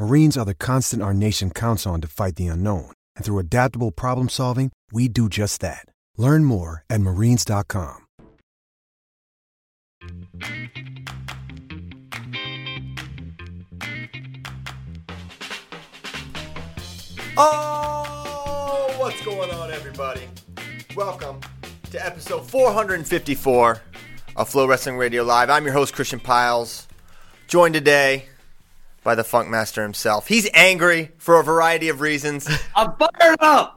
[0.00, 2.90] Marines are the constant our nation counts on to fight the unknown.
[3.16, 5.84] And through adaptable problem solving, we do just that.
[6.16, 8.06] Learn more at marines.com.
[17.36, 20.22] Oh, what's going on, everybody?
[20.96, 21.40] Welcome
[21.90, 23.82] to episode 454
[24.36, 25.50] of Flow Wrestling Radio Live.
[25.50, 26.88] I'm your host, Christian Pyles,
[27.48, 28.29] joined today
[29.02, 30.28] by the Funk Master himself.
[30.28, 32.48] He's angry for a variety of reasons.
[32.76, 33.76] I'm fired up.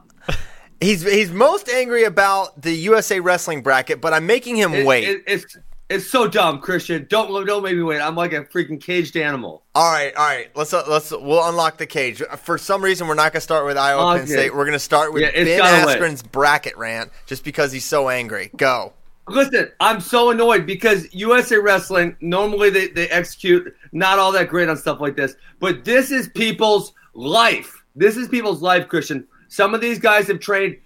[0.80, 5.04] He's he's most angry about the USA Wrestling bracket, but I'm making him It- wait.
[5.08, 5.56] it- it's
[5.90, 7.06] it's so dumb, Christian.
[7.10, 8.00] Don't don't make me wait.
[8.00, 9.62] I'm like a freaking caged animal.
[9.74, 10.50] all right, all right.
[10.56, 12.22] Let's uh, let's we'll unlock the cage.
[12.38, 14.54] For some reason, we're not going to start with Iowa Penn State.
[14.54, 15.96] We're going to start with Yeah, Ben gotta wait.
[15.98, 18.50] Askren's bracket rant, just because he's so angry.
[18.56, 18.94] Go.
[19.28, 24.68] Listen, I'm so annoyed because USA Wrestling normally they, they execute not all that great
[24.68, 27.82] on stuff like this, but this is people's life.
[27.96, 29.26] This is people's life, Christian.
[29.48, 30.76] Some of these guys have trained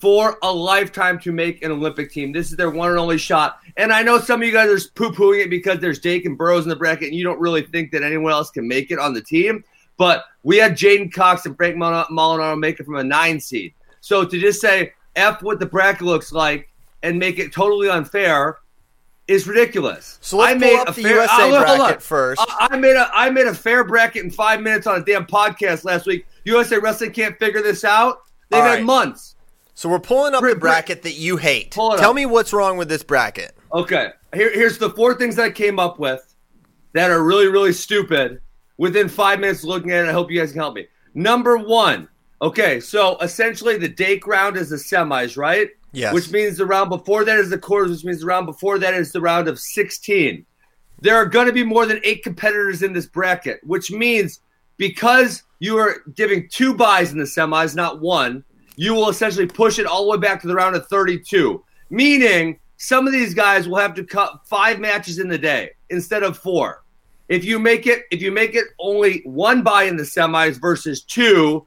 [0.00, 2.32] for a lifetime to make an Olympic team.
[2.32, 3.58] This is their one and only shot.
[3.76, 6.38] And I know some of you guys are poo pooing it because there's Dake and
[6.38, 8.98] Burroughs in the bracket and you don't really think that anyone else can make it
[8.98, 9.64] on the team.
[9.96, 13.74] But we had J'den Cox and Frank Molinaro make it from a nine seed.
[14.00, 16.67] So to just say F what the bracket looks like
[17.02, 18.58] and make it totally unfair
[19.26, 20.18] is ridiculous.
[20.22, 22.00] So let's I pull made up a the fair- USA on, hold bracket on.
[22.00, 22.40] first.
[22.48, 25.26] I, I made a I made a fair bracket in five minutes on a damn
[25.26, 26.26] podcast last week.
[26.44, 28.20] USA Wrestling can't figure this out.
[28.50, 29.34] They've had months.
[29.74, 31.70] So we're pulling up Bri- the bracket that you hate.
[31.72, 32.16] Tell up.
[32.16, 33.54] me what's wrong with this bracket.
[33.72, 36.34] Okay, here, here's the four things that I came up with
[36.94, 38.40] that are really, really stupid.
[38.78, 40.86] Within five minutes looking at it, I hope you guys can help me.
[41.14, 42.08] Number one,
[42.40, 45.68] okay, so essentially the Dake round is the semis, right?
[45.92, 46.12] Yes.
[46.12, 48.94] Which means the round before that is the quarters, which means the round before that
[48.94, 50.44] is the round of 16.
[51.00, 54.40] There are going to be more than eight competitors in this bracket, which means
[54.76, 58.44] because you are giving two buys in the semis, not one,
[58.76, 61.62] you will essentially push it all the way back to the round of 32.
[61.90, 66.22] Meaning, some of these guys will have to cut five matches in the day instead
[66.22, 66.84] of four.
[67.28, 71.02] If you make it, if you make it only one buy in the semis versus
[71.02, 71.66] two,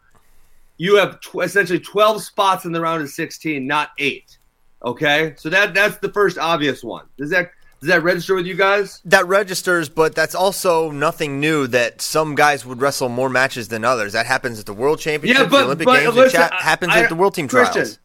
[0.81, 4.39] you have tw- essentially 12 spots in the round of 16, not eight.
[4.83, 7.05] Okay, so that that's the first obvious one.
[7.15, 8.99] Does that does that register with you guys?
[9.05, 13.85] That registers, but that's also nothing new that some guys would wrestle more matches than
[13.85, 14.13] others.
[14.13, 16.57] That happens at the World Championship, Yeah, but- the Olympic but Games, listen, it cha-
[16.61, 17.99] happens I- at the World Team Christian, Trials.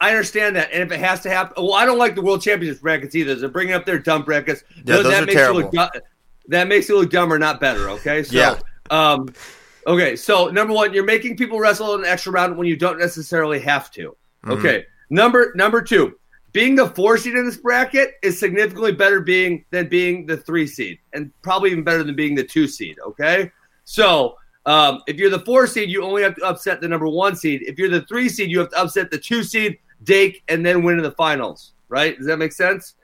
[0.00, 2.40] I understand that, and if it has to happen, well, I don't like the World
[2.40, 3.34] Championships brackets either.
[3.34, 4.64] They're bringing up their dumb brackets.
[4.76, 5.60] Yeah, those that are makes terrible.
[5.70, 5.92] You look,
[6.48, 7.90] that makes you look dumber, not better.
[7.90, 8.58] Okay, so, Yeah.
[8.90, 9.28] Um,
[9.86, 13.60] okay, so number one, you're making people wrestle an extra round when you don't necessarily
[13.60, 14.16] have to.
[14.44, 14.52] Mm-hmm.
[14.52, 16.18] Okay, number number two,
[16.52, 20.66] being the four seed in this bracket is significantly better being than being the three
[20.66, 22.98] seed, and probably even better than being the two seed.
[23.06, 23.50] Okay,
[23.84, 24.36] so.
[24.66, 27.60] Um, if you're the four seed, you only have to upset the number one seed.
[27.66, 30.82] If you're the three seed, you have to upset the two seed, Dake, and then
[30.82, 31.74] win in the finals.
[31.90, 32.16] Right?
[32.16, 32.94] Does that make sense?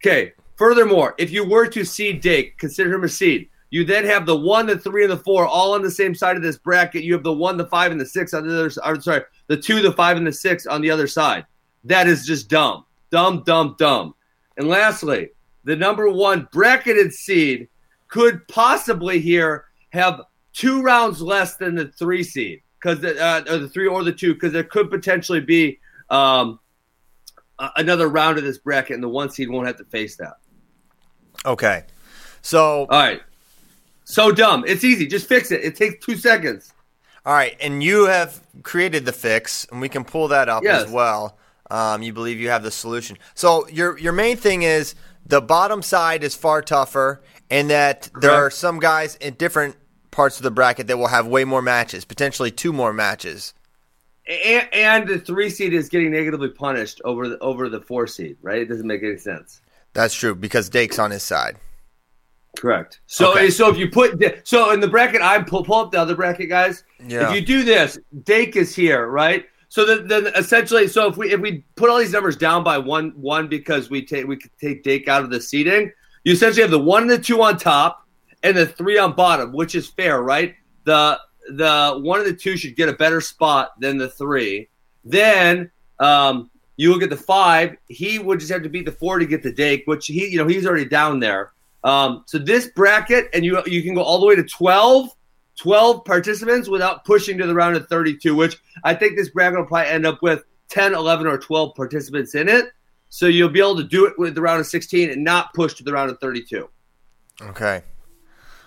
[0.00, 0.32] Okay.
[0.56, 3.48] Furthermore, if you were to seed Dake, consider him a seed.
[3.72, 6.36] You then have the one, the three, and the four all on the same side
[6.36, 7.04] of this bracket.
[7.04, 8.70] You have the one, the five, and the six on the other.
[8.84, 11.46] I'm sorry, the two, the five, and the six on the other side.
[11.84, 14.14] That is just dumb, dumb, dumb, dumb.
[14.58, 15.30] And lastly,
[15.64, 17.66] the number one bracketed seed
[18.08, 20.20] could possibly here have
[20.52, 24.34] two rounds less than the three seed because uh, or the three or the two
[24.34, 25.80] because there could potentially be
[26.10, 26.60] um,
[27.76, 30.34] another round of this bracket and the one seed won't have to face that.
[31.46, 31.84] Okay.
[32.42, 33.22] So, All right.
[34.12, 34.64] So dumb.
[34.66, 35.06] It's easy.
[35.06, 35.64] Just fix it.
[35.64, 36.72] It takes two seconds.
[37.24, 40.84] all right, and you have created the fix, and we can pull that up Yes.
[40.84, 41.38] as well.
[41.70, 43.16] Um, you believe you have the solution.
[43.34, 44.94] So your your main thing is
[45.24, 49.76] the bottom side is far tougher, and that there are some guys in different
[50.10, 53.54] parts of the bracket that will have way more matches, potentially two more matches.
[54.28, 58.36] and, and the three seed is getting negatively punished over the over the four seed,
[58.42, 58.58] right?
[58.60, 59.62] It doesn't make any sense.
[59.94, 61.56] That's true because Dake's on his side.
[62.56, 63.00] Correct.
[63.06, 63.50] So Okay.
[63.50, 66.48] so if you put so in the bracket, I pull pull up the other bracket,
[66.48, 66.84] guys.
[67.06, 67.28] Yeah.
[67.28, 69.46] If you do this, Dake is here, right?
[69.68, 72.76] So then, then essentially, so if we if we put all these numbers down by
[72.76, 75.90] one one because we take we could take Dake out of the seating,
[76.24, 78.06] you essentially have the one and the two on top
[78.42, 80.54] and the three on bottom, which is fair, right?
[80.84, 81.18] The
[81.48, 84.68] the one and the two should get a better spot than the three.
[85.04, 85.70] Then
[86.00, 87.76] um, you look at the five.
[87.88, 90.36] He would just have to beat the four to get the Dake, which he you
[90.36, 91.52] know he's already down there.
[91.84, 95.10] Um, so this bracket, and you you can go all the way to 12,
[95.58, 99.66] 12 participants without pushing to the round of 32, which I think this bracket will
[99.66, 102.66] probably end up with 10, 11, or 12 participants in it.
[103.10, 105.74] So you'll be able to do it with the round of 16 and not push
[105.74, 106.68] to the round of 32.
[107.42, 107.82] Okay.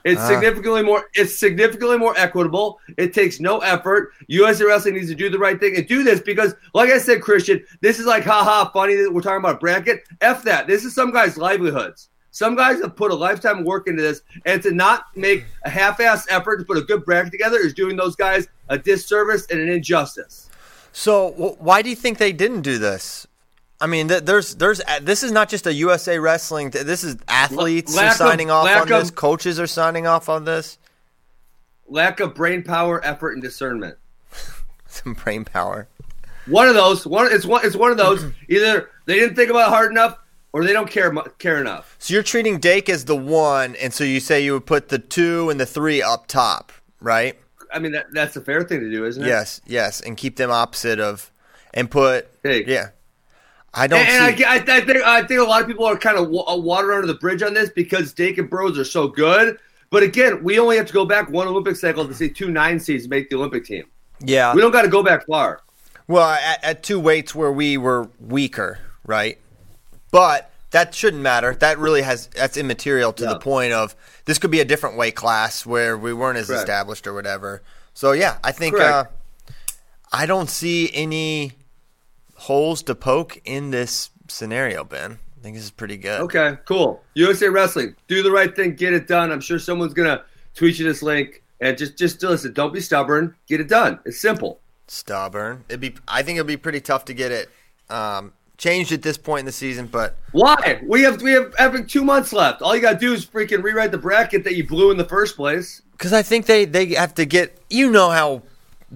[0.03, 0.27] It's Ah.
[0.27, 1.05] significantly more.
[1.15, 2.79] It's significantly more equitable.
[2.95, 4.11] It takes no effort.
[4.27, 7.23] USA Wrestling needs to do the right thing and do this because, like I said,
[7.23, 10.03] Christian, this is like haha funny that we're talking about a bracket.
[10.21, 10.67] F that.
[10.67, 12.09] This is some guys' livelihoods.
[12.35, 15.69] Some guys have put a lifetime of work into this, and to not make a
[15.69, 19.61] half-ass effort to put a good bracket together is doing those guys a disservice and
[19.61, 20.49] an injustice.
[20.91, 23.25] So why do you think they didn't do this?
[23.79, 26.71] I mean, there's there's this is not just a USA Wrestling.
[26.71, 29.11] This is athletes Lack are of- signing off lack on this.
[29.11, 30.77] Coaches are signing off on this.
[31.87, 33.97] Lack of brain power, effort, and discernment.
[34.87, 35.87] Some brain power.
[36.47, 37.07] One of those.
[37.07, 37.31] One.
[37.31, 37.65] It's one.
[37.65, 38.25] It's one of those.
[38.49, 40.17] Either they didn't think about it hard enough,
[40.55, 41.97] or they don't care care enough.
[41.99, 44.97] So you're treating Dake as the one, and so you say you would put the
[44.99, 46.71] two and the three up top,
[47.01, 47.37] right?
[47.73, 49.27] I mean, that, that's a fair thing to do, isn't it?
[49.27, 51.29] Yes, yes, and keep them opposite of,
[51.73, 52.63] and put Hey.
[52.65, 52.91] yeah.
[53.73, 54.37] I don't And, and I, see.
[54.37, 56.93] ge- I, I think I think a lot of people are kind of uh, water
[56.93, 59.59] under the bridge on this because Dake and Bros are so good.
[59.89, 62.79] But again, we only have to go back one Olympic cycle to see two nine
[62.79, 63.83] seeds make the Olympic team.
[64.21, 64.53] yeah.
[64.55, 65.59] We don't got to go back far.
[66.07, 69.37] Well, at, at two weights where we were weaker, right?
[70.15, 71.53] But that shouldn't matter.
[71.55, 75.13] That really has that's immaterial to the point of this could be a different weight
[75.13, 76.61] class where we weren't as Correct.
[76.61, 77.61] established or whatever.
[77.93, 79.03] So yeah, I think uh,
[80.13, 81.51] I don't see any
[82.35, 85.19] holes to poke in this scenario, Ben.
[85.37, 86.21] I think this is pretty good.
[86.21, 87.03] Okay, cool.
[87.15, 89.33] USA Wrestling, do the right thing, get it done.
[89.33, 90.23] I'm sure someone's gonna
[90.53, 92.53] tweet you this link and just just listen.
[92.53, 93.35] Don't be stubborn.
[93.47, 93.99] Get it done.
[94.05, 94.61] It's simple.
[94.87, 95.65] Stubborn.
[95.67, 95.93] It'd be.
[96.07, 97.49] I think it'd be pretty tough to get it
[97.89, 100.79] um, changed at this point in the season, but Why?
[100.83, 102.61] We have we have having two months left.
[102.61, 105.35] All you gotta do is freaking rewrite the bracket that you blew in the first
[105.35, 105.81] place.
[105.93, 107.57] because I think they they have to get.
[107.69, 108.43] You know how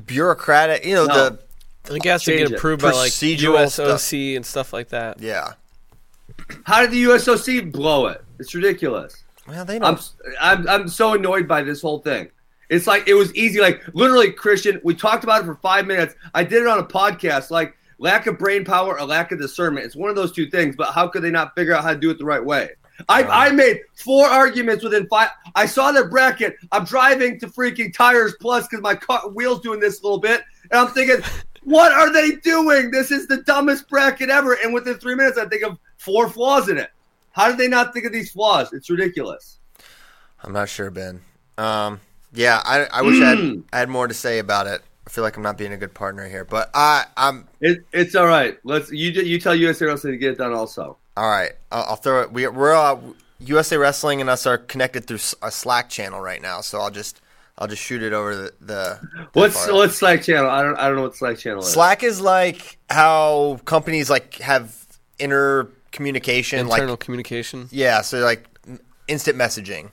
[0.05, 0.85] bureaucratic.
[0.85, 1.13] You know No.
[1.29, 1.39] the.
[1.85, 2.57] I think it has to get it.
[2.57, 5.19] approved by like Procedural USOC and stuff like that.
[5.21, 5.53] Yeah.
[6.65, 8.23] How did the USOC blow it?
[8.39, 9.23] It's ridiculous.
[9.47, 9.97] Well, they I'm.
[10.39, 12.29] I'm I'm so annoyed by this whole thing.
[12.69, 13.59] It's like it was easy.
[13.59, 14.79] Like literally, Christian.
[14.83, 16.13] We talked about it for five minutes.
[16.35, 17.49] I did it on a podcast.
[17.49, 19.85] Like lack of brain power or lack of discernment.
[19.85, 20.75] It's one of those two things.
[20.75, 22.71] But how could they not figure out how to do it the right way?
[23.07, 25.29] I, I made four arguments within five.
[25.55, 26.55] I saw their bracket.
[26.71, 30.41] I'm driving to freaking Tires Plus because my car wheels doing this a little bit,
[30.71, 31.17] and I'm thinking,
[31.63, 32.91] what are they doing?
[32.91, 34.57] This is the dumbest bracket ever.
[34.63, 36.89] And within three minutes, I think of four flaws in it.
[37.31, 38.73] How did they not think of these flaws?
[38.73, 39.59] It's ridiculous.
[40.43, 41.21] I'm not sure, Ben.
[41.57, 42.01] Um,
[42.33, 43.63] yeah, I, I wish I, had, Mm.
[43.71, 44.81] I had more to say about it.
[45.09, 48.13] I feel like I'm not being a good partner here, but I, I'm It, it's
[48.13, 48.59] all right.
[48.63, 50.53] Let's you you tell USA Wrestling to get it done.
[50.53, 51.53] Also, all right.
[51.71, 52.31] I'll, I'll throw it.
[52.31, 52.99] We, we're uh,
[53.39, 57.21] USA Wrestling and us are connected through a Slack channel right now, so I'll just
[57.57, 58.53] I'll just shoot it over the.
[58.61, 58.99] the
[59.33, 59.73] what's far.
[59.73, 60.47] what's Slack channel?
[60.47, 61.71] I don't I don't know what Slack channel is.
[61.73, 64.75] Slack is like how companies like have
[65.17, 67.67] inter communication, Internal like communication.
[67.71, 68.45] yeah, so like
[69.07, 69.89] instant messaging,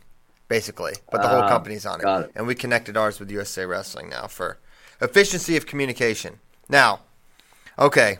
[0.49, 2.03] basically, but the whole Ah, company's on it.
[2.03, 2.33] got it.
[2.37, 4.59] And we connected ours with USA Wrestling now for
[5.01, 6.39] efficiency of communication.
[6.69, 7.01] Now,
[7.79, 8.19] okay,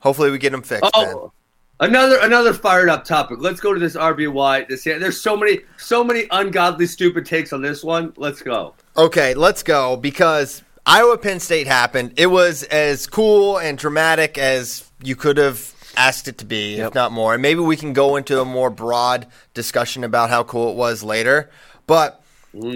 [0.00, 0.90] hopefully we get them fixed.
[0.94, 1.32] Oh,
[1.80, 3.38] another another fired up topic.
[3.40, 4.68] Let's go to this RBY.
[4.68, 8.12] This there's so many so many ungodly stupid takes on this one.
[8.16, 8.74] Let's go.
[8.96, 12.14] Okay, let's go because Iowa Penn State happened.
[12.16, 16.94] It was as cool and dramatic as you could have asked it to be, if
[16.94, 17.34] not more.
[17.34, 21.02] And maybe we can go into a more broad discussion about how cool it was
[21.02, 21.50] later.
[21.86, 22.22] But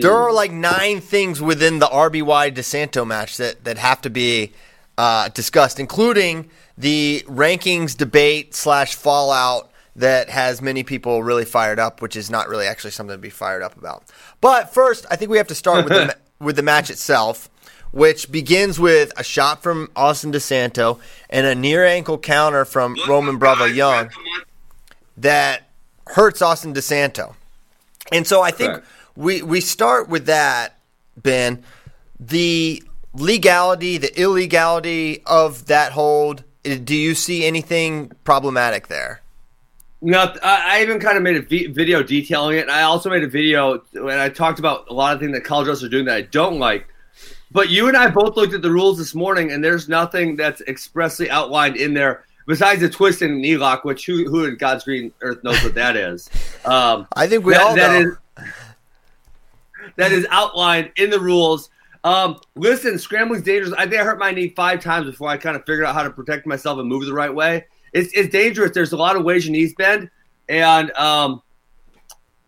[0.01, 4.53] there are like nine things within the RBY DeSanto match that, that have to be
[4.99, 12.01] uh, discussed, including the rankings debate slash fallout that has many people really fired up,
[12.01, 14.05] which is not really actually something to be fired up about.
[14.41, 17.51] But first, I think we have to start with the, with the match itself,
[17.91, 20.99] which begins with a shot from Austin DeSanto
[21.29, 24.11] and a near ankle counter from Roman Bravo Young
[25.19, 25.69] that
[26.07, 27.35] hurts Austin DeSanto.
[28.11, 28.87] And so I think Correct.
[29.17, 30.79] We we start with that,
[31.17, 31.63] Ben.
[32.21, 32.83] The
[33.15, 36.45] legality, the illegality of that hold.
[36.63, 39.21] Do you see anything problematic there?
[40.01, 41.43] No, I I even kind of made a
[41.73, 42.69] video detailing it.
[42.69, 45.67] I also made a video and I talked about a lot of things that college
[45.69, 46.87] wrestlers are doing that I don't like.
[47.51, 50.63] But you and I both looked at the rules this morning, and there's nothing that's
[50.63, 54.85] expressly outlined in there besides the twist and knee lock, which who, who in God's
[54.85, 56.31] green earth knows what that is.
[56.65, 58.17] Um, I think we that- all that know.
[58.39, 58.45] is-
[59.97, 61.71] that is outlined in the rules.
[62.05, 63.73] Um, listen, scrambling's dangerous.
[63.75, 66.03] I think I hurt my knee five times before I kind of figured out how
[66.03, 67.67] to protect myself and move the right way.
[67.93, 68.73] It's, it's dangerous.
[68.73, 70.11] There's a lot of ways your knees bend,
[70.49, 71.43] and um,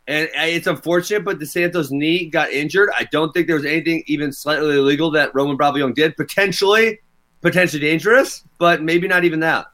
[0.08, 1.24] and it's unfortunate.
[1.24, 2.90] But DeSanto's knee got injured.
[2.96, 6.16] I don't think there was anything even slightly illegal that Roman Bravo Young did.
[6.16, 7.00] Potentially,
[7.42, 9.66] potentially dangerous, but maybe not even that.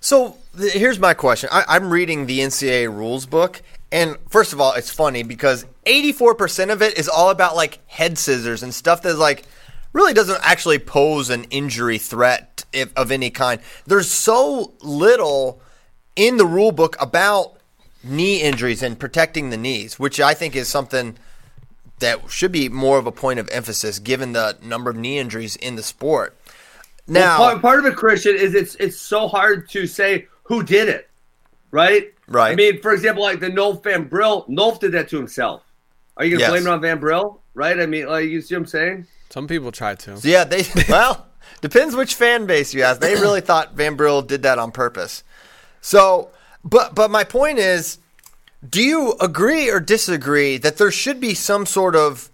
[0.00, 1.48] So here's my question.
[1.52, 3.60] I, I'm reading the NCAA rules book,
[3.92, 8.18] and first of all, it's funny because 84% of it is all about like head
[8.18, 9.44] scissors and stuff that's like
[9.92, 13.60] really doesn't actually pose an injury threat if, of any kind.
[13.86, 15.60] There's so little
[16.16, 17.58] in the rule book about
[18.02, 21.16] knee injuries and protecting the knees, which I think is something
[21.98, 25.56] that should be more of a point of emphasis given the number of knee injuries
[25.56, 26.36] in the sport.
[27.06, 30.62] Now, Well, part, part of it, Christian, is it's it's so hard to say who
[30.62, 31.08] did it,
[31.70, 32.12] right?
[32.28, 32.52] Right.
[32.52, 35.62] I mean, for example, like the Nolf Van Brill, Nolf did that to himself.
[36.16, 36.50] Are you gonna Yes.
[36.50, 37.40] blame it on Van Brill?
[37.54, 37.78] Right?
[37.78, 39.06] I mean, like you see what I'm saying?
[39.30, 40.16] Some people try to.
[40.18, 41.26] So Yeah, they well
[41.60, 43.00] depends which fan base you ask.
[43.00, 45.22] They really thought Van Brill did that on purpose.
[45.80, 46.30] So,
[46.64, 47.98] but but my point is,
[48.68, 52.30] do you agree or disagree that there should be some sort of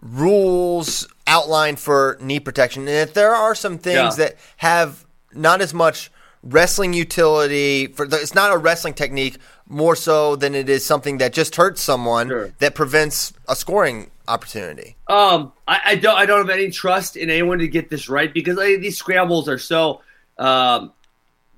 [0.00, 2.82] rules outlined for knee protection?
[2.82, 4.24] And if there are some things Yeah.
[4.26, 6.10] that have not as much
[6.48, 9.38] wrestling utility for the, it's not a wrestling technique
[9.68, 12.52] more so than it is something that just hurts someone Sure.
[12.58, 14.96] that prevents a scoring opportunity.
[15.08, 18.32] Um, I, I don't I don't have any trust in anyone to get this right
[18.32, 20.02] because like, these scrambles are so
[20.38, 20.92] um,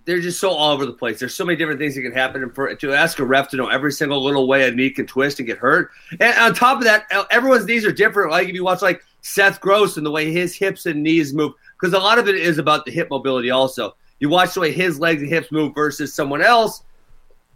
[0.04, 1.18] they're just so all over the place.
[1.18, 3.56] There's so many different things that can happen, and for to ask a ref to
[3.56, 6.78] know every single little way a knee can twist and get hurt, and on top
[6.78, 8.30] of that, everyone's knees are different.
[8.30, 11.52] Like if you watch like Seth Gross and the way his hips and knees move,
[11.78, 13.50] because a lot of it is about the hip mobility.
[13.50, 16.82] Also, you watch the way his legs and hips move versus someone else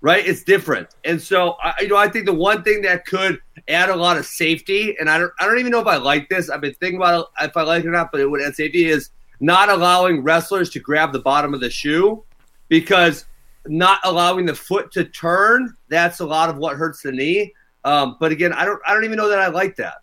[0.02, 0.26] right?
[0.26, 3.38] It's different, and so I, you know, I think the one thing that could
[3.68, 6.28] add a lot of safety, and I don't, I don't even know if I like
[6.28, 6.50] this.
[6.50, 8.84] I've been thinking about if I like it or not, but it would add safety
[8.86, 12.22] is not allowing wrestlers to grab the bottom of the shoe
[12.68, 13.26] because
[13.66, 15.74] not allowing the foot to turn.
[15.88, 17.54] That's a lot of what hurts the knee.
[17.84, 19.94] Um, but again, I don't, I don't even know that I like that.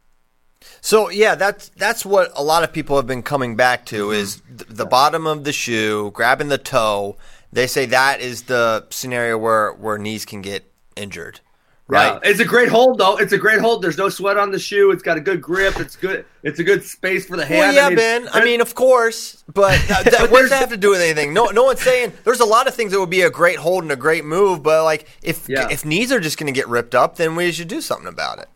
[0.82, 4.14] So yeah, that's that's what a lot of people have been coming back to mm-hmm.
[4.14, 7.18] is th- the bottom of the shoe, grabbing the toe.
[7.52, 11.40] They say that is the scenario where where knees can get injured,
[11.88, 12.20] right?
[12.22, 12.30] Yeah.
[12.30, 13.18] It's a great hold though.
[13.18, 13.82] It's a great hold.
[13.82, 14.92] There's no sweat on the shoe.
[14.92, 15.80] It's got a good grip.
[15.80, 16.26] It's good.
[16.44, 17.60] It's a good space for the hand.
[17.60, 18.30] Well, yeah, I mean, Ben.
[18.32, 20.92] I mean, of course, but uh, that, that, But what does that have to do
[20.92, 21.34] with anything?
[21.34, 23.84] No, no one's saying there's a lot of things that would be a great hold
[23.84, 25.68] and a great move, but like if Yeah.
[25.72, 28.40] if knees are just going to get ripped up, then we should do something about
[28.40, 28.50] it.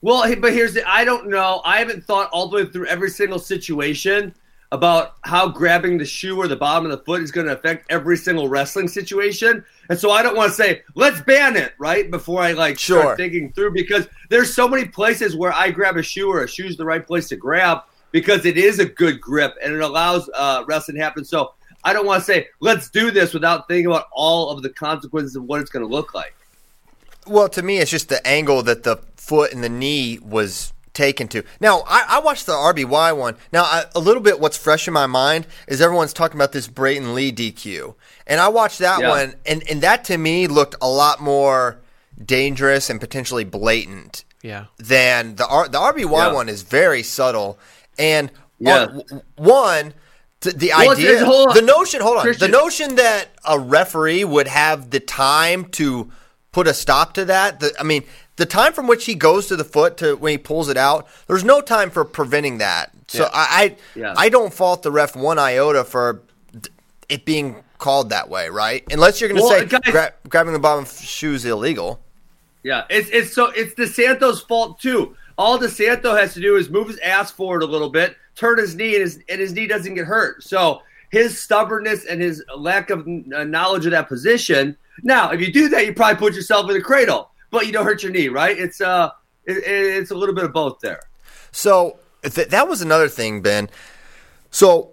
[0.00, 1.60] Well, but here's the I don't know.
[1.64, 4.34] I haven't thought all the way through every single situation
[4.70, 7.90] about how grabbing the shoe or the bottom of the foot is going to affect
[7.90, 9.64] every single wrestling situation.
[9.88, 12.10] And so I don't want to say, let's ban it, right?
[12.10, 13.00] Before I like Sure.
[13.00, 16.48] start thinking through because there's so many places where I grab a shoe or a
[16.48, 17.78] shoe's the right place to grab
[18.12, 21.24] because it is a good grip and it allows uh, wrestling to happen.
[21.24, 24.70] So I don't want to say, let's do this without thinking about all of the
[24.70, 26.34] consequences of what it's going to look like.
[27.28, 31.28] Well, to me, it's just the angle that the foot and the knee was taken
[31.28, 31.44] to.
[31.60, 33.36] Now, I, I watched the RBY one.
[33.52, 36.66] Now, I, a little bit what's fresh in my mind is everyone's talking about this
[36.66, 37.94] Brayton Lee DQ,
[38.26, 39.08] and I watched that Yeah.
[39.10, 41.78] one, and and that to me looked a lot more
[42.24, 44.64] dangerous and potentially blatant Yeah.
[44.78, 46.32] than the R, the RBY Yeah.
[46.32, 47.58] one is very subtle
[47.98, 48.86] and Yeah.
[48.86, 49.94] on- one.
[50.40, 54.46] th- The Well, idea, the notion, hold on, Christian- the notion that a referee would
[54.48, 56.10] have the time to
[56.52, 57.60] put a stop to that.
[57.60, 58.04] The, I mean,
[58.36, 61.06] the time from which he goes to the foot to when he pulls it out,
[61.26, 62.90] there's no time for preventing that.
[63.08, 63.30] So Yeah.
[63.32, 64.14] I, I, Yeah.
[64.16, 66.22] I don't fault the ref one iota for
[67.08, 68.84] it being called that way, right?
[68.90, 72.00] Unless you're going to Well, say guys- gra- grabbing the bottom of shoe is illegal.
[72.64, 75.16] Yeah, it's it's so it's DeSanto's fault too.
[75.38, 78.74] All DeSanto has to do is move his ass forward a little bit, turn his
[78.74, 80.42] knee, and his and his knee doesn't get hurt.
[80.42, 84.76] So his stubbornness and his lack of uh, knowledge of that position.
[85.02, 87.84] Now, if you do that, you probably put yourself in the cradle, but you don't
[87.84, 88.58] hurt your knee, right?
[88.58, 89.10] It's uh,
[89.44, 91.00] it, it's a little bit of both there.
[91.52, 93.68] So th- that was another thing, Ben.
[94.50, 94.90] So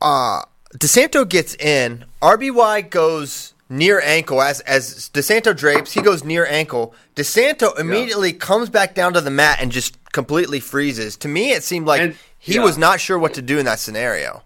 [0.00, 0.42] uh
[0.78, 2.04] DeSanto gets in.
[2.22, 5.92] RBY goes near ankle as as DeSanto drapes.
[5.92, 6.94] He goes near ankle.
[7.16, 11.16] DeSanto immediately comes back down to the mat and just completely freezes.
[11.18, 12.62] To me, it seemed like And- he yeah.
[12.64, 14.42] was not sure what to do in that scenario.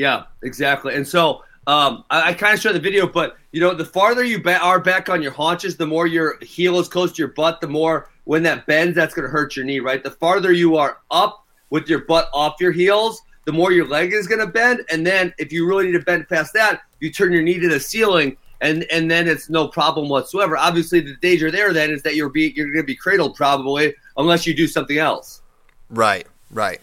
[0.00, 0.94] Yeah, exactly.
[0.94, 4.24] And so um, I, I kind of showed the video, but you know, the farther
[4.24, 7.34] you ba- are back on your haunches, the more your heel is close to your
[7.34, 10.02] butt, the more when that bends, that's going to hurt your knee, right?
[10.02, 14.14] The farther you are up with your butt off your heels, the more your leg
[14.14, 14.80] is going to bend.
[14.90, 17.68] And then if you really need to bend past that, you turn your knee to
[17.68, 18.38] the ceiling.
[18.62, 20.56] And, and then it's no problem whatsoever.
[20.56, 23.94] Obviously, the danger there then is that you're be you're going to be cradled probably
[24.16, 25.42] unless you do something else.
[25.90, 26.80] Right, right.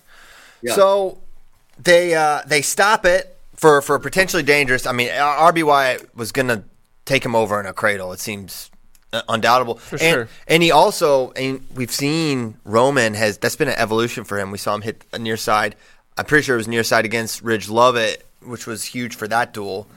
[0.61, 0.75] Yeah.
[0.75, 1.19] So
[1.79, 4.85] they uh, they stop it for for potentially dangerous.
[4.85, 6.63] I mean, RBY was going to
[7.05, 8.11] take him over in a cradle.
[8.13, 8.69] It seems
[9.13, 9.75] uh, undoubtable.
[9.75, 10.29] For and, sure.
[10.47, 14.51] And he also, and we've seen Roman has that's been an evolution for him.
[14.51, 15.75] We saw him hit a near side.
[16.17, 19.53] I'm pretty sure it was near side against Ridge Lovett, which was huge for that
[19.53, 19.87] duel.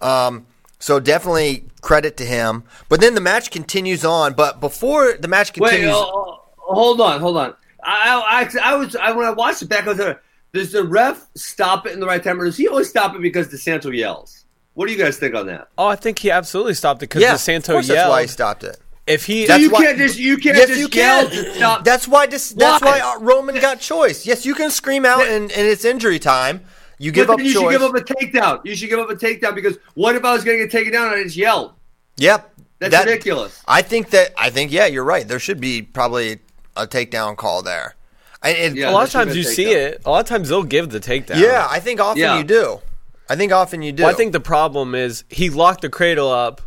[0.00, 0.46] Um,
[0.78, 2.64] so definitely credit to him.
[2.88, 4.34] But then the match continues on.
[4.34, 7.54] But before the match Wait, continues, oh, oh, hold on, hold on.
[7.82, 10.20] I, I, I was I, when I watched it back, I was like,
[10.54, 13.20] does the ref stop it in the right time, or does he always stop it
[13.20, 14.46] because DeSanto yells?
[14.72, 15.68] What do you guys think on that?
[15.76, 17.88] Oh, I think he absolutely stopped it because yeah, DeSanto of yelled.
[17.98, 18.78] that's why he stopped it.
[19.06, 21.30] If he, That's you why- can't just you can't yes, just you yell can.
[21.44, 21.84] to stop.
[21.84, 22.24] That's why.
[22.26, 23.00] This, that's Why?
[23.00, 24.24] why uh, Roman got choice.
[24.24, 26.64] Yes, you can scream out, and, and it's injury time.
[26.98, 27.62] You give But up then you choice.
[27.74, 28.60] should give up a takedown.
[28.64, 30.92] You should give up a takedown because what if I was going to get taken
[30.94, 31.74] down and I just yelled?
[32.16, 33.60] yep, That's that- ridiculous.
[33.68, 34.32] I think that.
[34.38, 35.28] I think yeah, you're right.
[35.28, 36.38] There should be probably
[36.74, 37.96] a takedown call there.
[38.44, 38.90] And Yeah.
[38.90, 39.76] a lot of times you see takedown.
[39.76, 40.02] it.
[40.04, 41.40] A lot of times they'll give the takedown.
[41.40, 42.38] yeah, I think often Yeah.
[42.38, 42.80] you do.
[43.28, 44.02] I think often you do.
[44.02, 46.60] Well, I think the problem is he locked the cradle up,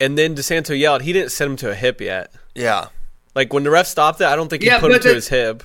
[0.00, 1.02] and then DeSanto yelled.
[1.02, 2.32] He didn't set him to a hip yet.
[2.54, 2.86] yeah.
[3.34, 5.14] Like when the ref stopped it, I don't think he Yeah, put him but to
[5.14, 5.62] his hip.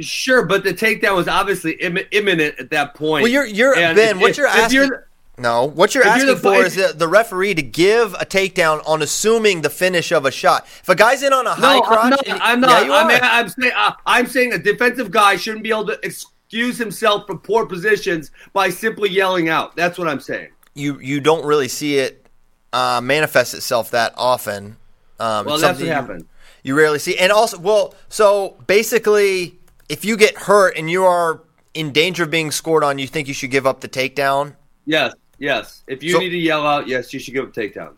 [0.00, 3.22] Sure, but the takedown was obviously Im- imminent at that point.
[3.24, 4.10] Well, you're you're And Ben.
[4.16, 4.76] if- what if- you're if asking?
[4.82, 4.98] you're-
[5.38, 8.26] no, what you're if you're asking the- for is the, the referee to give a
[8.26, 10.66] takedown on assuming the finish of a shot.
[10.80, 12.28] If a guy's in on a high No, crotch, I'm not.
[12.28, 12.90] and- I'm not.
[12.90, 13.20] I'm.
[13.22, 13.72] I'm saying.
[13.76, 18.30] Uh, I'm saying a defensive guy shouldn't be able to excuse himself from poor positions
[18.52, 19.76] by simply yelling out.
[19.76, 20.50] That's what I'm saying.
[20.74, 22.26] you you don't really see it
[22.72, 24.76] uh, manifest itself that often.
[25.20, 26.26] Um, Well, that's what you- happened.
[26.64, 31.40] You rarely see, and also, well, so basically, if you get hurt and you are
[31.72, 34.54] in danger of being scored on, you think you should give up the takedown.
[34.84, 35.82] Yes, yes.
[35.86, 37.92] If you So- need to yell out, yes, you should give a takedown.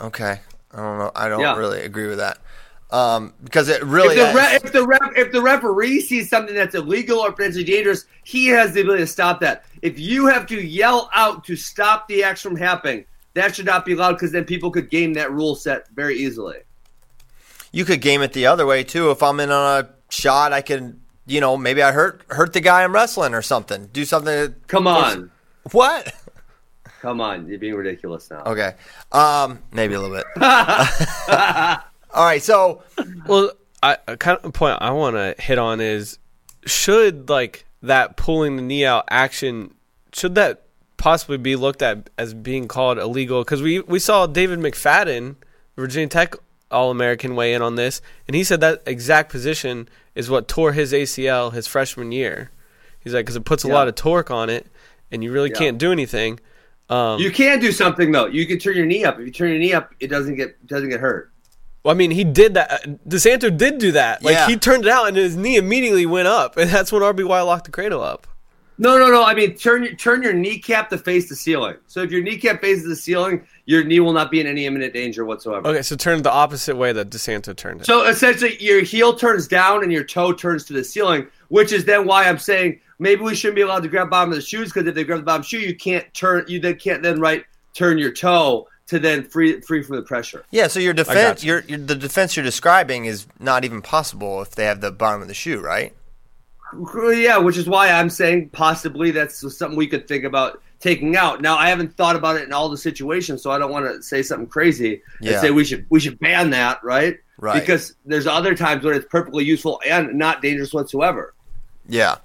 [0.00, 0.40] Okay,
[0.72, 1.12] I don't know.
[1.14, 1.56] I don't Yeah.
[1.56, 2.38] really agree with that
[2.90, 4.16] um, because it really.
[4.18, 7.64] if the, re- if the ref, if the referee sees something that's illegal or potentially
[7.64, 9.64] dangerous, he has the ability to stop that.
[9.80, 13.84] If you have to yell out to stop the action from happening, that should not
[13.84, 16.58] be allowed because then people could game that rule set very easily.
[17.74, 19.10] you could game it the other way too.
[19.10, 22.60] If I'm in on a shot, I can, you know, maybe I hurt hurt the
[22.60, 23.86] guy I'm wrestling or something.
[23.94, 24.54] Do something.
[24.66, 25.30] Come on,
[25.70, 26.12] What?
[27.02, 28.42] Come on, you're being ridiculous now.
[28.46, 28.74] Okay.
[29.10, 30.24] Um, maybe a little bit.
[32.14, 32.42] All right.
[32.42, 32.82] So
[33.26, 33.50] Well,
[33.82, 36.18] I a kind of point I want to hit on is
[36.64, 39.74] should like that pulling the knee out action
[40.12, 40.62] should that
[40.96, 43.42] possibly be looked at as being called illegal?
[43.42, 45.34] Because we we saw David McFadden,
[45.76, 46.34] Virginia Tech
[46.70, 50.72] All American, weigh in on this, and he said that exact position is what tore
[50.72, 52.50] his ACL his freshman year.
[53.00, 53.74] He's like because it puts a Yeah.
[53.74, 54.66] lot of torque on it,
[55.10, 55.56] and you really Yeah.
[55.58, 56.38] can't do anything.
[56.92, 58.26] Um, You can do something though.
[58.26, 59.18] You can turn your knee up.
[59.18, 61.30] If you turn your knee up, it doesn't get doesn't get hurt.
[61.84, 62.70] Well, I mean, he did that.
[62.72, 62.78] Uh,
[63.08, 64.22] DeSanto did do that.
[64.22, 64.46] Like Yeah.
[64.46, 67.64] he turned it out, and his knee immediately went up, and that's when RBY locked
[67.64, 68.26] the cradle up.
[68.78, 69.22] No, no, no.
[69.22, 71.76] I mean, turn your turn your kneecap to face the ceiling.
[71.86, 74.92] So if your kneecap faces the ceiling, your knee will not be in any imminent
[74.92, 75.66] danger whatsoever.
[75.68, 77.86] Okay, so turn it the opposite way that DeSanto turned it.
[77.86, 81.84] So essentially, your heel turns down and your toe turns to the ceiling, which is
[81.84, 84.72] then why I'm saying maybe we shouldn't be allowed to grab bottom of the shoes
[84.72, 86.44] because if they grab the bottom shoe, you can't turn.
[86.48, 90.44] You then can't then right turn your toe to then free free from the pressure.
[90.50, 90.66] yeah.
[90.68, 91.52] So your defense, you.
[91.52, 95.20] your, your the defense you're describing is not even possible if they have the bottom
[95.22, 95.94] of the shoe, right?
[97.12, 101.42] Yeah, which is why I'm saying possibly that's something we could think about taking out.
[101.42, 104.02] Now, I haven't thought about it in all the situations, so I don't want to
[104.02, 105.32] say something crazy Yeah.
[105.32, 107.18] and say we should we should ban that, right?
[107.38, 107.60] Right.
[107.60, 111.34] Because there's other times when it's perfectly useful and not dangerous whatsoever.
[111.88, 112.16] Yeah.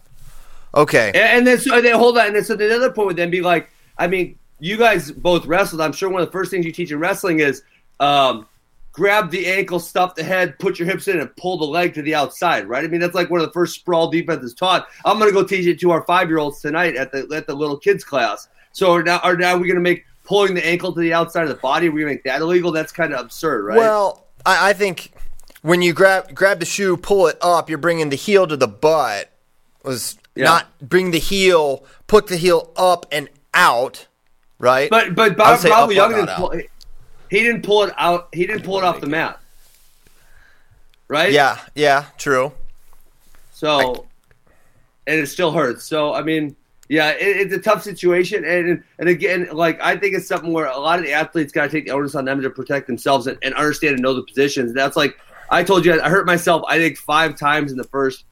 [0.77, 1.07] Okay.
[1.07, 3.31] And, and then so then hold on, and then so the other point would then
[3.31, 5.81] be like, I mean, you guys both wrestled.
[5.81, 7.63] I'm sure one of the first things you teach in wrestling is
[7.99, 8.47] um,
[8.91, 12.01] grab the ankle, stuff the head, put your hips in, and pull the leg to
[12.03, 12.67] the outside.
[12.67, 12.83] Right?
[12.83, 14.87] I mean, that's like one of the first sprawl defenses taught.
[15.03, 17.47] I'm going to go teach it to our five year olds tonight at the at
[17.47, 18.47] the little kids class.
[18.71, 21.43] So are now are now we going to make pulling the ankle to the outside
[21.43, 21.87] of the body?
[21.87, 22.71] Are we going to make that illegal?
[22.71, 23.77] That's kind of absurd, right?
[23.77, 25.13] Well, I, I think
[25.61, 28.67] when you grab grab the shoe, pull it up, you're bringing the heel to the
[28.67, 29.31] butt.
[29.83, 30.45] Was Yeah.
[30.45, 34.07] not bring the heel, put the heel up and out,
[34.59, 34.89] right?
[34.89, 38.29] But but I Bob, Bob Young didn't pull, he didn't pull it out.
[38.33, 39.39] He didn't pull it off the mat.
[41.09, 41.31] Right?
[41.31, 42.51] yeah, yeah, true.
[43.53, 44.05] So,
[45.07, 45.85] and it still hurts.
[45.85, 46.53] So, I mean,
[46.89, 50.67] yeah, it, it's a tough situation, and and again, like I think it's something where
[50.67, 53.27] a lot of the athletes got to take the onus on them to protect themselves
[53.27, 54.73] and, and understand and know the positions.
[54.73, 55.17] That's like
[55.49, 56.63] I told you, I hurt myself.
[56.67, 58.25] I think five times in the first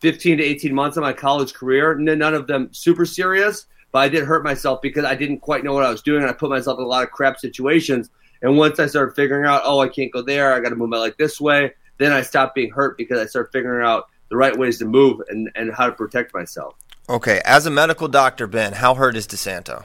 [0.00, 1.94] fifteen to eighteen months of my college career.
[1.94, 5.72] None of them super serious, but I did hurt myself because I didn't quite know
[5.72, 8.10] what I was doing, and I put myself in a lot of crap situations.
[8.42, 10.88] And once I started figuring out, oh, I can't go there, I got to move
[10.88, 14.36] my leg this way, then I stopped being hurt because I started figuring out the
[14.36, 16.74] right ways to move and, and how to protect myself.
[17.08, 19.84] Okay, as a medical doctor, Ben, how hurt is DeSanto?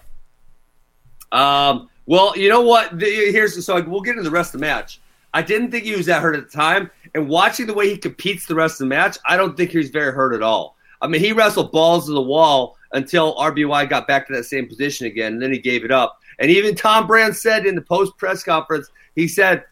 [1.31, 2.97] Um, well, you know what?
[2.97, 5.01] The, here's so we'll get into the rest of the match.
[5.33, 7.97] I didn't think he was that hurt at the time, and watching the way he
[7.97, 10.75] competes the rest of the match, I don't think he's very hurt at all.
[11.01, 14.67] I mean, he wrestled balls to the wall until RBY got back to that same
[14.67, 16.19] position again, and then he gave it up.
[16.39, 19.63] And even Tom Brand said in the post press conference, he said,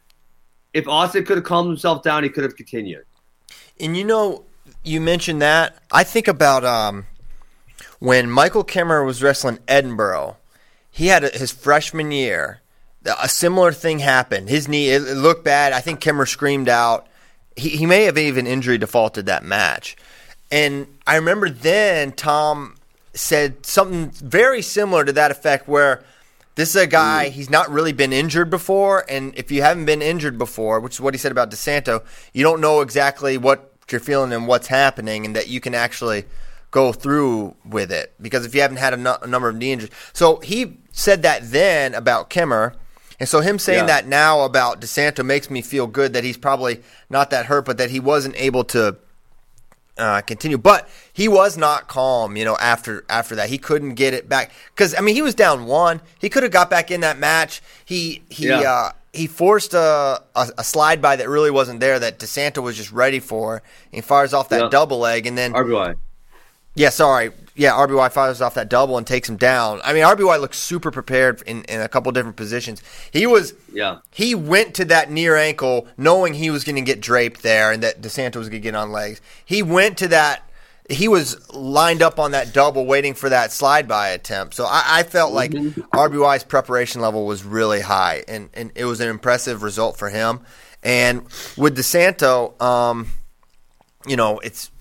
[0.73, 3.06] if Austin could have calmed himself down, he could have continued.
[3.77, 4.45] And you know,
[4.84, 5.77] you mentioned that.
[5.91, 7.06] I think about um,
[7.99, 10.38] when Michael Kemerer was wrestling Edinburgh,
[10.89, 12.62] he had a, his freshman year.
[13.21, 14.47] A similar thing happened.
[14.47, 15.73] His knee it, it looked bad.
[15.73, 17.08] I think Kemerer screamed out.
[17.55, 19.95] He, he may have even injury defaulted that match.
[20.51, 22.75] And I remember then Tom
[23.13, 26.03] said something very similar to that effect where
[26.55, 27.31] this is a guy, mm.
[27.31, 29.05] he's not really been injured before.
[29.09, 32.43] And if you haven't been injured before, which is what he said about DeSanto, you
[32.43, 36.25] don't know exactly what you're feeling and what's happening, and that you can actually–
[36.73, 39.93] go through with it because if you haven't had a, number of knee injuries.
[40.11, 42.73] So he said that then about Kemerer.
[43.19, 43.86] And so him saying yeah.
[44.02, 47.78] that now about DeSanto makes me feel good that he's probably not that hurt, but
[47.78, 48.97] that he wasn't able to
[49.97, 50.58] uh, continue.
[50.58, 52.58] But he was not calm, you know.
[52.60, 56.02] After after that, he couldn't get it back because I mean he was down one.
[56.19, 57.62] He could have got back in that match.
[57.86, 58.62] He he yeah.
[58.62, 62.76] uh, he forced a, a, a slide by that really wasn't there that DeSanto was
[62.76, 63.62] just ready for.
[63.91, 64.69] He fires off that yeah.
[64.69, 65.95] double leg and then RBY.
[66.76, 67.32] Yeah, sorry.
[67.55, 69.79] Yeah, RBY fires off that double and takes him down.
[69.83, 72.81] I mean, RBY looks super prepared in, in a couple different positions.
[73.11, 73.99] He was, yeah.
[74.11, 77.83] He went to that near ankle knowing he was going to get draped there and
[77.83, 79.21] that DeSanto was going to get on legs.
[79.45, 80.49] He went to that.
[80.89, 84.55] He was lined up on that double, waiting for that slide by attempt.
[84.55, 85.79] So I, I felt like mm-hmm.
[85.79, 90.41] RBY's preparation level was really high, and, and it was an impressive result for him.
[90.83, 91.21] And
[91.55, 93.07] with DeSanto, um,
[94.05, 94.71] you know, it's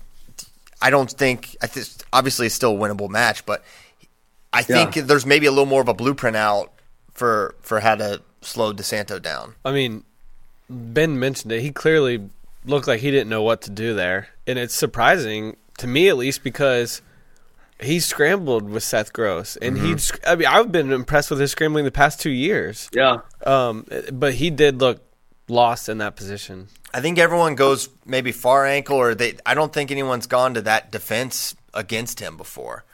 [0.81, 1.55] I don't think.
[1.61, 3.63] I think obviously it's still a winnable match, but
[4.53, 5.01] I think yeah.
[5.03, 6.71] there's maybe a little more of a blueprint out
[7.13, 9.55] for for how to slow DeSanto down.
[9.65, 10.03] I mean,
[10.69, 11.61] Ben mentioned it.
[11.61, 12.29] He clearly
[12.63, 16.17] looked like he didn't know what to do there, and it's surprising to me at
[16.17, 17.01] least because
[17.79, 19.95] he scrambled with Seth Gross, and mm-hmm.
[19.95, 20.29] he.
[20.29, 22.89] I mean, I've been impressed with his scrambling the past two years.
[22.93, 23.17] Yeah.
[23.45, 25.01] Um, but he did look
[25.47, 26.67] lost in that position.
[26.93, 29.37] I think everyone goes maybe far ankle, or they.
[29.45, 32.85] I don't think anyone's gone to that defense against him before.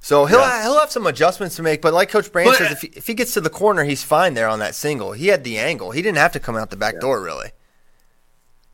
[0.00, 0.62] So he'll yeah.
[0.62, 3.14] he'll have some adjustments to make, but like Coach Brand says, if he, if he
[3.14, 5.12] gets to the corner, he's fine there on that single.
[5.12, 7.00] He had the angle; he didn't have to come out the back yeah.
[7.00, 7.50] door really.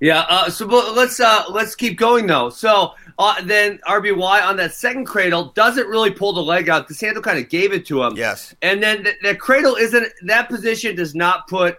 [0.01, 0.25] Yeah.
[0.29, 2.51] Uh, so let's uh, let's keep going though.
[2.51, 6.89] So uh, then RBY on that second cradle doesn't really pull the leg out.
[6.89, 8.17] DeSanto kind of gave it to him.
[8.17, 8.55] Yes.
[8.63, 11.79] And then the, the cradle isn't that position does not put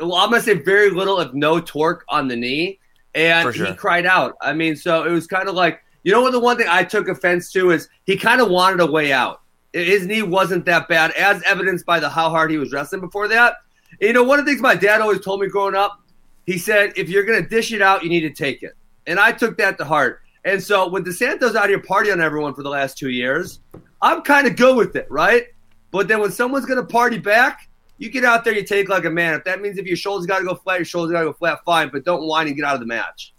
[0.00, 2.78] well, I'm gonna say very little, if no torque on the knee,
[3.14, 3.66] and sure.
[3.66, 4.36] he cried out.
[4.40, 6.84] I mean, so it was kind of like you know what the one thing I
[6.84, 9.42] took offense to is he kind of wanted a way out.
[9.72, 13.28] His knee wasn't that bad, as evidenced by the how hard he was wrestling before
[13.28, 13.56] that.
[14.00, 16.00] And, you know, one of the things my dad always told me growing up,
[16.46, 18.72] he said, if you're gonna dish it out, you need to take it,
[19.06, 20.20] and I took that to heart.
[20.44, 23.60] And so when DeSanto's out here partying on everyone for the last two years,
[24.00, 25.46] I'm kind of good with it, right?
[25.90, 27.68] But then when someone's gonna party back,
[28.00, 29.34] you get out there, you take like a man.
[29.34, 31.32] If that means if your shoulders got to go flat, your shoulders got to go
[31.34, 31.90] flat, fine.
[31.90, 33.34] But don't whine and get out of the match.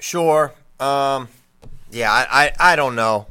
[0.00, 0.52] Sure.
[0.80, 1.28] Um,
[1.90, 3.26] yeah, I, I, I don't know.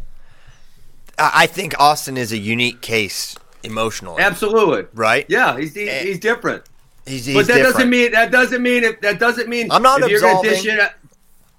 [1.18, 4.22] I, I think Austin is a unique case emotionally.
[4.22, 4.86] Absolutely.
[4.94, 5.26] Right.
[5.30, 6.64] Yeah, he's he's, eh, he's different.
[7.06, 7.76] He's, he's but that different.
[7.76, 10.52] doesn't mean that doesn't mean if that doesn't mean I'm not if absolving.
[10.66, 10.92] It,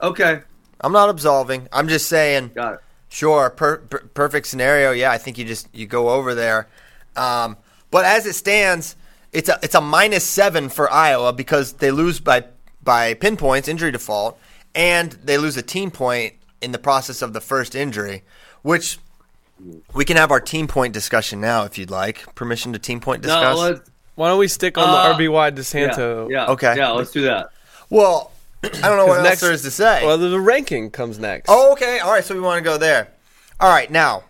[0.01, 0.41] okay.
[0.81, 1.69] I'm not absolving.
[1.73, 2.53] I'm just saying.
[2.55, 2.81] Got it.
[3.13, 4.93] Sure, per, per, perfect scenario.
[4.93, 6.69] Yeah, I think you just you go over there.
[7.17, 7.57] Um,
[7.91, 8.95] but as it stands,
[9.33, 12.45] it's a it's a minus seven for Iowa because they lose by
[12.83, 14.39] by pinpoints, injury default,
[14.75, 18.23] and they lose a team point in the process of the first injury,
[18.63, 18.99] which
[19.95, 22.35] we can have our team point discussion now if you'd like.
[22.35, 23.57] Permission to team point discuss.
[23.57, 23.81] No,
[24.15, 26.31] Why don't we stick on uh, the RBY DeSanto?
[26.31, 26.77] Yeah, yeah, okay.
[26.77, 27.51] Yeah, let's do that.
[27.89, 30.05] Well, I don't know what next, else there is to say.
[30.05, 31.47] Well, the ranking comes next.
[31.49, 31.99] Oh, okay.
[31.99, 33.09] All right, so we want to go there.
[33.59, 34.25] All right, now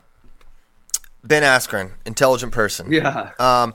[1.22, 2.92] Ben Askren, intelligent person.
[2.92, 3.30] Yeah.
[3.38, 3.74] Um,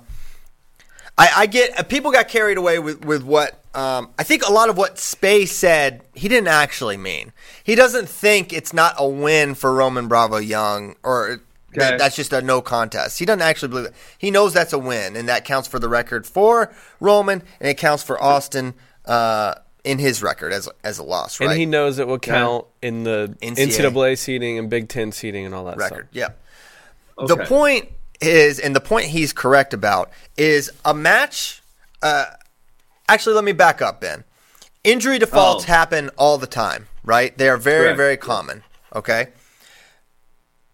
[1.18, 4.70] I, I get people got carried away with with what um, I think a lot
[4.70, 7.34] of what Space said, he didn't actually mean.
[7.64, 11.42] He doesn't think it's not a win for Roman Bravo Young, or
[11.74, 13.20] that, that's just a no contest.
[13.20, 13.94] He doesn't actually believe it.
[14.18, 17.78] He knows that's a win, and that counts for the record for Roman, and it
[17.78, 21.50] counts for Austin uh, in his record as as a loss, right?
[21.50, 23.92] And he knows it will count in the NCAA.
[23.92, 26.08] NCAA seating and Big Ten seating and all that record.
[26.12, 26.36] stuff.
[27.18, 27.28] Yep.
[27.28, 27.90] The point
[28.22, 31.62] is, and the point he's correct about, is a match.
[32.02, 32.26] Uh,
[33.10, 34.24] actually, let me back up, Ben.
[34.84, 35.68] Injury defaults Oh.
[35.68, 37.36] happen all the time, right?
[37.38, 37.98] They are very, Correct.
[37.98, 38.64] very common.
[38.96, 39.30] Okay.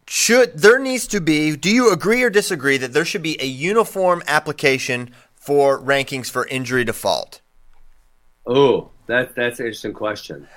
[0.07, 1.55] Should there needs to be?
[1.55, 6.45] Do you agree or disagree that there should be a uniform application for rankings for
[6.47, 7.39] injury default?
[8.45, 10.47] Oh, that that's an interesting question.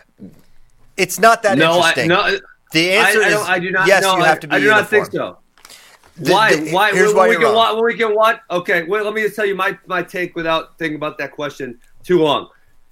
[0.96, 2.08] It's not that no, I, interesting.
[2.08, 2.38] no,
[2.72, 3.87] the answer I, is don't, I do not.
[3.87, 4.02] yes.
[4.02, 5.34] no, you I, have to be I do not think uniform.
[5.34, 5.38] so.
[6.16, 6.57] The- why?
[6.57, 6.92] the- why?
[6.92, 7.55] here's when, why we can wrong.
[7.55, 7.85] what?
[7.85, 8.40] We can what?
[8.50, 8.85] Okay.
[8.85, 9.05] Wait.
[9.05, 12.48] Let me just tell you my my take without thinking about that question too long.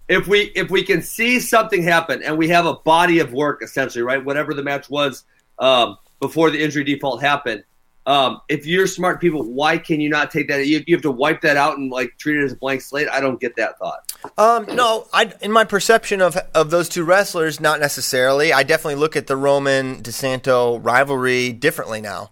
[0.09, 3.63] If we if we can see something happen and we have a body of work
[3.63, 4.23] essentially, right?
[4.25, 5.25] Whatever the match was
[5.59, 7.65] um, before the injury default happened.
[8.05, 10.67] Um, if you're smart people, why can you not take that?
[10.67, 13.09] You, you have to wipe that out and like treat it as a blank slate.
[13.09, 14.13] I don't get that thought.
[14.37, 18.53] Um, no, I in my perception of of those two wrestlers, not necessarily.
[18.53, 22.31] I definitely look at the Roman DeSanto rivalry differently now.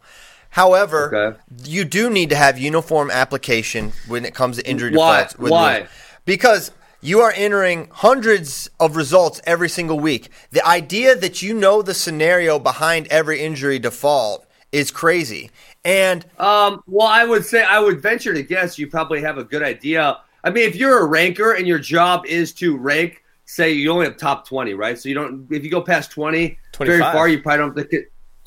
[0.51, 1.39] However, Okay.
[1.65, 5.19] you do need to have uniform application when it comes to injury Why?
[5.23, 5.39] defaults.
[5.39, 5.77] with Why?
[5.79, 5.89] rules.
[6.25, 10.29] Because you are entering hundreds of results every single week.
[10.51, 15.51] The idea that you know the scenario behind every injury default is crazy.
[15.85, 19.45] And Um, well, I would say I would venture to guess you probably have a
[19.45, 20.19] good idea.
[20.45, 24.05] I mean, if you're a ranker and your job is to rank, say you only
[24.07, 24.99] have top twenty, right?
[24.99, 25.47] So you don't.
[25.51, 28.01] If you go past twenty, very far, you probably don't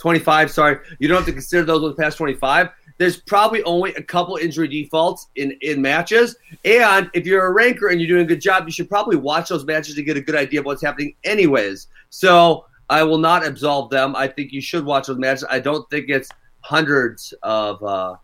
[0.03, 0.19] have to.
[0.19, 2.69] get- Twenty-five, sorry, you don't have to consider those with past twenty-five.
[2.99, 7.87] There's probably only a couple injury defaults in in matches, and if you're a ranker
[7.87, 10.21] and you're doing a good job, you should probably watch those matches to get a
[10.21, 11.87] good idea of what's happening, anyways.
[12.09, 14.15] So I will not absolve them.
[14.15, 15.45] I think you should watch those matches.
[15.49, 18.15] I don't think it's hundreds of uh,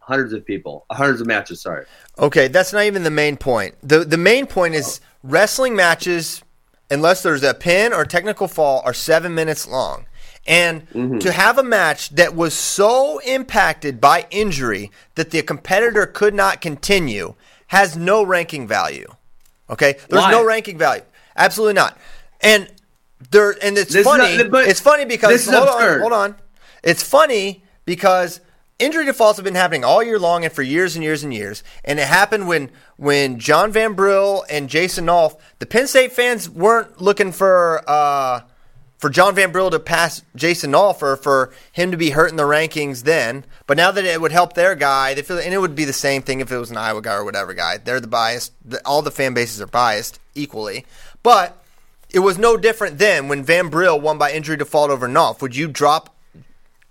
[0.00, 1.60] hundreds of people, hundreds of matches.
[1.62, 1.84] Sorry.
[2.18, 3.76] Okay, that's not even the main point.
[3.82, 6.42] The the main point is wrestling matches,
[6.90, 10.06] unless there's a pin or technical fall, are seven minutes long.
[10.46, 16.34] And to have a match that was so impacted by injury that the competitor could
[16.34, 17.34] not continue
[17.68, 19.08] has no ranking value.
[19.68, 19.96] Okay?
[20.08, 20.30] There's Why?
[20.30, 21.02] no ranking value.
[21.36, 21.98] Absolutely not.
[22.40, 22.70] And
[23.30, 24.36] there and it's This funny.
[24.36, 26.36] not- it's funny because this is hold on, hold on.
[26.84, 28.40] It's funny because
[28.78, 31.64] injury defaults have been happening all year long and for years and years and years.
[31.84, 36.48] And it happened when when John Van Brill and Jason Nolf, the Penn State fans
[36.48, 38.42] weren't looking for uh,
[38.98, 42.44] for John Van Brill to pass Jason Nolfer for him to be hurt in the
[42.44, 43.44] rankings then.
[43.66, 45.92] But now that it would help their guy, they feel and it would be the
[45.92, 47.76] same thing if it was an Iowa guy or whatever guy.
[47.78, 48.52] They're the biased.
[48.84, 50.86] All the fan bases are biased equally.
[51.22, 51.62] But
[52.10, 55.42] it was no different then when Van Brill won by injury default over Nolf.
[55.42, 56.14] Would you drop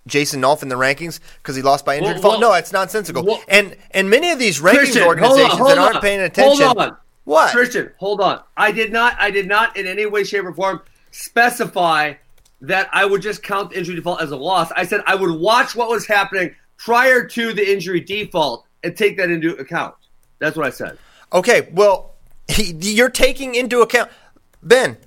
[0.07, 2.39] Jason Nolf in the rankings because he lost by injury Well, default?
[2.41, 3.23] well- no, it's nonsensical.
[3.23, 6.01] well- and and many of these rankings Christian, hold on, organizations hold that aren't on.
[6.01, 6.65] paying attention.
[6.65, 6.97] Hold on.
[7.23, 7.51] What?
[7.51, 8.41] Christian, hold on.
[8.55, 9.15] I did not.
[9.19, 10.81] I did not in any way, shape, or form
[11.15, 12.13] specify
[12.61, 14.71] that I would just count the injury default as a loss.
[14.75, 19.17] I said I would watch what was happening prior to the injury default and take
[19.17, 19.95] that into account.
[20.39, 20.97] That's what I said.
[21.33, 22.15] Okay, well,
[22.47, 24.09] he, you're taking into account
[24.61, 24.97] Ben.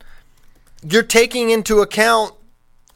[0.82, 2.34] You're taking into account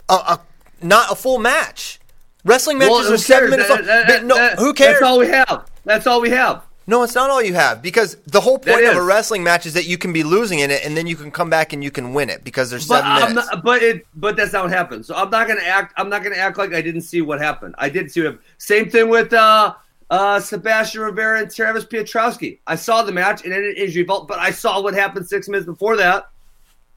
[0.09, 0.40] a, a
[0.81, 1.98] not a full match.
[2.44, 3.87] Wrestling matches Well, are seven minutes That- long.
[3.87, 4.94] that- no, that- who cares?
[5.01, 5.66] That's all we have.
[5.85, 6.62] That's all we have.
[6.87, 9.75] No, it's not all you have because the whole point of a wrestling match is
[9.75, 11.90] that you can be losing in it and then you can come back and you
[11.90, 13.51] can win it because there's But 7 I'm minutes.
[13.53, 15.07] not, but it but that's not what happened.
[15.07, 15.95] So I'm not gonna act.
[15.97, 17.75] I'm not gonna act like I didn't see what happened.
[17.79, 18.38] I did see it.
[18.59, 19.75] Same thing with uh,
[20.11, 22.59] uh, Sebastian Rivera and Travis Piotrowski.
[22.66, 25.49] I saw the match and ended in injury fault, but I saw what happened six
[25.49, 26.29] minutes before that.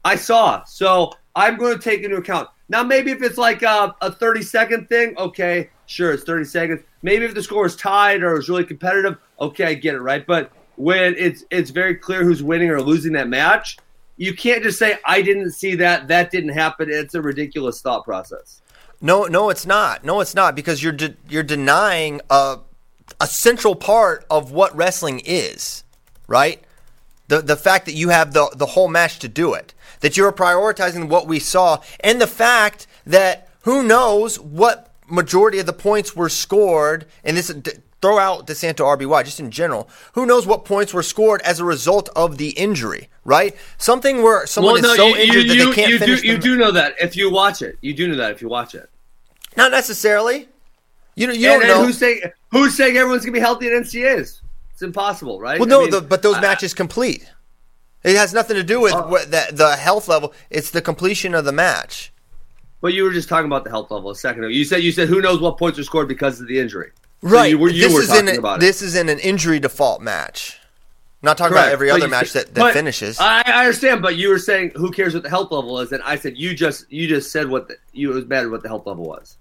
[0.04, 0.64] I saw.
[0.64, 2.48] So I'm going to take into account.
[2.68, 6.80] Now, maybe if it's like a, a 30 second thing, okay, sure, it's 30 seconds.
[7.02, 10.26] Maybe if the score is tied or it's really competitive, okay, I get it, right?
[10.26, 13.78] But when it's it's very clear who's winning or losing that match,
[14.16, 16.88] you can't just say I didn't see that, that didn't happen.
[16.90, 18.60] It's a ridiculous thought process.
[19.00, 20.04] No, no, it's not.
[20.04, 22.58] No, it's not because you're de- you're denying a
[23.20, 25.84] a central part of what wrestling is,
[26.26, 26.62] right?
[27.28, 30.32] The the fact that you have the the whole match to do it, that you're
[30.32, 36.14] prioritizing what we saw, and the fact that who knows what majority of the points
[36.14, 37.50] were scored, and this
[38.02, 39.88] throw out DeSanto RBY just in general.
[40.12, 43.56] Who knows what points were scored as a result of the injury, right?
[43.78, 46.20] Something where someone is so injured that they can't you finish.
[46.20, 47.76] do, you do know that if you watch it.
[47.80, 48.88] You do know that if you watch it.
[49.56, 50.48] Not necessarily.
[51.14, 51.84] You don't- you and, don't know.
[51.84, 54.40] who's saying who's saying everyone's gonna be healthy at NCAs?
[54.72, 55.58] It's impossible, right?
[55.58, 57.26] Well, I no, mean, the, but those I- matches complete.
[58.04, 59.08] It has nothing to do with oh.
[59.08, 60.32] what the, the health level.
[60.48, 62.12] It's the completion of the match.
[62.86, 64.48] But you were just talking about the health level a second ago.
[64.48, 66.92] You said you said who knows what points were scored because of the injury.
[67.20, 67.50] So Right.
[67.50, 70.00] you were, you this were is talking in a, this is in an injury default
[70.00, 70.60] match.
[71.20, 73.18] I'm not talking about every But other match that, that finishes.
[73.18, 76.00] I, I understand, but you were saying who cares what the health level is, and
[76.04, 78.68] I said you just you just said what the, you it was matter what the
[78.68, 79.36] health level was.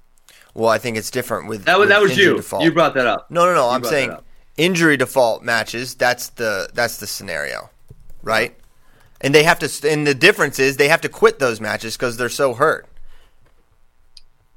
[0.56, 2.36] well, I think it's different with That was with that was injury you.
[2.38, 2.64] Default.
[2.64, 3.30] You brought that up.
[3.30, 3.66] No, no, no.
[3.70, 4.18] You I'm saying
[4.58, 5.94] injury default matches.
[5.94, 7.70] That's the that's the scenario,
[8.24, 8.58] right?
[9.22, 9.92] And they have to.
[9.92, 12.88] And the difference is they have to quit those matches because they're so hurt.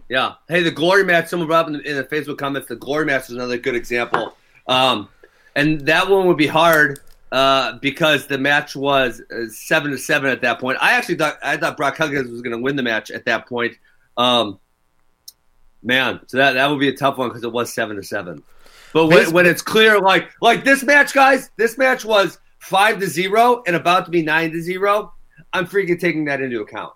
[0.09, 0.35] Yeah.
[0.49, 1.29] Hey, the glory match.
[1.29, 2.69] Someone brought up in the, in the Facebook comments.
[2.69, 4.37] The glory match is another good example.
[4.67, 5.09] Um,
[5.55, 7.01] and that one would be hard
[7.33, 10.79] uh, because the match was uh, seven to seven at that point.
[10.81, 13.47] I actually thought I thought Brock Huggins was going to win the match at that
[13.47, 13.77] point.
[14.17, 14.59] Um,
[15.83, 18.43] man, so that that would be a tough one because it was seven to seven.
[18.95, 23.07] But when, when it's clear, like like this match, guys, this match was five to
[23.07, 25.13] zero and about to be nine to zero.
[25.53, 26.93] I'm freaking taking that into account.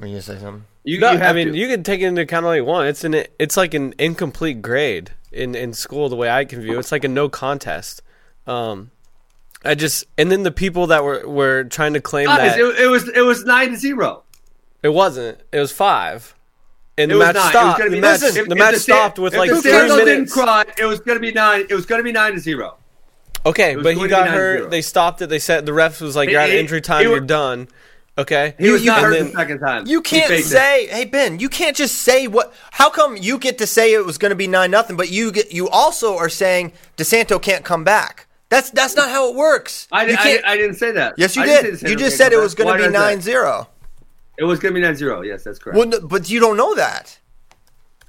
[0.00, 0.64] Were you gonna say something?
[0.82, 1.56] You, No, you I mean to.
[1.58, 2.88] you can take it into account all you want.
[2.88, 6.08] It's an it's like an incomplete grade in in school.
[6.08, 6.78] The way I can view it.
[6.80, 8.02] it's like a no contest.
[8.46, 8.90] Um,
[9.64, 12.80] I just and then the people that were were trying to claim Guys, that it,
[12.80, 14.22] it was it was nine to zero.
[14.82, 15.38] it wasn't.
[15.52, 16.34] It was five,
[16.96, 17.50] and It the was match nine.
[17.50, 17.78] Stopped.
[17.84, 20.30] The be match, listen, the if match Sa- stopped with like the three Sandals didn't
[20.30, 20.64] cry.
[20.78, 21.66] It was going to be nine.
[21.68, 22.78] It was going to be nine to zero.
[23.44, 24.70] Okay, but he got hurt.
[24.70, 25.26] They stopped it.
[25.28, 27.02] They said the refs was like, He- "You're out of injury time.
[27.04, 27.68] he You're done."
[28.20, 29.86] Okay, He was you- not then- the second time.
[29.86, 30.44] You can't it.
[30.44, 34.04] say, "Hey Ben, you can't just say what." How come you get to say it
[34.04, 37.64] was going to be nine nothing, but you get you also are saying DeSanto can't
[37.64, 38.26] come back?
[38.48, 39.86] That's that's not how it works.
[39.92, 41.14] I, did, I, I didn't say that.
[41.16, 41.82] yes, you I did.
[41.82, 43.22] You just said it was going to be did I say nine that?
[43.22, 43.68] zero.
[44.38, 45.22] It was going to be nine zero.
[45.22, 45.78] Yes, that's correct.
[45.78, 47.16] Well, no, but you don't know that.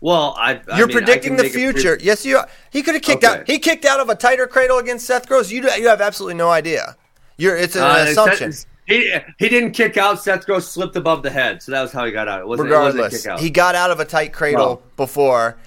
[0.01, 0.59] well, I.
[0.69, 1.97] I You're mean, predicting the a pre- future.
[2.01, 2.37] yes, you.
[2.37, 2.49] Are.
[2.71, 3.39] He could have kicked Okay.
[3.41, 3.47] out.
[3.47, 5.51] He kicked out of a tighter cradle against Seth Gross.
[5.51, 6.95] You you have absolutely no idea.
[7.37, 8.51] You're it's an Uh, assumption.
[8.51, 10.21] Seth- he he didn't kick out.
[10.21, 12.41] Seth Gross slipped above the head, so that was how he got out.
[12.41, 13.39] It wasn't, it wasn't a Regardless, kick out.
[13.39, 15.57] he got out of a tight cradle before,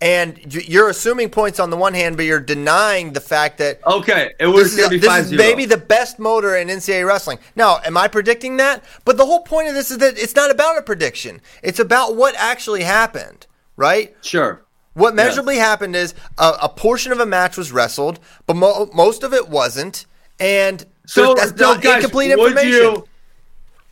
[0.00, 4.32] and you're assuming points on the one hand, but you're denying the fact that okay,
[4.40, 7.38] it was this is, be this is maybe the best motor in NCAA wrestling.
[7.54, 8.82] Now, am I predicting that?
[9.04, 11.40] But the whole point of this is that it's not about a prediction.
[11.62, 14.16] It's about what actually happened, right?
[14.22, 14.64] sure.
[14.94, 19.22] What measurably happened is a, a portion of a match was wrestled, but mo- most
[19.22, 20.04] of it wasn't,
[20.40, 22.70] and So that's so not guys, incomplete information.
[22.70, 23.08] You,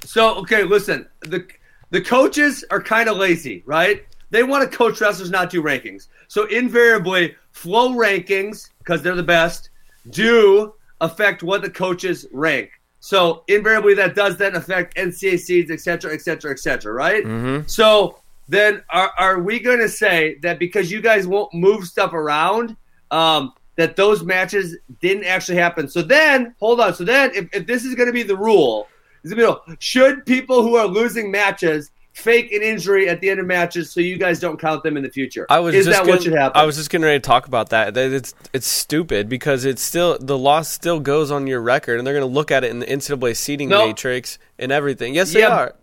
[0.05, 1.07] so okay, listen.
[1.21, 1.47] The
[1.91, 4.07] the coaches are kind of lazy, right?
[4.31, 6.07] They want to coach wrestlers, not do rankings.
[6.29, 9.71] So invariably, flow rankings because they're the best
[10.11, 12.71] do affect what the coaches rank.
[13.01, 17.25] So invariably, that does then affect NCAA seeds, et cetera, et cetera, et cetera, right?
[17.25, 17.67] Mm-hmm.
[17.67, 22.13] So then, are, are we going to say that because you guys won't move stuff
[22.13, 22.77] around,
[23.11, 25.89] um, that those matches didn't actually happen?
[25.89, 26.93] So then, hold on.
[26.95, 28.89] So then, if, if this is going to be the rule,
[29.23, 33.39] is it rule, should people who are losing matches fake an injury at the end
[33.39, 35.47] of matches so you guys don't count them in the future?
[35.49, 36.61] I was is just that gonna, what should happen?
[36.61, 37.97] I was just getting ready to talk about that.
[37.97, 42.15] It's it's stupid because it's still the loss still goes on your record, and they're
[42.15, 43.87] going to look at it in the NCAA seeding No.
[43.87, 45.15] matrix and everything.
[45.15, 45.49] Yes, they Yeah.
[45.57, 45.75] are.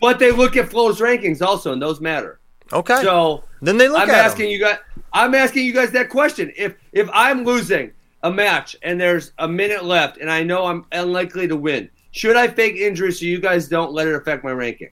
[0.00, 2.40] but they look at Flow's rankings also, and those matter.
[2.72, 4.78] Okay, So then they look at I'm asking you guys.
[5.12, 6.52] I'm asking you guys that question.
[6.56, 7.92] If if I'm losing
[8.22, 12.36] a match and there's a minute left and I know I'm unlikely to win, should
[12.36, 14.90] I fake injury so you guys don't let it affect my ranking?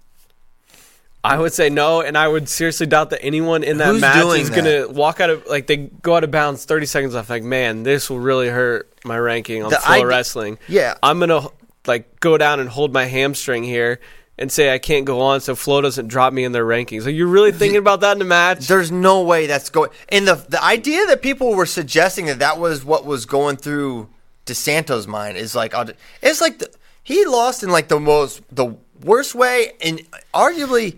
[1.24, 4.24] I would say no, and I would seriously doubt that anyone in that Who's match
[4.38, 7.28] is going to walk out of like they go out of bounds 30 seconds left.
[7.28, 10.58] Like, man, this will really hurt my ranking on The floor ide- wrestling.
[10.68, 10.94] Yeah.
[11.02, 11.48] I'm gonna
[11.86, 13.98] like go down and hold my hamstring here
[14.38, 17.06] and say I can't go on, so Flo doesn't drop me in their rankings.
[17.06, 18.68] Are you really thinking about that in the match?
[18.68, 19.90] There's no way that's going.
[20.08, 24.08] And the the idea that people were suggesting that that was what was going through
[24.46, 25.86] DeSanto's mind is like, uh,
[26.22, 26.70] it's like the,
[27.02, 30.00] he lost in like the most the worst way and
[30.32, 30.96] arguably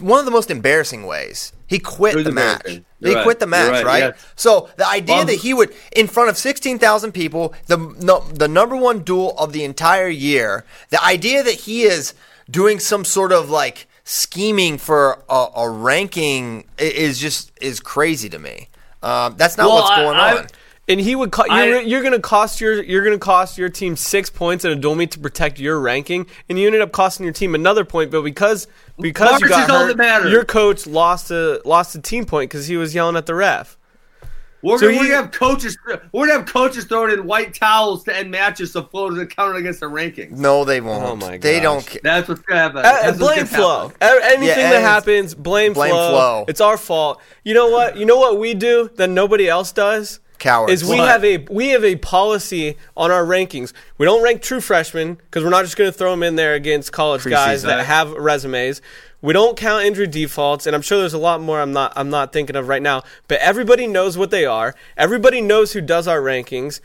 [0.00, 1.52] one of the most embarrassing ways.
[1.74, 2.62] He quit It was the match.
[2.68, 3.38] He You're quit right.
[3.40, 4.02] the match, You're right, right?
[4.14, 4.26] yes.
[4.36, 7.76] So the idea Um, that he would, in front of sixteen thousand people, the
[8.10, 12.14] no, the number one duel of the entire year, the idea that he is
[12.48, 18.38] doing some sort of like scheming for a, a ranking is just is crazy to
[18.38, 18.68] me.
[19.02, 20.46] Um, that's not Well, what's going I- on.
[20.86, 21.32] And he would.
[21.32, 22.82] Co- I- you're, you're going to cost your.
[22.82, 25.80] You're going to cost your team six points in a dual meet to protect your
[25.80, 28.10] ranking, and you ended up costing your team another point.
[28.10, 28.66] But because
[28.98, 32.50] because you got is all hurt, that your coach lost a lost a team point
[32.50, 33.78] because he was yelling at the ref.
[34.60, 35.76] We're, So gonna, we're gonna have coaches.
[36.12, 39.56] We're gonna have coaches throwing in white towels to end matches so Flo doesn't count
[39.56, 40.32] it against the rankings.
[40.32, 41.02] No, they won't.
[41.04, 41.86] Oh my They don't.
[41.86, 42.78] ca- That's what's gonna happen.
[42.78, 43.88] Uh, That's blame gonna Flo.
[44.00, 44.22] happen.
[44.24, 46.10] Anything Yeah, that happens, blame, blame Flo.
[46.10, 46.44] Flo.
[46.48, 47.20] It's our fault.
[47.42, 47.96] You know what?
[47.98, 50.20] You know what we do that nobody else does.
[50.44, 50.72] Cowards.
[50.72, 51.08] is we What?
[51.08, 53.72] have a we have a policy on our rankings.
[53.96, 56.52] We don't rank true freshmen because we're not just going to throw them in there
[56.52, 58.82] against college guys that have resumes.
[59.22, 62.10] We don't count injury defaults, and I'm sure there's a lot more I'm not I'm
[62.10, 63.04] not thinking of right now.
[63.26, 64.74] But everybody knows what they are.
[64.98, 66.80] Everybody knows who does our rankings.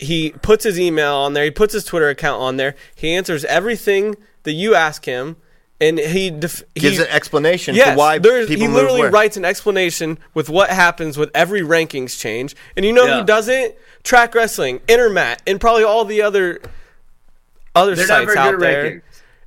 [0.00, 1.44] He puts his email on there.
[1.44, 2.74] He puts his Twitter account on there.
[2.96, 5.36] He answers everything that you ask him,
[5.80, 9.00] and he def- gives he, an explanation Yes, for why there's, people he move literally
[9.02, 9.10] where.
[9.10, 12.54] writes an explanation with what happens with every rankings change.
[12.76, 13.20] And you know Yeah.
[13.20, 13.74] who doesn't?
[14.04, 16.60] Track Wrestling, Intermat, and probably all the other
[17.74, 18.84] other They're not sites very out good there.
[18.84, 19.02] rankings.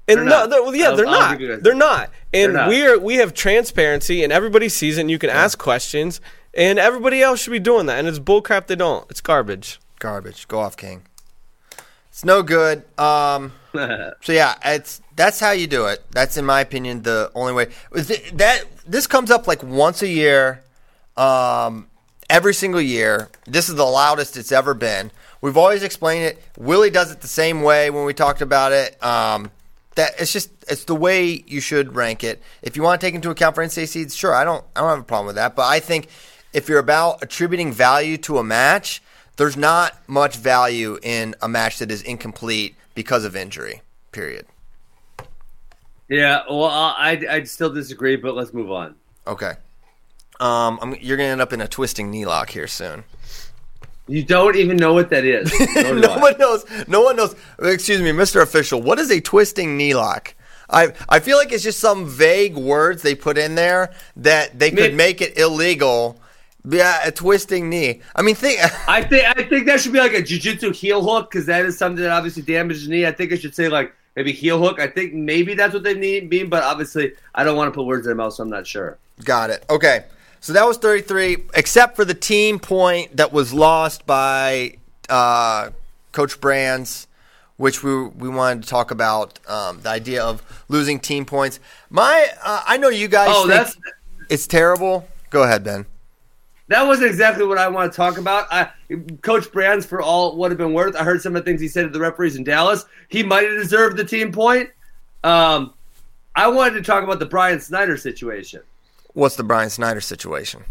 [0.10, 0.50] And They're no, not.
[0.50, 1.32] they're, well, yeah, I'll- they're not.
[1.34, 1.64] give you that.
[1.64, 2.10] They're not.
[2.34, 2.70] And They're not.
[2.70, 5.02] we are we have transparency, and everybody sees it.
[5.02, 6.22] And you can ask questions,
[6.54, 8.00] and everybody else should be doing that.
[8.00, 8.68] And it's bullcrap.
[8.68, 9.06] They don't.
[9.10, 9.80] It's garbage.
[10.00, 10.48] Garbage.
[10.48, 11.04] Go off, King.
[12.18, 12.80] It's no good.
[13.00, 16.04] Um, so yeah, it's that's how you do it.
[16.10, 17.68] That's in my opinion the only way.
[17.92, 20.64] That this comes up like once a year,
[21.16, 21.86] um,
[22.28, 23.30] every single year.
[23.46, 25.12] This is the loudest it's ever been.
[25.42, 26.42] We've always explained it.
[26.58, 28.98] Willie does it the same way when we talked about it.
[29.04, 29.52] Um,
[29.94, 32.42] that it's just it's the way you should rank it.
[32.64, 34.90] If you want to take into account for NCAA seeds, sure, I don't I don't
[34.90, 35.56] have a problem with that.
[35.56, 36.08] But I think
[36.52, 39.04] if you're about attributing value to a match,
[39.38, 43.82] there's not much value in a match that is incomplete because of injury.
[44.12, 44.46] Period.
[46.10, 48.96] Yeah, well, I I still disagree, but let's move on.
[49.26, 49.54] Okay.
[50.40, 53.04] Um, I'm, you're gonna end up in a twisting knee lock here soon.
[54.08, 55.52] You don't even know what that is.
[55.76, 56.66] No one knows.
[56.88, 57.36] No one knows.
[57.60, 58.42] Excuse me, Mr.
[58.42, 58.82] Official.
[58.82, 60.34] What is a twisting knee lock?
[60.70, 64.72] I I feel like it's just some vague words they put in there that they
[64.72, 66.20] could make it illegal.
[66.70, 68.02] Yeah, a twisting knee.
[68.16, 68.60] I mean, think.
[68.88, 71.78] I think I think that should be like a jujitsu heel hook because that is
[71.78, 73.06] something that obviously damages the knee.
[73.06, 74.80] I think I should say like maybe heel hook.
[74.80, 77.86] I think maybe that's what they need mean, but obviously I don't want to put
[77.86, 78.98] words in their mouth, so I'm not sure.
[79.24, 79.64] Got it.
[79.70, 80.06] Okay.
[80.40, 84.78] So that was 33, except for the team point that was lost by
[85.10, 85.72] uh,
[86.12, 87.08] Coach Brands,
[87.58, 91.60] which we we wanted to talk about um, the idea of losing team points.
[91.90, 93.30] My, uh, I know you guys.
[93.32, 93.78] Oh, think that's
[94.30, 95.08] it's terrible.
[95.30, 95.86] Go ahead, Ben.
[96.70, 98.48] That wasn't exactly what I want to talk about.
[98.52, 98.70] I,
[99.22, 101.68] Coach Brands, for all what have been worth, I heard some of the things he
[101.68, 102.86] said to the referees in Dallas.
[103.08, 104.70] He might have deserved the team point.
[105.24, 105.74] Um,
[106.36, 108.62] I wanted to talk about the Bryan Snyder situation.
[109.14, 110.64] What's the Bryan Snyder situation?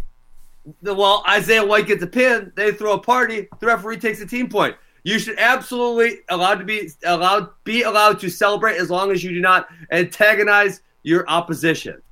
[0.82, 4.26] the, well, Isaiah White gets a pin, they throw a party, the referee takes a
[4.26, 4.76] team point.
[5.04, 9.30] You should absolutely allowed to be allowed be allowed to celebrate as long as you
[9.30, 12.02] do not antagonize your opposition.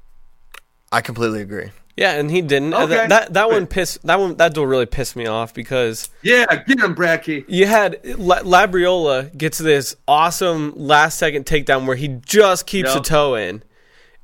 [0.93, 1.71] I completely agree.
[1.97, 2.75] Yeah, and he didn't.
[2.75, 2.87] Okay.
[2.87, 6.45] That, that that one pissed that one that duel really pissed me off because Yeah,
[6.67, 7.45] get him, Bracky.
[7.47, 13.01] you had La- Labriola gets this awesome last second takedown where he just keeps Yep.
[13.01, 13.63] a toe in,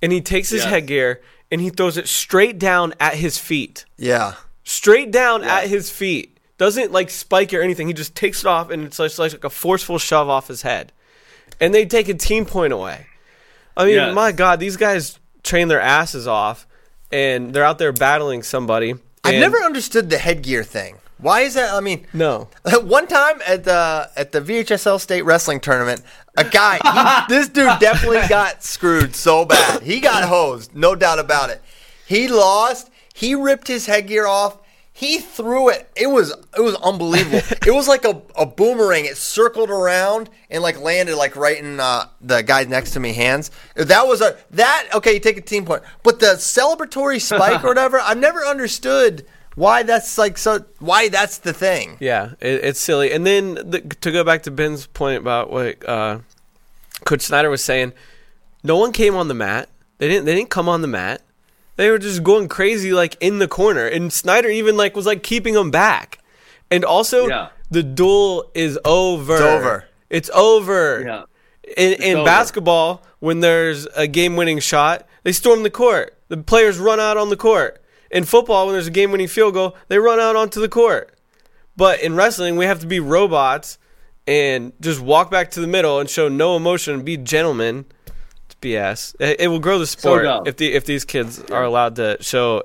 [0.02, 0.70] and he takes his Yes.
[0.70, 1.20] headgear
[1.52, 4.34] and he throws it straight down at his feet, Yeah.
[4.64, 6.38] straight down at his feet.
[6.58, 7.86] Doesn't like spike or anything.
[7.86, 10.92] He just takes it off and it's like, like a forceful shove off his head,
[11.60, 13.06] and they take a team point away.
[13.76, 14.14] I mean, Yes.
[14.14, 16.66] my God, these guys train their asses off,
[17.10, 18.94] and they're out there battling somebody.
[19.24, 20.96] I've never understood the headgear thing.
[21.18, 21.74] Why is that?
[21.74, 22.48] I mean, no.
[22.80, 26.02] One time at the at the VHSL state wrestling tournament,
[26.36, 29.82] a guy, he, this dude definitely got screwed so bad.
[29.82, 31.60] He got hosed, no doubt about it.
[32.06, 32.90] He lost.
[33.12, 34.56] He ripped his headgear off.
[35.00, 35.90] He threw it.
[35.96, 37.38] It was it was unbelievable.
[37.66, 39.06] it was like a, a boomerang.
[39.06, 43.14] It circled around and like landed like right in uh, the guy next to me
[43.14, 43.50] hands.
[43.76, 45.14] That was a that okay.
[45.14, 47.98] You take a team point, but the celebratory spike or whatever.
[47.98, 49.24] I've never understood
[49.54, 50.66] why that's like so.
[50.80, 51.96] Why that's the thing.
[51.98, 53.10] Yeah, it, it's silly.
[53.10, 56.18] And then the, to go back to Ben's point about what uh,
[57.06, 57.94] Coach Snyder was saying,
[58.62, 59.70] no one came on the mat.
[59.96, 60.26] They didn't.
[60.26, 61.22] They didn't come on the mat.
[61.80, 65.22] They were just going crazy like in the corner, and Snyder even like was like
[65.22, 66.18] keeping them back.
[66.70, 67.48] And also, Yeah.
[67.70, 69.32] the duel is over.
[69.32, 69.84] It's over.
[70.10, 71.02] It's over.
[71.02, 71.22] Yeah.
[71.78, 72.26] In, in over.
[72.26, 76.18] basketball, when there's a game-winning shot, they storm the court.
[76.28, 77.82] The players run out on the court.
[78.10, 81.16] In football, when there's a game-winning field goal, they run out onto the court.
[81.78, 83.78] But in wrestling, we have to be robots
[84.26, 87.86] and just walk back to the middle and show no emotion and be gentlemen.
[88.60, 89.14] It's BS.
[89.20, 90.46] It, it will grow the sport dumb.
[90.46, 92.64] if the if these kids are allowed to show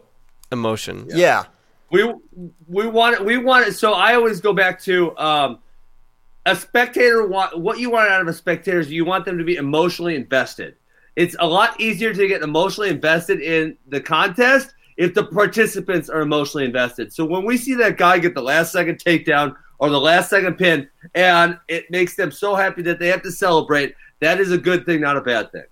[0.52, 1.08] emotion.
[1.10, 1.46] Yeah.
[1.92, 2.14] We
[2.68, 3.26] we want it.
[3.26, 3.74] We want it.
[3.74, 5.60] So I always go back to um,
[6.46, 7.28] a spectator.
[7.28, 10.16] Want what you want out of a spectator is you want them to be emotionally
[10.16, 10.76] invested.
[11.16, 16.22] It's a lot easier to get emotionally invested in the contest if the participants are
[16.22, 17.14] emotionally invested.
[17.14, 20.58] So when we see that guy get the last second takedown or the last second
[20.58, 24.58] pin, and it makes them so happy that they have to celebrate, that is a
[24.58, 25.66] good thing, not a bad thing.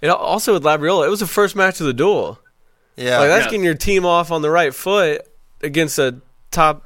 [0.00, 2.38] It also with Labriola, it was the first match of the duel.
[2.96, 3.18] Yeah.
[3.18, 3.50] Like that's Yes.
[3.50, 5.22] getting your team off on the right foot
[5.62, 6.16] against a
[6.50, 6.84] top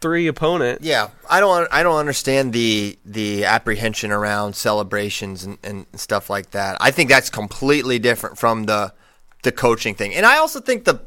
[0.00, 0.82] three opponent.
[0.82, 1.68] Yeah, I don't.
[1.72, 6.76] I don't understand the the apprehension around celebrations and, and stuff like that.
[6.80, 8.92] I think that's completely different from the
[9.42, 10.14] the coaching thing.
[10.14, 11.00] And I also think the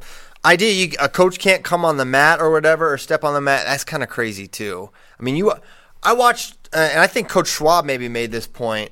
[0.45, 3.41] idea you, a coach can't come on the mat or whatever or step on the
[3.41, 4.89] mat that's kind of crazy too.
[5.19, 5.53] I mean, you.
[6.03, 8.91] I watched, uh, and I think Coach Schwab maybe made this point.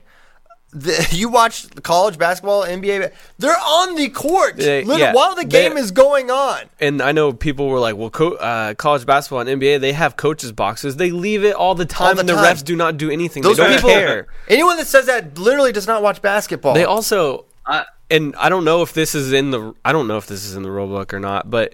[0.71, 3.11] The, you watch college basketball, NBA.
[3.39, 6.61] They're on the court They- yeah, while the they- game is going on.
[6.79, 10.15] And I know people were like, "Well, co- uh, college basketball and NBA, they have
[10.15, 10.97] coaches boxes.
[10.97, 13.41] They leave it all the time, the and the refs do not do anything.
[13.41, 13.89] Those they don't people.
[13.89, 14.27] care.
[14.47, 16.75] Anyone that says that literally does not watch basketball.
[16.75, 20.17] They also, I- and I don't know if this is in the, I don't know
[20.17, 21.73] if this is in the rule book or not, but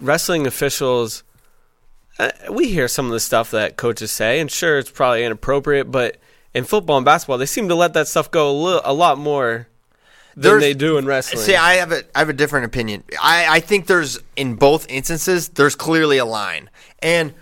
[0.00, 1.22] wrestling officials,
[2.18, 5.90] uh, we hear some of the stuff that coaches say, and sure, it's probably inappropriate,
[5.90, 6.16] but
[6.54, 9.18] in football and basketball, they seem to let that stuff go a, little, a lot
[9.18, 9.68] more
[10.34, 11.42] than There's- they do in wrestling.
[11.42, 13.04] See, I have a I have a different opinion.
[13.20, 17.34] I, I think there's in both instances there's clearly a line, and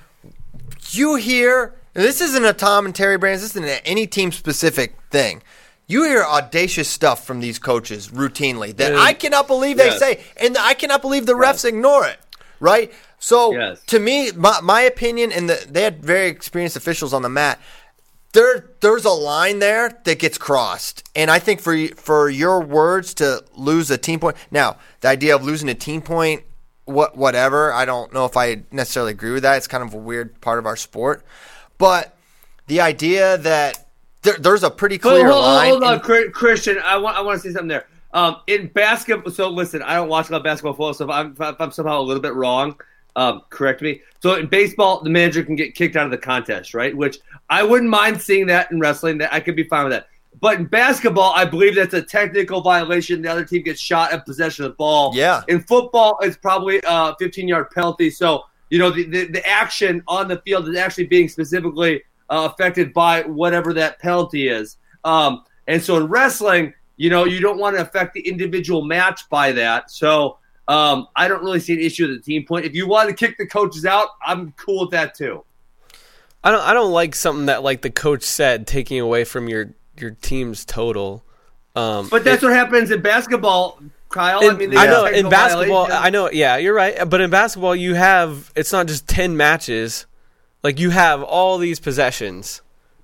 [0.91, 3.43] you hear this isn't a Tom and Terry Brands.
[3.43, 5.43] This isn't any team specific thing.
[5.87, 9.01] You hear audacious stuff from these coaches routinely that Yeah.
[9.01, 9.99] I cannot believe they Yes.
[9.99, 12.19] say, and I cannot believe the refs ignore it.
[12.61, 12.93] Right?
[13.19, 13.81] So Yes.
[13.87, 17.59] to me, my, my opinion, and the, they had very experienced officials on the mat
[18.33, 23.15] there there's a line there that gets crossed, and I think for for your words
[23.15, 24.37] to lose a team point.
[24.51, 26.43] Now, the idea of losing a team point,
[26.85, 29.57] what whatever, I don't know if I necessarily agree with that.
[29.57, 31.25] It's kind of a weird part of our sport,
[31.79, 32.17] but
[32.69, 33.89] the idea that
[34.23, 35.71] there, there's a pretty clear hold, hold, line.
[35.71, 36.79] hold on, Chri- Christian.
[36.85, 37.87] I want I want to say something there.
[38.13, 41.11] Um, in basketball, so listen, I don't watch a lot of basketball, football, so if
[41.11, 42.75] I'm, if I'm somehow a little bit wrong,
[43.17, 44.01] um, correct me.
[44.21, 46.97] So in baseball, the manager can get kicked out of the contest, right?
[46.97, 49.19] Which I wouldn't mind seeing that in wrestling.
[49.19, 50.09] That I could be fine with that.
[50.41, 53.23] But in basketball, I believe that's a technical violation.
[53.23, 55.13] The other team gets shot at possession of the ball.
[55.15, 55.43] Yeah.
[55.49, 58.11] In football, it's probably a 15 yard penalty.
[58.11, 62.49] So you know the, the the action on the field is actually being specifically uh,
[62.51, 64.77] affected by whatever that penalty is.
[65.05, 69.29] Um, and so in wrestling, you know, you don't want to affect the individual match
[69.29, 69.91] by that.
[69.91, 70.39] So
[70.71, 72.65] um, I don't really see an issue with the team point.
[72.65, 75.45] If you want to kick the coaches out, I'm cool with that too.
[76.45, 79.75] I don't I don't like something that like the coach said taking away from your
[79.99, 81.25] your team's total.
[81.77, 84.41] Um, But that's what happens in basketball, Kyle.
[84.41, 85.87] in- I mean, they I know in basketball.
[85.87, 86.07] violations.
[86.07, 87.09] I know, yeah, you're right.
[87.09, 90.07] But in basketball, you have it's not just ten matches.
[90.63, 92.63] Like you have all these possessions.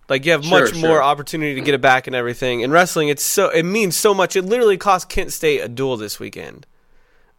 [0.08, 0.88] Like you have Sure, much sure.
[0.88, 2.60] more opportunity to get it back and everything.
[2.60, 4.36] In wrestling, it's so it means so much.
[4.36, 6.66] It literally cost Kent State a duel this weekend.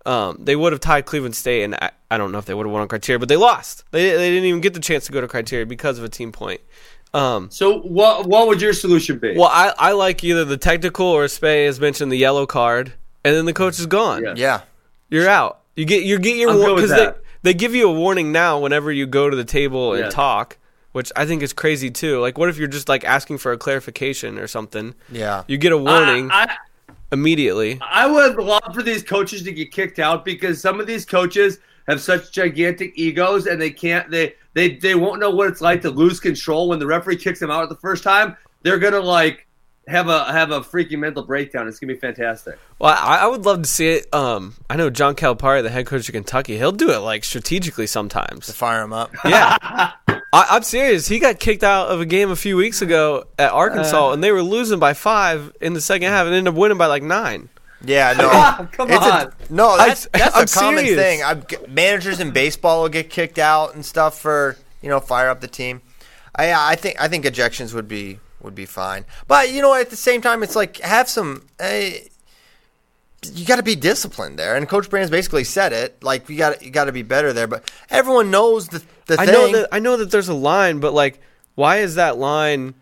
[0.08, 2.66] Um, they would have tied Cleveland State, and I, I don't know if they would
[2.66, 3.84] have won on criteria, but they lost.
[3.92, 6.32] They they didn't even get the chance to go to criteria because of a team
[6.32, 6.62] point.
[7.14, 9.36] Um, So what what would your solution be?
[9.38, 12.94] well, I, I like either the technical or Spay has mentioned the yellow card,
[13.26, 14.24] and then the coach is gone.
[14.24, 14.34] Yeah.
[14.38, 14.62] yeah,
[15.10, 15.62] You're out.
[15.76, 17.12] You get you get your I'm good with because they
[17.44, 20.10] they give you a warning now whenever you go to the table and Yeah.
[20.10, 20.58] talk,
[20.94, 22.20] which I think is crazy too.
[22.20, 24.96] Like, what if you're just like asking for a clarification or something?
[25.12, 25.44] yeah.
[25.48, 26.56] You get a warning I, I,
[27.12, 27.80] immediately.
[27.82, 31.60] I would love for these coaches to get kicked out because some of these coaches
[31.88, 35.82] have such gigantic egos and they can't they they they won't know what it's like
[35.82, 38.36] to lose control when the referee kicks them out the first time.
[38.64, 39.48] They're gonna like
[39.88, 41.68] have a have a freaking mental breakdown.
[41.68, 42.60] It's gonna be fantastic.
[42.80, 44.14] Well, I, I would love to see it.
[44.14, 47.88] Um, I know John Calipari, the head coach of Kentucky, he'll do it like strategically
[47.88, 48.48] sometimes.
[48.48, 49.12] To fire him up.
[49.24, 49.92] Yeah,
[50.38, 51.08] I, I'm serious.
[51.08, 54.32] He got kicked out of a game a few weeks ago at Arkansas, and they
[54.32, 57.50] were losing by five in the second half, and ended up winning by like nine.
[57.84, 58.68] Yeah, no.
[58.74, 59.34] Come It's a- on.
[59.50, 61.02] no, that's I- that's I'm a common serious.
[61.04, 61.24] thing.
[61.24, 65.42] I've, managers in baseball will get kicked out and stuff for you know fire up
[65.42, 65.82] the team.
[66.36, 69.90] I I think I think ejections would be would be fine, but you know at
[69.90, 71.44] the same time it's like have some.
[71.60, 71.90] Uh,
[73.26, 76.04] you got to be disciplined there, and Coach Brands basically said it.
[76.04, 79.26] Like you got you got to be better there, but everyone knows the the I
[79.26, 79.34] thing.
[79.34, 81.20] know that I know that there's a line, but like,
[81.56, 82.76] why is that line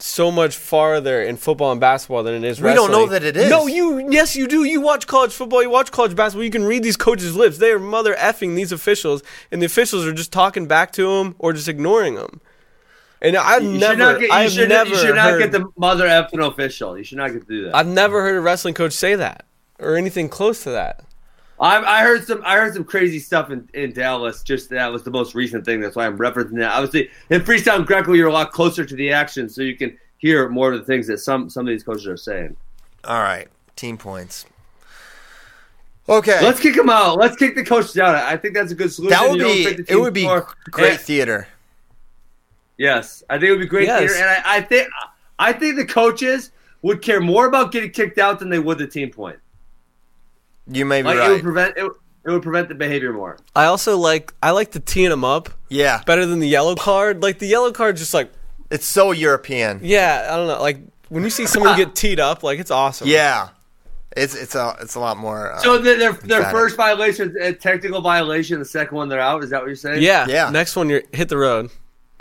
[0.00, 2.60] so much farther in football and basketball than it is?
[2.60, 3.50] We don't know that it is.
[3.50, 4.64] No, you yes you do.
[4.64, 6.44] You watch college football, you watch college basketball.
[6.44, 7.58] You can read these coaches' lips.
[7.58, 9.22] They are mother effing these officials,
[9.52, 12.40] and the officials are just talking back to them or just ignoring them.
[13.20, 15.38] And I've You should never, not get, you I've should, never you should not heard,
[15.38, 16.98] get the mother effing official.
[16.98, 17.74] You should not get to do that.
[17.76, 19.46] I've never heard a wrestling coach say that
[19.78, 21.04] or anything close to that.
[21.60, 22.42] I, I heard some.
[22.44, 24.42] I heard some crazy stuff in, in Dallas.
[24.42, 25.80] Just that was the most recent thing.
[25.80, 26.72] That's why I'm referencing that.
[26.72, 30.48] Obviously, in freestyle Greco, you're a lot closer to the action, so you can hear
[30.48, 32.56] more of the things that some some of these coaches are saying.
[33.04, 33.46] All right,
[33.76, 34.46] team points.
[36.08, 37.16] Okay, Let's kick them out.
[37.18, 38.14] Let's kick the coaches out.
[38.14, 39.18] I think that's a good solution.
[39.18, 39.96] that would be it.
[39.96, 40.52] Would be score.
[40.70, 41.48] great And- theater.
[42.76, 44.00] yes, I think it would be great Yes.
[44.00, 44.88] theater, and I, I think
[45.38, 46.50] I think the coaches
[46.82, 49.38] would care more about getting kicked out than they would the team point.
[50.66, 51.84] You may be Like it would prevent it.
[51.84, 53.36] it would prevent the behavior more.
[53.54, 57.22] I also like I like the teeing them up Yeah, better than the yellow card.
[57.22, 58.30] Like the yellow card, just like
[58.70, 59.80] it's so European.
[59.82, 60.60] yeah, I don't know.
[60.60, 60.78] Like
[61.10, 63.08] when you see someone get teed up, like it's awesome.
[63.08, 63.48] Yeah,
[64.16, 65.52] it's it's a it's a lot more.
[65.52, 66.50] Uh, So the, their their Emphatic.
[66.50, 68.58] first violation, a technical violation.
[68.58, 69.44] The second one, they're out.
[69.44, 70.02] Is that what you're saying?
[70.02, 70.48] yeah, Yeah.
[70.50, 71.70] Next one, you hit the road.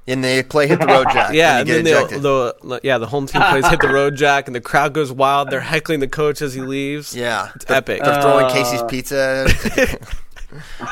[0.08, 1.34] And they play hit the road jack.
[1.34, 4.16] Yeah, and and you then the, the yeah the home team plays hit the road
[4.16, 5.50] jack, and the crowd goes wild.
[5.50, 7.16] They're heckling the coach as he leaves.
[7.16, 8.04] yeah, it's They're- epic.
[8.04, 9.48] They're throwing Uh, Casey's pizza.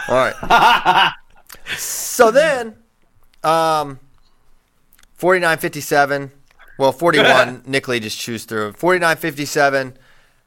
[0.08, 1.14] All right.
[1.78, 2.76] so then,
[3.44, 4.00] um,
[5.16, 6.32] forty nine fifty seven.
[6.78, 7.64] Well, forty one.
[7.68, 8.74] Nick Lee just chews through.
[8.74, 9.98] Forty nine fifty seven.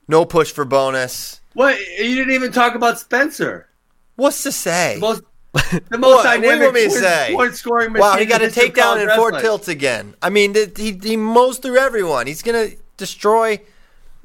[0.08, 1.40] No push for bonus.
[1.54, 1.78] What?
[1.98, 3.68] You didn't even talk about Spencer.
[4.16, 4.94] What's to say?
[4.96, 5.22] The most,
[5.88, 7.32] the most what dynamic want point, say?
[7.34, 8.00] point scoring machine.
[8.00, 9.40] Wow, he got a the history of takedown college in Fort.
[9.40, 10.14] Tilts again.
[10.20, 12.26] I mean, th- he he mows through everyone.
[12.26, 13.52] He's gonna destroy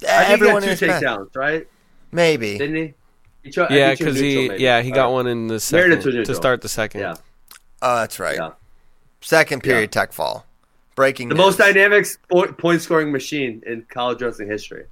[0.08, 1.04] I think everyone he got two his path.
[1.04, 1.68] takedowns, right?
[2.12, 2.58] Maybe.
[2.58, 2.94] Didn't he?
[3.44, 4.64] he cho- Yeah, because he neutral, maybe.
[4.64, 5.14] yeah he got All right.
[5.14, 7.02] one in the second was to start the second.
[7.02, 7.16] Yeah,
[7.82, 8.36] Oh, that's right.
[8.38, 8.52] yeah.
[9.22, 10.46] Second period tech fall.
[10.96, 11.46] Breaking The news.
[11.46, 12.08] most dynamic
[12.58, 14.86] point scoring machine in college wrestling history.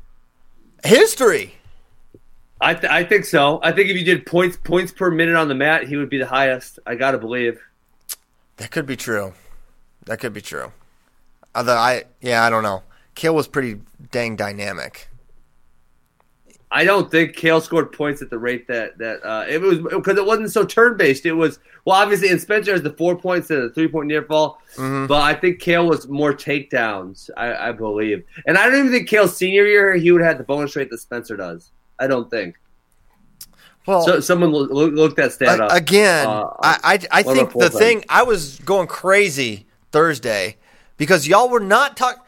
[0.86, 1.56] history.
[2.60, 3.60] I, th- I think so.
[3.64, 6.18] I think if you did points points per minute on the mat, he would be
[6.18, 6.80] the highest.
[6.88, 7.60] I gotta believe.
[8.58, 9.34] That could be true.
[10.06, 10.72] That could be true.
[11.54, 12.84] Although I, yeah, I don't know.
[13.16, 13.80] Cael was pretty
[14.12, 15.08] dang dynamic.
[16.70, 20.18] I don't think Cael scored points at the rate that that uh, it was because
[20.18, 21.26] it wasn't so turn based.
[21.26, 24.24] It was well, obviously, and Spencer has the four points and the three point near
[24.24, 25.08] fall, Mm-hmm.
[25.08, 27.30] but I think Cael was more takedowns.
[27.38, 30.40] I, I believe, and I don't even think Cael's senior year he would have had
[30.40, 31.72] the bonus rate that Spencer does.
[32.00, 32.56] I don't think.
[33.86, 37.24] Well, So someone lo- lo- looked that stat a- up again, Uh, I, I, I
[37.24, 40.58] think the full thing I was going crazy Thursday
[40.98, 42.22] because y'all were not talking.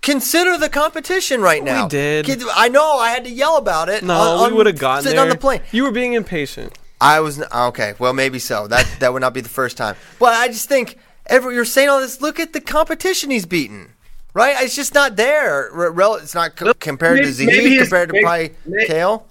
[0.00, 1.84] Consider the competition right now.
[1.84, 2.42] We did.
[2.54, 2.98] I know.
[2.98, 4.02] I had to yell about it.
[4.02, 5.22] No, on- we would have gotten sitting there.
[5.24, 5.60] on the plane.
[5.70, 6.76] You were being impatient.
[7.00, 7.94] I was okay.
[7.98, 8.66] Well, maybe so.
[8.66, 9.94] That that would not be the first time.
[10.18, 12.20] But I just think every you're saying all this.
[12.20, 13.91] Look at the competition he's beaten.
[14.34, 14.56] Right?
[14.60, 15.68] It's just not there.
[15.72, 18.86] Re- rel- It's not co- compared to maybe- maybe Zahid, compared to maybe- probably may-
[18.86, 19.22] Cael.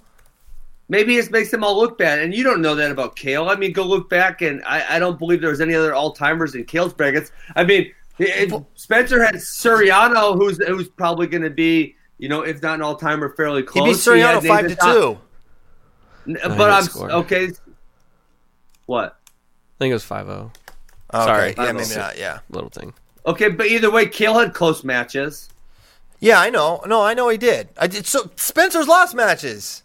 [0.88, 3.48] Maybe it makes them all look bad, and you don't know that about Cael.
[3.50, 6.12] I mean, go look back, and I, I don't believe there was any other all
[6.12, 7.32] timers in Cael's brackets.
[7.56, 12.62] I mean, it, Spencer had Suriano, who's who's probably going to be, you know, if
[12.62, 13.86] not an all timer, fairly close.
[13.86, 14.04] He close.
[14.04, 15.18] beat Suriano had five to two.
[16.28, 17.10] N- But I'm scored.
[17.10, 17.50] okay.
[18.86, 19.16] What?
[19.16, 20.28] I think it was 5-0.
[20.28, 20.50] Okay.
[21.24, 21.48] Sorry.
[21.56, 21.72] Yeah, oh.
[21.72, 21.98] maybe oh.
[21.98, 22.18] not.
[22.18, 22.38] Yeah.
[22.50, 22.92] Little thing.
[23.26, 25.48] Okay, but either way, Cael had close matches.
[26.20, 26.80] Yeah, I know.
[26.86, 27.68] No, I know he did.
[27.78, 28.06] I did.
[28.06, 29.82] So Spencer's lost matches.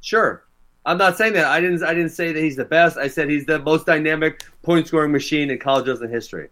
[0.00, 0.44] Sure,
[0.84, 1.46] I'm not saying that.
[1.46, 1.82] I didn't.
[1.82, 2.96] I didn't say that he's the best.
[2.98, 6.48] I said he's the most dynamic point scoring machine in college wrestling history.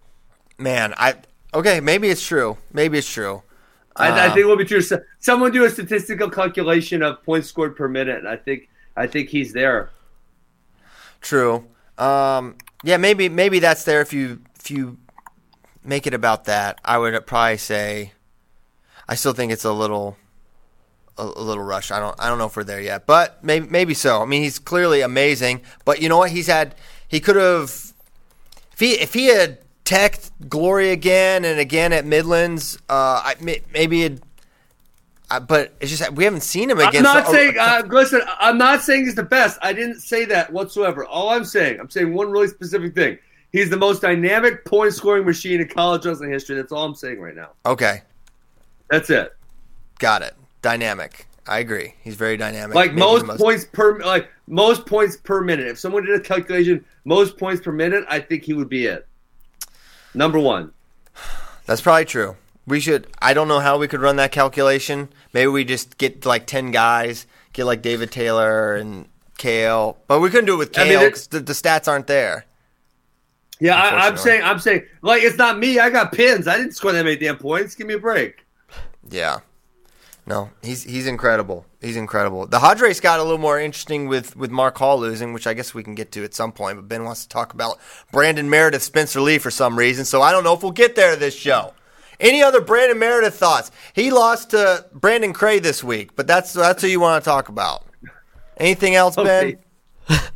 [0.59, 1.16] Man, I
[1.55, 1.80] okay.
[1.80, 2.57] Maybe it's true.
[2.72, 3.43] Maybe it's true.
[3.97, 4.80] I, I Uh, think it will be true.
[4.80, 9.07] So- Someone do a statistical calculation of points scored per minute, and I think I
[9.07, 9.91] think he's there.
[11.20, 11.66] True.
[11.99, 14.97] Um, yeah, maybe maybe that's there if you if you
[15.85, 16.80] make it about that.
[16.85, 18.12] I would probably say
[19.09, 20.16] I still think it's a little
[21.18, 21.91] a, a little rush.
[21.91, 24.22] I don't I don't know if we're there yet, but maybe maybe so.
[24.22, 26.30] I mean, he's clearly amazing, but you know what?
[26.30, 26.74] He's had
[27.09, 27.93] he could have
[28.72, 33.35] if he if he had teched Glory again and again at Midlands, uh, I,
[33.72, 34.22] maybe it.
[35.30, 36.97] Uh, but it's just we haven't seen him against.
[36.99, 37.57] I'm not saying.
[37.59, 39.59] Uh, listen, I'm not saying he's the best.
[39.62, 41.07] I didn't say that whatsoever.
[41.07, 43.18] All I'm saying, I'm saying one really specific thing.
[43.53, 46.57] He's the most dynamic point scoring machine in college wrestling history.
[46.57, 47.51] That's all I'm saying right now.
[47.67, 48.03] okay,
[48.91, 49.37] That's it.
[49.99, 50.35] got it.
[50.63, 51.27] Dynamic.
[51.47, 51.95] I agree.
[52.03, 52.75] He's very dynamic.
[52.77, 55.67] Like most, the points per like most points per minute.
[55.67, 59.07] If someone did a calculation, most points per minute, I think he would be it.
[60.15, 60.73] Number one.
[61.67, 62.37] That's probably true.
[62.67, 63.09] We should.
[63.21, 65.09] I don't know how we could run that calculation.
[65.33, 70.31] Maybe we just get like ten guys, get like David Taylor and Cael, but we
[70.31, 72.47] couldn't do it with I mean, Cael because the, the stats aren't there.
[73.63, 75.79] Yeah, I, I'm saying, I'm saying, like it's not me.
[75.79, 76.49] I got pins.
[76.49, 77.77] I didn't score that many damn points.
[77.77, 78.45] Give me a break.
[79.09, 79.39] Yeah.
[80.27, 81.65] No, he's he's incredible.
[81.81, 82.45] He's incredible.
[82.49, 85.55] The Hodge race got a little more interesting with, with Mark Hall losing, which I
[85.55, 86.75] guess we can get to at some point.
[86.77, 87.79] But Ben wants to talk about
[88.11, 90.05] Brandon Meredith, Spencer Lee for some reason.
[90.05, 91.73] So I don't know if we'll get there this show.
[92.19, 93.71] Any other Brandon Meredith thoughts?
[93.95, 97.49] He lost to Brandon Cray this week, but that's that's who you want to talk
[97.49, 97.85] about.
[98.57, 99.59] Anything else, Okay.
[100.09, 100.21] Ben?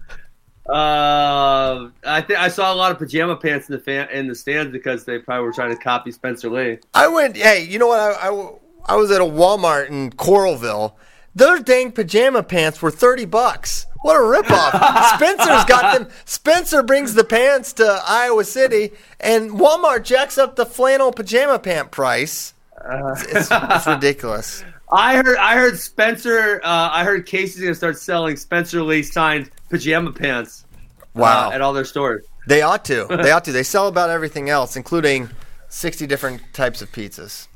[0.68, 4.34] Uh, I think I saw a lot of pajama pants in the fan in the
[4.34, 6.78] stands because they probably were trying to copy Spencer Lee.
[6.92, 7.36] I went.
[7.36, 8.00] Hey, you know what?
[8.00, 8.52] I, I,
[8.86, 10.94] I was at a Walmart in Coralville.
[11.36, 13.86] Those dang pajama pants were thirty bucks.
[14.02, 15.14] What a ripoff!
[15.16, 16.08] Spencer's got them.
[16.24, 21.92] Spencer brings the pants to Iowa City, and Walmart jacks up the flannel pajama pant
[21.92, 22.54] price.
[22.88, 24.64] It's, it's, it's ridiculous.
[24.92, 25.36] I heard.
[25.36, 26.60] I heard Spencer.
[26.64, 30.64] Uh, I heard Casey's gonna start selling Spencer Lee signed pajama pants.
[30.72, 31.50] uh, Wow.
[31.50, 32.24] at all their stores.
[32.46, 33.06] They ought to.
[33.22, 33.52] They ought to.
[33.52, 35.30] They sell about everything else, including
[35.68, 37.48] 60 different types of pizzas,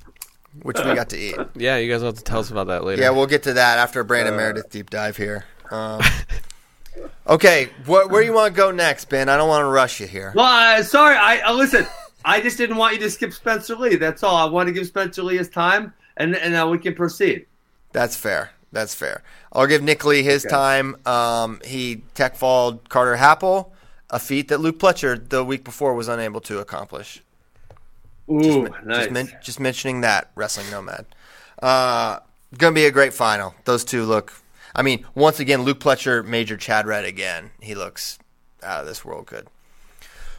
[0.63, 1.37] which we got to eat.
[1.55, 3.03] Yeah, you guys will have to tell us about that later.
[3.03, 5.45] Yeah, we'll get to that after a Brandon Meredith deep dive here.
[5.71, 6.01] Um,
[7.29, 9.29] okay, wh- where do you want to go next, Ben?
[9.29, 10.33] I don't want to rush you here.
[10.35, 11.17] Well, uh, sorry.
[11.17, 11.87] I uh, listen.
[12.25, 13.97] I just didn't want you to skip Spencer Lee.
[13.97, 14.37] That's all.
[14.37, 17.47] I want to give Spencer Lee his time, and and now we can proceed.
[17.93, 18.51] That's fair.
[18.73, 19.23] That's fair.
[19.53, 20.55] I'll give Nick Lee his Okay.
[20.55, 20.97] time.
[21.07, 23.71] Um, he tech falled Carter Happel,
[24.11, 27.23] a feat that Luke Pletcher the week before was unable to accomplish.
[28.31, 28.97] Ooh, Just, nice.
[28.99, 31.05] just, men- just mentioning that wrestling nomad.
[31.61, 32.21] Uh,
[32.57, 33.55] gonna be a great final.
[33.65, 34.33] Those two look.
[34.75, 37.51] I mean, once again, Luke Pletcher, Major Chad Red again.
[37.61, 38.19] He looks
[38.63, 39.49] out of this world good.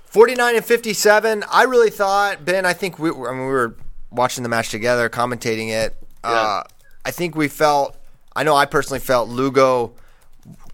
[0.05, 1.43] Forty nine and fifty seven.
[1.51, 2.65] I really thought Ben.
[2.65, 3.09] I think we.
[3.09, 3.75] I mean, we were
[4.09, 5.95] watching the match together, commentating it.
[6.23, 6.63] Uh,
[7.05, 7.97] I think we felt.
[8.35, 9.93] I know I personally felt Lugo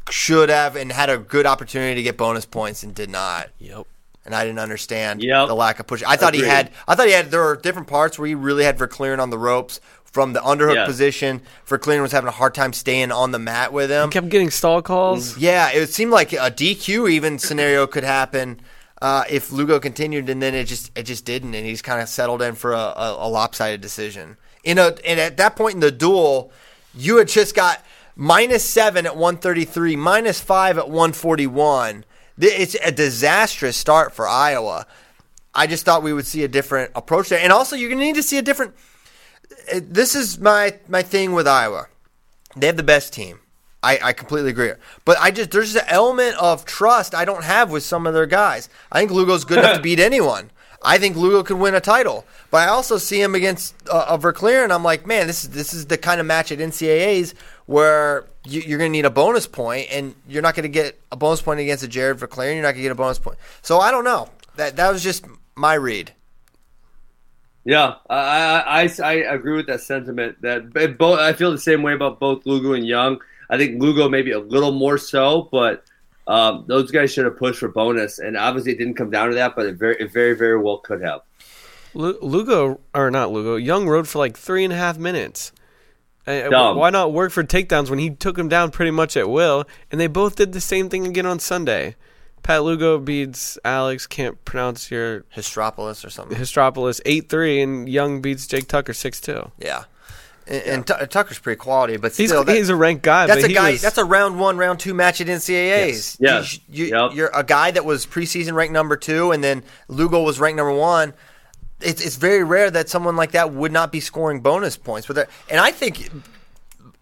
[0.10, 3.86] should have and had a good opportunity to get bonus points and did not Yep.
[4.26, 5.47] and I didn't understand Yep.
[5.47, 6.01] the lack of push.
[6.05, 6.72] I thought he had.
[6.88, 7.30] I thought he had.
[7.32, 10.39] There were different parts where he really had for Verkleeren on the ropes from the
[10.39, 10.86] underhook Yeah.
[10.86, 11.41] position.
[11.68, 14.10] Verkleeren was having a hard time staying on the mat with him.
[14.10, 15.38] He Kept getting stall calls.
[15.38, 18.62] Yeah, it seemed like a DQ even scenario could happen
[19.01, 22.08] uh, if Lugo continued, and then it just it just didn't, and he's kind of
[22.10, 24.38] settled in for a, a, a lopsided decision.
[24.64, 26.51] In a and at that point in the duel,
[26.98, 27.84] you had just got
[28.16, 32.04] minus seven at one thirty three, minus five at one forty one.
[32.39, 34.86] It's a disastrous start for Iowa.
[35.56, 38.06] I just thought we would see a different approach there, and also you're going to
[38.06, 38.76] need to see a different.
[39.74, 41.88] uh, This is my my thing with Iowa.
[42.56, 43.39] They have the best team.
[43.84, 44.72] I, I completely agree.
[45.06, 48.14] But I just there's just an element of trust I don't have with some of
[48.14, 48.70] their guys.
[48.91, 50.52] I think Lugo's good enough to beat anyone.
[50.82, 52.25] I think Lugo could win a title.
[52.51, 55.49] But I also see him against uh, a Verclair, and I'm like, man, this is
[55.49, 59.09] this is the kind of match at NCAA's where you, you're going to need a
[59.09, 62.47] bonus point, and you're not going to get a bonus point against a Jared Verclair,
[62.47, 63.38] and you're not going to get a bonus point.
[63.61, 64.30] So I don't know.
[64.55, 65.25] That that was just
[65.55, 66.13] my read.
[67.67, 70.41] Yeah, I, I, I, I agree with that sentiment.
[70.41, 73.19] That both, I feel the same way about both Lugo and Young.
[73.49, 75.84] I think Lugo maybe a little more so, but
[76.28, 79.36] um, those guys should have pushed for bonus, and obviously it didn't come down to
[79.36, 81.21] that, but it very, it very, very well could have.
[81.93, 83.55] Lugo or not Lugo?
[83.55, 85.51] Young rode for like three and a half minutes.
[86.25, 86.75] Dumb.
[86.75, 89.65] why not work for takedowns when he took him down pretty much at will?
[89.89, 91.95] And they both did the same thing again on Sunday.
[92.43, 94.05] Pat Lugo beats Alex.
[94.07, 96.38] Can't pronounce your Histropolis or something.
[96.38, 99.51] Histropolis eight three, and Young beats Jake Tucker six two.
[99.57, 99.86] Yeah.
[100.50, 103.28] And, and Tu- Tucker's pretty quality, but He's still, that- he's a ranked guy.
[103.28, 103.72] That's a guy.
[103.72, 106.18] was- That's a round one, round two match at NCAA's.
[106.20, 106.20] Yes.
[106.20, 106.60] Yes.
[106.70, 107.18] You, Yep.
[107.34, 110.74] are a guy that was preseason ranked number two, and then Lugo was ranked number
[110.74, 111.14] one.
[111.82, 115.06] It's, it's very rare that someone like that would not be scoring bonus points.
[115.08, 116.10] But and I think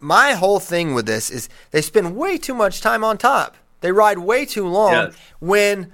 [0.01, 3.55] my whole thing with this is they spend way too much time on top.
[3.81, 5.13] They ride way too long Yes.
[5.39, 5.93] when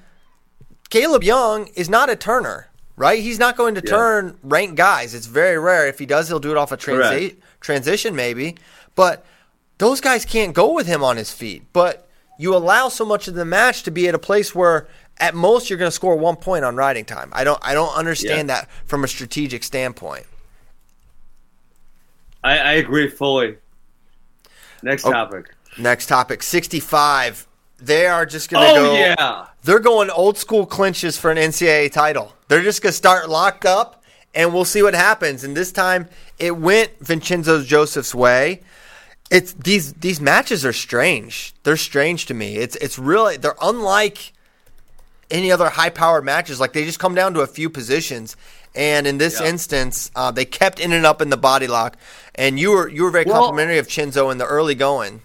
[0.89, 3.19] Kaleb Young is not a turner, right?
[3.21, 3.89] He's not going to Yeah.
[3.89, 5.13] turn ranked guys.
[5.13, 5.87] It's very rare.
[5.87, 8.57] If he does, he'll do it off a transi- transition, maybe.
[8.95, 9.25] But
[9.77, 11.63] those guys can't go with him on his feet.
[11.73, 14.87] But you allow so much of the match to be at a place where,
[15.17, 17.29] at most, you're going to score one point on riding time.
[17.33, 17.59] I don't.
[17.61, 18.55] I don't understand Yeah.
[18.61, 20.25] that from a strategic standpoint.
[22.43, 23.57] I, I agree fully.
[24.81, 25.11] Next Oh.
[25.11, 25.53] topic.
[25.77, 27.47] Next topic, 65.
[27.81, 28.93] They are just going to Oh go.
[28.95, 32.33] yeah, They're going old school clinches for an NCAA title.
[32.47, 34.03] They're just going to start locked up,
[34.35, 35.43] and we'll see what happens.
[35.43, 36.07] And this time,
[36.37, 38.61] it went Vincenzo Joseph's way.
[39.31, 41.53] It's these these matches are strange.
[41.63, 42.57] They're strange to me.
[42.57, 44.33] It's it's really they're unlike
[45.29, 46.59] any other high powered matches.
[46.59, 48.35] Like they just come down to a few positions.
[48.75, 49.47] And in this Yeah.
[49.47, 51.95] instance, uh, they kept in and up in the body lock.
[52.35, 55.21] And you were you were very Well- complimentary of Chinzo in the early going.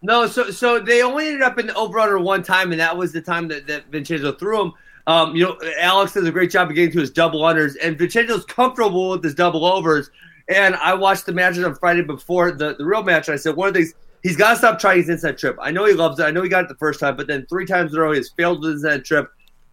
[0.00, 2.96] No, so so they only ended up in the over under one time, and that
[2.96, 4.72] was the time that, that Vincenzo threw him.
[5.08, 7.98] Um, you know, Alex does a great job of getting to his double unders, and
[7.98, 10.10] Vincenzo's comfortable with his double overs.
[10.48, 13.28] And I watched the matches on Friday before the, the real match.
[13.28, 15.58] And I said one of the things he's got to stop trying his inside trip.
[15.60, 16.24] I know he loves it.
[16.24, 18.12] I know he got it the first time, but then three times in a row
[18.12, 19.30] he has failed with his inside trip.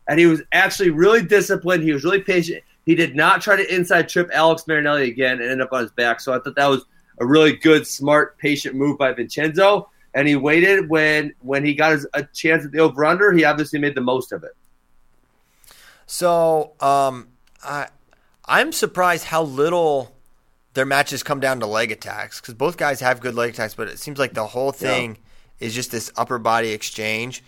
[0.08, 1.84] And he was actually really disciplined.
[1.84, 2.64] He was really patient.
[2.86, 5.92] He did not try to inside trip Alex Marinelli again and end up on his
[5.92, 6.20] back.
[6.20, 6.86] So I thought that was
[7.20, 9.90] a really good, smart, patient move by Vincenzo.
[10.16, 13.32] And he waited when when he got his, a chance at the over under.
[13.34, 14.56] He obviously made the most of it.
[16.08, 17.28] So um,
[17.64, 17.90] I
[18.46, 20.16] I'm surprised how little
[20.74, 23.88] their matches come down to leg attacks because both guys have good leg attacks, but
[23.88, 25.18] it seems like the whole thing
[25.60, 27.44] is just this upper body exchange.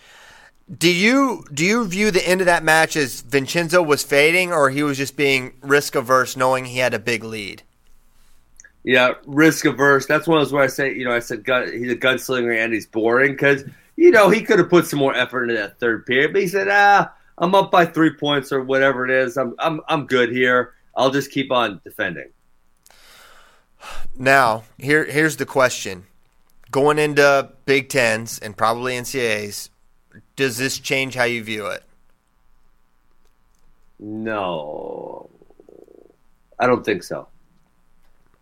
[0.75, 4.69] Do you do you view the end of that match as Vincenzo was fading, or
[4.69, 7.63] he was just being risk averse, knowing he had a big lead?
[8.87, 10.05] Yeah, risk averse.
[10.05, 12.57] That's one of those where I say, you know, I said gun, he's a gunslinger
[12.57, 13.65] and he's boring because
[13.97, 16.47] you know he could have put some more effort into that third period, but he
[16.47, 19.35] said, ah, I'm up by three points or whatever it is.
[19.35, 20.73] I'm I'm I'm good here.
[20.95, 22.29] I'll just keep on defending.
[24.17, 26.05] Now, here here's the question:
[26.71, 29.69] Going into Big Tens and probably NCAA's,
[30.37, 31.83] does this change how you view it?
[33.99, 35.29] No,
[36.57, 37.27] I don't think so.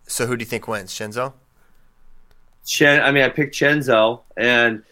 [0.07, 1.33] So, who do you think wins, Chenzo?
[2.65, 4.83] Chen, I mean, I picked Chenzo, and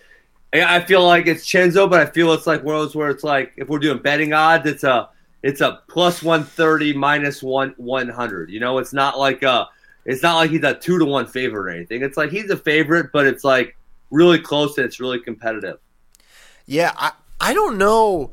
[0.53, 3.24] I feel like it's Chenzo, but I feel it's like one of those where it's
[3.24, 5.09] like if we're doing betting odds, it's a
[5.41, 8.51] it's a plus one thirty minus one one hundred.
[8.51, 9.68] You know, it's not like a
[10.05, 12.03] it's not like he's a two to one favorite or anything.
[12.03, 13.76] It's like he's a favorite, but it's like
[14.11, 15.80] really close and it's really competitive.
[16.68, 18.32] Yeah, I I don't know.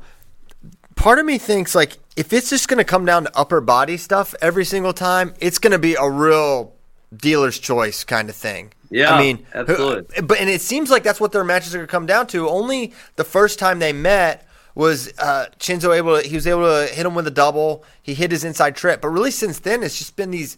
[0.95, 3.97] Part of me thinks like if it's just going to come down to upper body
[3.97, 6.73] stuff every single time, it's going to be a real
[7.15, 8.73] dealer's choice kind of thing.
[8.89, 10.21] Yeah, I mean, absolutely.
[10.21, 12.49] But and it seems like that's what their matches are going to come down to.
[12.49, 14.45] Only the first time they met
[14.75, 17.85] was uh, Chenzo able to he was able to hit him with a double.
[18.01, 20.57] He hit his inside trip, but really since then it's just been these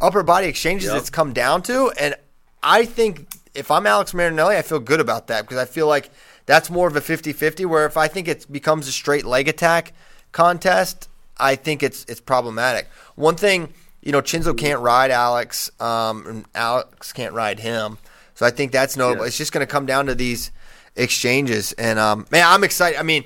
[0.00, 0.98] upper body exchanges Yep.
[0.98, 2.14] it's come down to, and
[2.62, 6.10] I think if I'm Alex Marinelli, I feel good about that because I feel like
[6.46, 9.92] that's more of a 50-50 where if I think it becomes a straight leg attack
[10.34, 11.08] contest,
[11.38, 12.88] I think it's it's problematic.
[13.14, 13.72] One thing,
[14.02, 17.96] you know, Chinzo can't ride Alex, um, and Alex can't ride him,
[18.34, 19.24] so I think that's notable.
[19.24, 19.28] Yeah.
[19.28, 20.50] It's just going to come down to these
[20.96, 22.98] exchanges, and um, man, I'm excited.
[22.98, 23.24] I mean,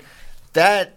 [0.52, 0.94] that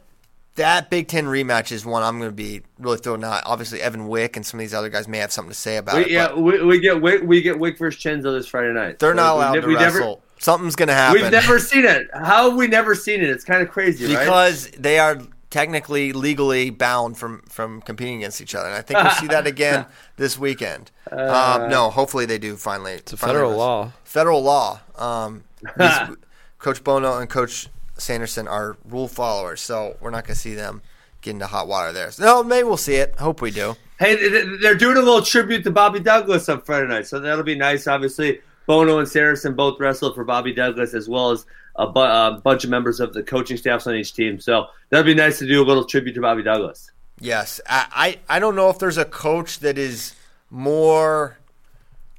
[0.55, 3.21] that Big Ten rematch is one I'm going to be really thrilled.
[3.21, 5.77] Now, obviously, Evan Wick and some of these other guys may have something to say
[5.77, 6.09] about it.
[6.11, 8.99] Yeah, we, we get Wick, we get Wick versus Chenzo this Friday night.
[8.99, 10.23] they're So not we allowed ne- to we never- wrestle.
[10.39, 11.21] Something's going to happen.
[11.21, 12.07] We've never seen it.
[12.15, 13.29] How have we never seen it?
[13.29, 14.21] It's kind of crazy, right?
[14.25, 15.19] because they are
[15.51, 18.67] technically legally bound from from competing against each other.
[18.67, 19.85] And I think we'll see that again
[20.17, 20.89] this weekend.
[21.11, 22.93] um, no, hopefully they do finally.
[22.93, 23.91] It's a federal law.
[24.03, 24.79] Federal law.
[24.97, 25.43] Um,
[26.57, 30.81] Coach Bono and Coach Sanderson are rule followers, so we're not going to see them
[31.21, 32.09] get into hot water there.
[32.11, 33.15] So, no, maybe we'll see it.
[33.19, 33.75] Hope we do.
[33.99, 37.19] Hey, th- th- they're doing a little tribute to Bobby Douglas on Friday night, so
[37.19, 37.87] that'll be nice.
[37.87, 41.45] Obviously, Bono and Sanderson both wrestled for Bobby Douglas, as well as
[41.75, 44.39] a, bu- a bunch of members of the coaching staffs on each team.
[44.39, 46.91] So that'd be nice to do a little tribute to Bobby Douglas.
[47.19, 50.15] Yes, I, I I don't know if there's a coach that is
[50.49, 51.37] more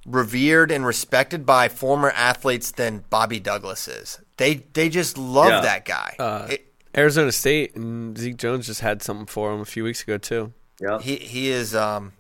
[0.07, 4.20] revered and respected by former athletes than Bobby Douglas is.
[4.36, 5.61] They they just love Yeah.
[5.61, 6.16] that guy.
[6.18, 10.03] Uh, It- Arizona State and Zeke Jones just had something for him a few weeks
[10.03, 10.53] ago too.
[10.80, 12.12] Yeah, he he is um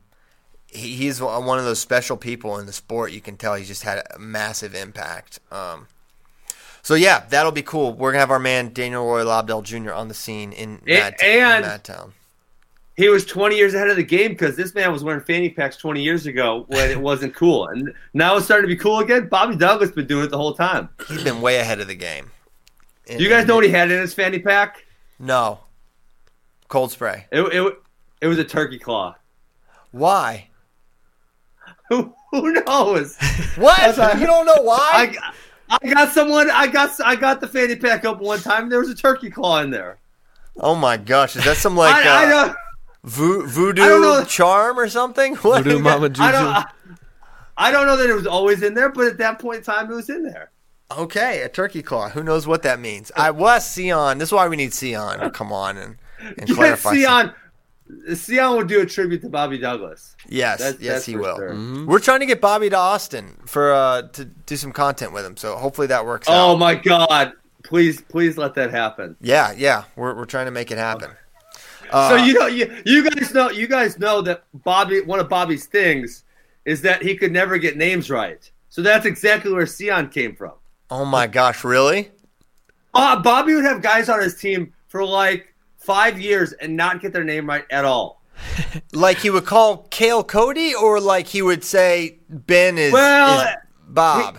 [0.66, 3.12] he, he's one of those special people in the sport.
[3.12, 5.40] You can tell he's just had a massive impact.
[5.50, 5.88] Um,
[6.82, 7.92] so yeah, that'll be cool.
[7.92, 9.92] We're gonna have our man Daniel Roy Lobdell Jr.
[9.92, 12.12] on the scene in Mad, and- in Madtown.
[12.96, 15.76] he was 20 years ahead of the game because this man was wearing fanny packs
[15.76, 19.28] 20 years ago when it wasn't cool, and now it's starting to be cool again.
[19.28, 20.88] Bobby Douglas been doing it the whole time.
[21.08, 22.30] He's been way ahead of the game.
[23.06, 24.84] Do you guys know what he had in his fanny pack?
[25.18, 25.60] No.
[26.68, 27.26] Cold spray.
[27.32, 27.78] It, it,
[28.22, 29.14] it was a turkey claw.
[29.90, 30.48] Why?
[31.88, 33.16] Who, who knows?
[33.56, 33.76] What?
[33.78, 35.12] That's- you don't know why?
[35.20, 35.32] I,
[35.80, 36.50] I got someone.
[36.50, 38.68] I got I got the fanny pack up one time.
[38.68, 39.98] There was a turkey claw in there.
[40.58, 42.56] oh my gosh, is that some like I, I uh, don't.
[43.04, 45.34] vo- voodoo I charm or something?
[45.42, 45.64] What?
[45.64, 46.22] Voodoo Mama Juju.
[46.22, 46.46] I don't.
[46.46, 46.66] I,
[47.56, 49.90] I don't know that it was always in there, but at that point in time,
[49.90, 50.50] it was in there.
[50.90, 52.10] Okay, a turkey claw.
[52.10, 53.10] Who knows what that means?
[53.16, 54.18] I was Sion.
[54.18, 56.96] This is why we need Sion to come on and, and Yes, clarify.
[56.96, 57.32] some-
[58.06, 58.16] Sion.
[58.16, 60.16] Sion would do a tribute to Bobby Douglas.
[60.28, 61.36] Yes, That's- yes, that's he will.
[61.36, 61.84] sure.
[61.86, 65.36] We're trying to get Bobby to Austin for uh, to do some content with him.
[65.36, 66.58] So hopefully that works Oh out.
[66.58, 67.32] my God!
[67.64, 69.16] Please, please let that happen.
[69.20, 71.10] Yeah, yeah, we're we're trying to make it happen.
[71.90, 75.00] Uh, so you know, you, you guys know, you guys know that Bobby.
[75.02, 76.24] One of Bobby's things
[76.64, 78.50] is that he could never get names right.
[78.68, 80.52] So that's exactly where Sion came from.
[80.90, 82.10] oh my gosh, really?
[82.94, 85.51] Uh, Bobby would have guys on his team for like
[85.84, 88.22] five years and not get their name right at all.
[88.94, 93.56] Like he would call Cael Cody, or like he would say Ben is, Well, is
[93.88, 94.38] Bob.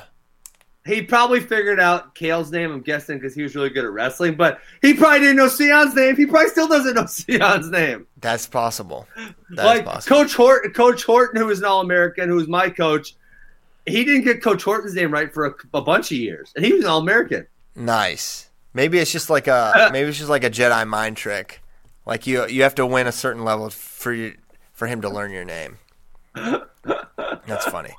[0.86, 4.36] He probably figured out Cael's name, I'm guessing, because he was really good at wrestling,
[4.36, 6.16] but he probably didn't know Sion's name.
[6.18, 8.06] He probably still doesn't know Sion's name.
[8.18, 9.08] That's possible.
[9.16, 10.18] That's like possible.
[10.18, 13.16] Coach Horton, Coach Horton, who was an All American, who was my coach,
[13.86, 16.74] he didn't get Coach Horton's name right for a, a bunch of years, and he
[16.74, 17.48] was an All American.
[17.76, 18.50] Nice.
[18.74, 21.62] Maybe it's just like a maybe it's just like a Jedi mind trick.
[22.06, 24.36] Like you you have to win a certain level for you,
[24.74, 25.78] for him to learn your name.
[26.36, 27.94] That's funny.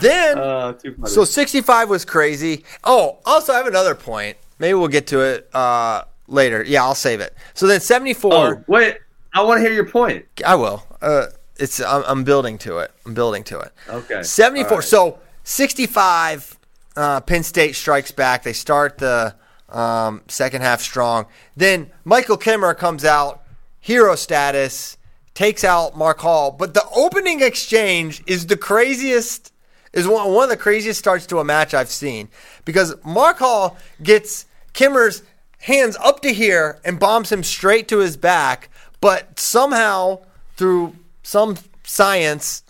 [0.00, 0.94] Then Uh, funny.
[1.06, 2.64] so 65 was crazy.
[2.84, 4.36] Oh, also I have another point.
[4.58, 6.62] Maybe we'll get to it uh, later.
[6.62, 7.34] Yeah, I'll save it.
[7.54, 8.98] So then 74 oh, wait,
[9.34, 10.26] I want to hear your point.
[10.44, 10.84] I will.
[11.00, 12.90] Uh, It's I'm, I'm building to it.
[13.06, 13.72] I'm building to it.
[13.88, 14.22] Okay.
[14.22, 14.70] 74.
[14.70, 14.84] All right.
[14.84, 16.58] So 65.
[16.94, 18.42] Uh, Penn State strikes back.
[18.42, 19.34] They start the
[19.72, 21.26] um, second half strong.
[21.56, 23.42] Then Michael Kemerer comes out,
[23.80, 24.96] hero status,
[25.34, 26.50] takes out Mark Hall.
[26.50, 29.52] But the opening exchange is the craziest.
[29.92, 32.28] Is one, one of the craziest starts to a match I've seen
[32.64, 35.22] because Mark Hall gets Kemerer's
[35.58, 38.70] hands up to here and bombs him straight to his back,
[39.02, 40.20] but somehow
[40.56, 42.62] through some science,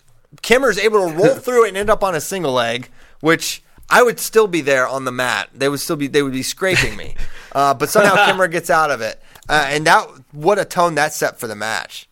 [0.42, 2.88] Kemerer's able to roll through it and end up on a single leg,
[3.20, 3.62] which
[3.92, 5.50] I would still be there on the mat.
[5.54, 7.14] They would still be they would be scraping me,
[7.52, 9.20] uh, but somehow Kemerer gets out of it,
[9.50, 12.08] uh, and that what a tone that set for the match.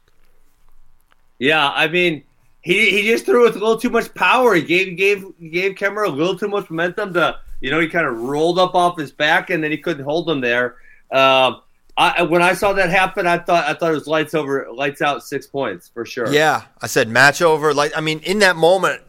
[1.38, 2.22] Yeah, I mean,
[2.60, 4.54] he he just threw with a little too much power.
[4.54, 8.06] He gave gave gave Kemerer a little too much momentum to you know he kind
[8.06, 10.76] of rolled up off his back and then he couldn't hold him there.
[11.10, 11.62] Um,
[11.96, 15.00] I when I saw that happen, I thought I thought it was lights over, lights
[15.00, 16.30] out, six points for sure.
[16.30, 17.72] Yeah, I said match over.
[17.72, 19.02] Like I mean, in that moment,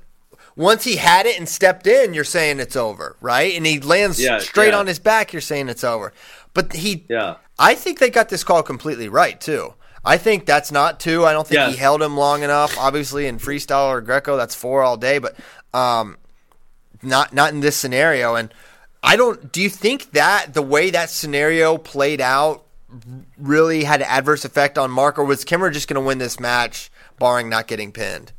[0.62, 3.55] once he had it and stepped in, you're saying it's over, right?
[3.55, 4.80] And he lands Yeah, straight yeah.
[4.80, 6.14] on his back, you're saying it's over.
[6.53, 7.36] But he, Yeah.
[7.57, 9.74] I think they got this call completely right too.
[10.03, 11.26] I think that's not two.
[11.26, 11.70] I don't think Yeah.
[11.70, 12.78] he held him long enough.
[12.78, 15.36] Obviously, in freestyle or Greco, that's four all day, but
[15.74, 16.18] um,
[17.03, 18.36] not not in this scenario.
[18.36, 18.53] And
[19.03, 19.51] I don't.
[19.51, 22.64] Do you think that the way that scenario played out
[23.38, 26.39] really had an adverse effect on Mark, or was Kemerer just going to win this
[26.39, 28.32] match, barring not getting pinned?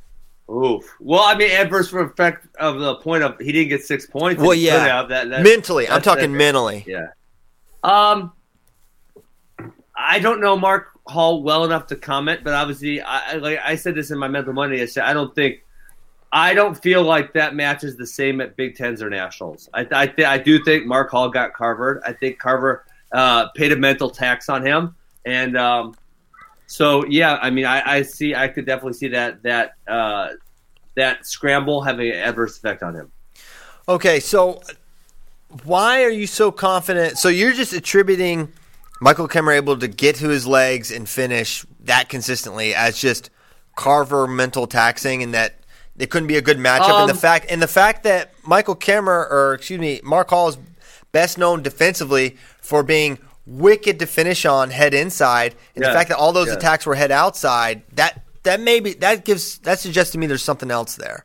[0.51, 0.85] Oof.
[1.01, 4.43] Well, I mean, adverse effect of the point of he didn't get six points.
[4.43, 5.09] Well, yeah, have.
[5.09, 5.89] That, that- mentally.
[5.89, 6.85] I'm talking that- mentally.
[6.87, 7.09] Yeah.
[7.83, 8.33] Um,
[9.97, 13.77] I don't know Mark Hall well enough to comment, but obviously, I I- like I
[13.77, 14.81] said this in my mental money.
[14.83, 15.63] I said I don't think,
[16.33, 19.69] I don't feel like that match is the same at Big Tens or Nationals.
[19.75, 22.03] I I, th- I do think Mark Hall got Carver.
[22.07, 25.95] I think Carver uh, paid a mental tax on him, and um,
[26.73, 30.31] so yeah, I mean, I, I see, I could definitely see that that uh,
[30.95, 33.13] that scramble having an adverse effect on him.
[33.87, 34.63] Okay, so
[35.65, 37.19] why are you so confident?
[37.19, 38.53] So you're just attributing
[39.03, 43.29] Michael Kemerer able to get to his legs and finish that consistently as just
[43.77, 45.57] Carver mental taxing, and that
[45.99, 47.01] it couldn't be a good matchup.
[47.01, 50.49] and the Um, fact and the fact that Michael Kemerer, or excuse me, Mark Hall
[50.49, 50.57] is
[51.13, 56.19] best known defensively for being wicked to finish on head inside, and the fact that
[56.19, 56.55] all those yeah.
[56.55, 60.71] attacks were head outside, that that maybe that gives that suggests to me there's something
[60.71, 61.25] else there.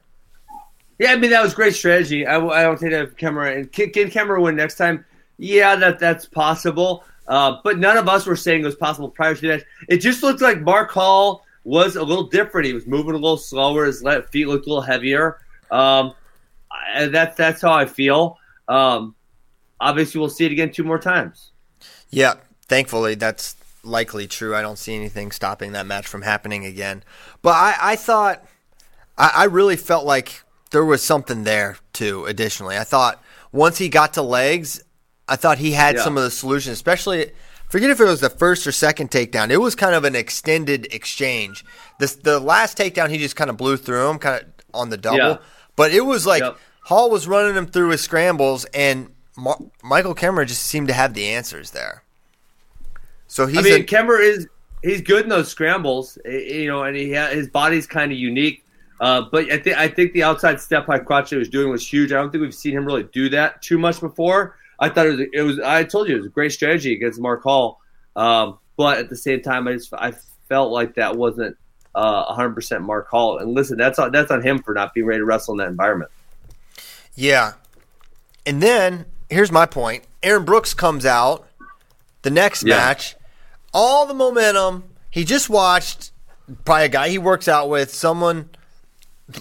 [0.99, 2.25] Yeah, I mean that was great strategy.
[2.25, 5.05] I, I don't think that Kemerer and can, can Kemerer win next time?
[5.37, 7.03] Yeah, that that's possible.
[7.27, 9.63] Uh, but none of us were saying it was possible prior to that.
[9.89, 12.65] It just looked like Mark Hall was a little different.
[12.65, 13.85] He was moving a little slower.
[13.85, 15.39] His le- feet looked a little heavier.
[15.69, 16.13] Um,
[16.93, 18.37] and that's that's how I feel.
[18.67, 19.15] Um,
[19.79, 21.51] obviously, we'll see it again two more times.
[22.09, 22.35] Yeah,
[22.67, 24.55] thankfully that's likely true.
[24.55, 27.03] I don't see anything stopping that match from happening again.
[27.41, 28.43] But I, I thought,
[29.17, 32.25] I, I really felt like there was something there too.
[32.25, 34.81] Additionally, I thought once he got to legs,
[35.27, 36.03] I thought he had Yeah.
[36.03, 36.73] some of the solutions.
[36.73, 37.31] Especially,
[37.69, 39.49] forget if it was the first or second takedown.
[39.49, 41.63] It was kind of an extended exchange.
[41.99, 44.97] This the last takedown he just kind of blew through him, kind of on the
[44.97, 45.17] double.
[45.17, 45.37] Yeah.
[45.75, 46.57] But it was like Yep.
[46.83, 51.13] Hall was running him through his scrambles, and Mar- Michael Kemerer just seemed to have
[51.13, 52.03] the answers there.
[53.27, 54.47] So he's I mean, a, Kemerer is
[54.83, 58.17] he's good in those scrambles, eh, you know, and he ha- his body's kind of
[58.17, 58.63] unique.
[58.99, 61.87] Uh, but I think I think the outside step high crotch that was doing was
[61.87, 62.11] huge.
[62.11, 64.57] I don't think we've seen him really do that too much before.
[64.79, 67.19] I thought it was, it was I told you it was a great strategy against
[67.19, 67.79] Mark Hall,
[68.15, 70.13] um, but at the same time, I just I
[70.49, 71.57] felt like that wasn't
[71.93, 73.39] uh, 100% Mark Hall.
[73.39, 75.67] And listen, that's on, that's on him for not being ready to wrestle in that
[75.67, 76.11] environment.
[77.15, 77.53] yeah.
[78.45, 81.47] And then here's my point: Aaron Brooks comes out
[82.21, 82.77] the next Yeah.
[82.77, 83.15] match,
[83.73, 84.83] all the momentum.
[85.09, 86.11] He just watched
[86.65, 88.49] probably a guy he works out with, someone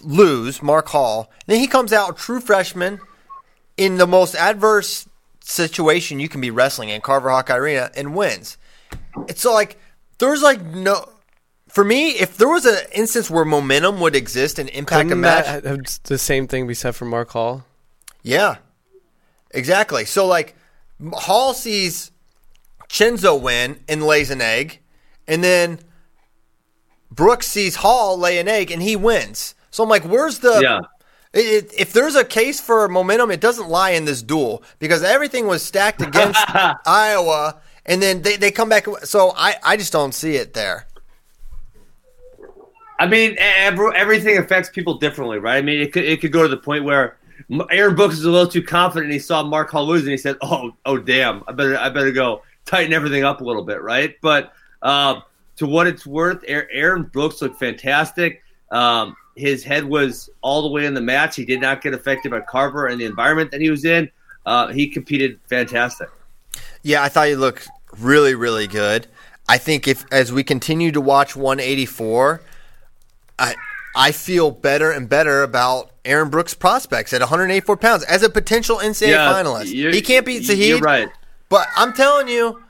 [0.03, 1.31] lose, Mark Hall.
[1.47, 3.01] Then he comes out, true freshman,
[3.77, 5.07] in the most adverse
[5.43, 8.57] situation you can be wrestling in, Carver Hawk Arena, and wins.
[9.29, 9.79] It's so like
[10.19, 11.09] there's like no.
[11.69, 15.21] For me, if there was an instance where momentum would exist and impact a Couldn't
[15.21, 17.65] match, that have the same thing be said for Mark Hall?
[18.23, 18.57] yeah,
[19.51, 20.05] exactly.
[20.05, 20.55] So like
[21.13, 22.11] Hall sees
[22.89, 24.81] Chenzo win and lays an egg,
[25.27, 25.81] and then
[27.11, 29.55] Brooks sees Hall lay an egg and he wins.
[29.71, 30.61] So I'm like, where's the?
[30.63, 30.81] Yeah.
[31.33, 35.47] It, if there's a case for momentum, it doesn't lie in this duel because everything
[35.47, 36.43] was stacked against
[36.87, 38.87] Iowa, and then they, they come back.
[39.05, 40.87] So I, I just don't see it there.
[42.99, 45.59] I mean, every, everything affects people differently, right?
[45.59, 47.19] I mean, it could it could go to the point where
[47.71, 49.13] Aaron Brooks is a little too confident.
[49.13, 51.43] He saw Mark Hall lose, and he said, "Oh, oh, damn!
[51.47, 55.21] I better I better go tighten everything up a little bit, right?" But uh,
[55.57, 58.43] to what it's worth, Aaron Brooks looked fantastic.
[58.71, 61.37] Um, his head was all the way in the match.
[61.37, 64.11] He did not get affected by Carver and the environment that he was in.
[64.45, 66.09] Uh, he competed fantastic.
[66.83, 67.69] Yeah, I thought he looked
[67.99, 69.07] really, really good.
[69.49, 72.41] I think if as we continue to watch 184,
[73.39, 73.55] I
[73.95, 78.79] I feel better and better about Aaron Brooks' prospects at 184 pounds as a potential
[78.79, 79.67] NCAA Yeah, finalist.
[79.67, 81.09] He can't beat You're right.
[81.49, 82.63] but I'm telling you,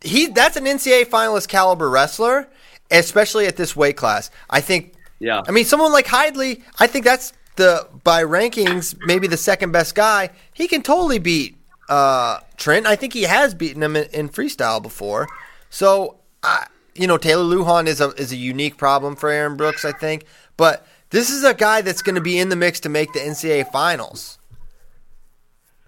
[0.00, 2.48] he that's an NCAA finalist caliber wrestler,
[2.90, 4.30] especially at this weight class.
[4.50, 4.94] I think.
[5.18, 5.42] Yeah.
[5.46, 9.94] I mean, someone like Hidlay, I think that's the by rankings maybe the second best
[9.94, 10.30] guy.
[10.52, 11.56] He can totally beat
[11.88, 12.86] uh, Trent.
[12.86, 15.28] I think he has beaten him in, in freestyle before.
[15.70, 19.84] So, I you know, Taylor Lujan is a is a unique problem for Aaron Brooks.
[19.84, 20.24] I think,
[20.56, 23.20] but this is a guy that's going to be in the mix to make the
[23.20, 24.38] NCAA finals.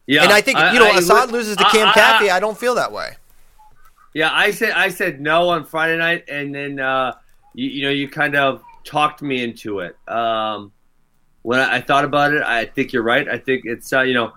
[0.07, 0.23] Yeah.
[0.23, 2.31] and I think you know, I- Assad loses to I- Cam I- Caffey.
[2.31, 3.17] I- I don't feel that way.
[4.13, 7.15] Yeah, I said I said no on Friday night, and then uh,
[7.55, 9.97] you, you know you kind of talked me into it.
[10.09, 10.71] Um,
[11.43, 13.29] when I, I thought about it, I think you're right.
[13.29, 14.33] I think it's uh, you know,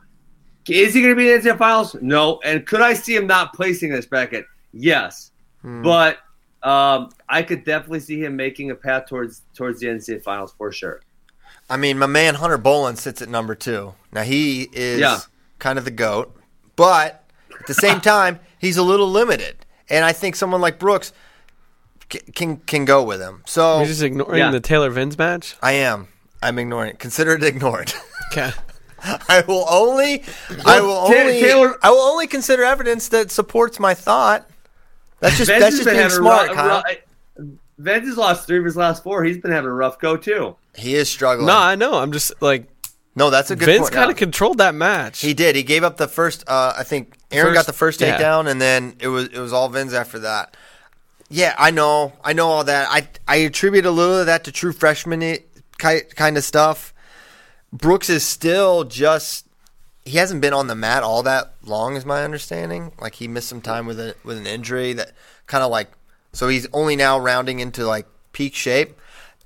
[0.67, 1.95] is he going to be in the NCAA finals?
[2.01, 2.39] No.
[2.43, 4.45] And could I see him not placing this bracket?
[4.73, 5.31] Yes.
[5.63, 6.19] But
[6.67, 10.71] um, I could definitely see him making a path towards towards the NCAA finals for
[10.71, 11.01] sure.
[11.69, 13.93] I mean, my man Hunter Bolin sits at number two.
[14.11, 15.19] Now he is Yeah.
[15.59, 16.35] kind of the goat,
[16.75, 17.23] but
[17.59, 19.65] at the same time, he's a little limited.
[19.89, 21.13] And I think someone like Brooks
[22.09, 23.43] can can, can go with him.
[23.45, 24.51] So We're just ignoring Yeah.
[24.51, 25.55] the Taylor Venz match.
[25.61, 26.07] I am.
[26.41, 26.99] I'm ignoring it.
[26.99, 27.93] Consider it ignored.
[28.31, 28.51] Okay.
[29.01, 30.23] I will only.
[30.65, 31.39] I will only.
[31.39, 34.49] Taylor- I will only consider evidence that supports my thought.
[35.19, 36.83] That's just Venz that's has just being smart, rough- Kyle.
[37.79, 39.23] rough- has lost three of his last four.
[39.23, 40.55] He's been having a rough go too.
[40.75, 41.47] He is struggling.
[41.47, 41.95] No, I know.
[41.95, 42.67] I'm just like
[43.17, 43.93] no, that's a good Venz point.
[43.93, 45.21] kind of controlled that match.
[45.21, 45.55] He did.
[45.55, 46.43] He gave up the first.
[46.47, 48.15] Uh, I think Aaron got the first yeah.
[48.15, 50.55] takedown, and then it was it was all Venz after that.
[51.27, 52.13] Yeah, I know.
[52.23, 52.87] I know all that.
[52.91, 55.39] I I attribute a little of that to true freshman
[55.79, 56.93] kind of stuff.
[57.73, 59.46] Brooks is still just.
[60.07, 62.91] He hasn't been on the mat all that long, is my understanding.
[62.99, 65.11] Like he missed some time with a with an injury that
[65.45, 65.89] kind of like.
[66.33, 68.97] So he's only now rounding into like peak shape.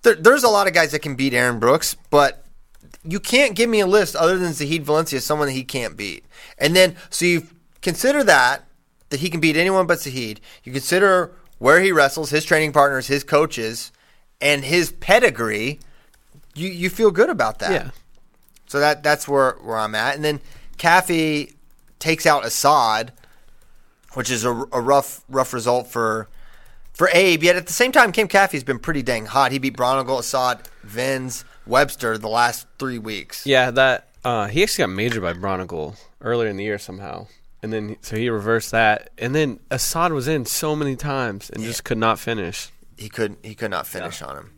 [0.03, 2.45] There, there's a lot of guys that can beat Aaron Brooks, but
[3.03, 6.26] you can't give me a list other than Zahid Valencia, someone that he can't beat.
[6.57, 7.47] And then, so you
[7.82, 8.66] consider that,
[9.09, 10.41] that he can beat anyone but Zahid.
[10.64, 13.91] You consider where he wrestles, his training partners, his coaches,
[14.39, 15.80] and his pedigree.
[16.55, 17.72] You, you feel good about that.
[17.72, 17.89] yeah.
[18.72, 20.15] So that that's where, where I'm at.
[20.15, 20.39] And then
[20.78, 21.55] Caffey
[21.99, 23.11] takes out Assad,
[24.13, 26.30] which is a, a rough rough result for
[26.93, 27.43] for Abe.
[27.43, 29.51] Yet at the same time, Cam Caffey's been pretty dang hot.
[29.51, 33.45] He beat Braunagel, Assad, Venz, Webster the last three weeks.
[33.45, 37.28] Yeah, that uh, he actually got majored by Braunagel earlier in the year somehow,
[37.61, 41.61] and then so he reversed that, and then Assad was in so many times and
[41.61, 42.69] just could not finish.
[42.95, 44.53] He could he could not finish on him.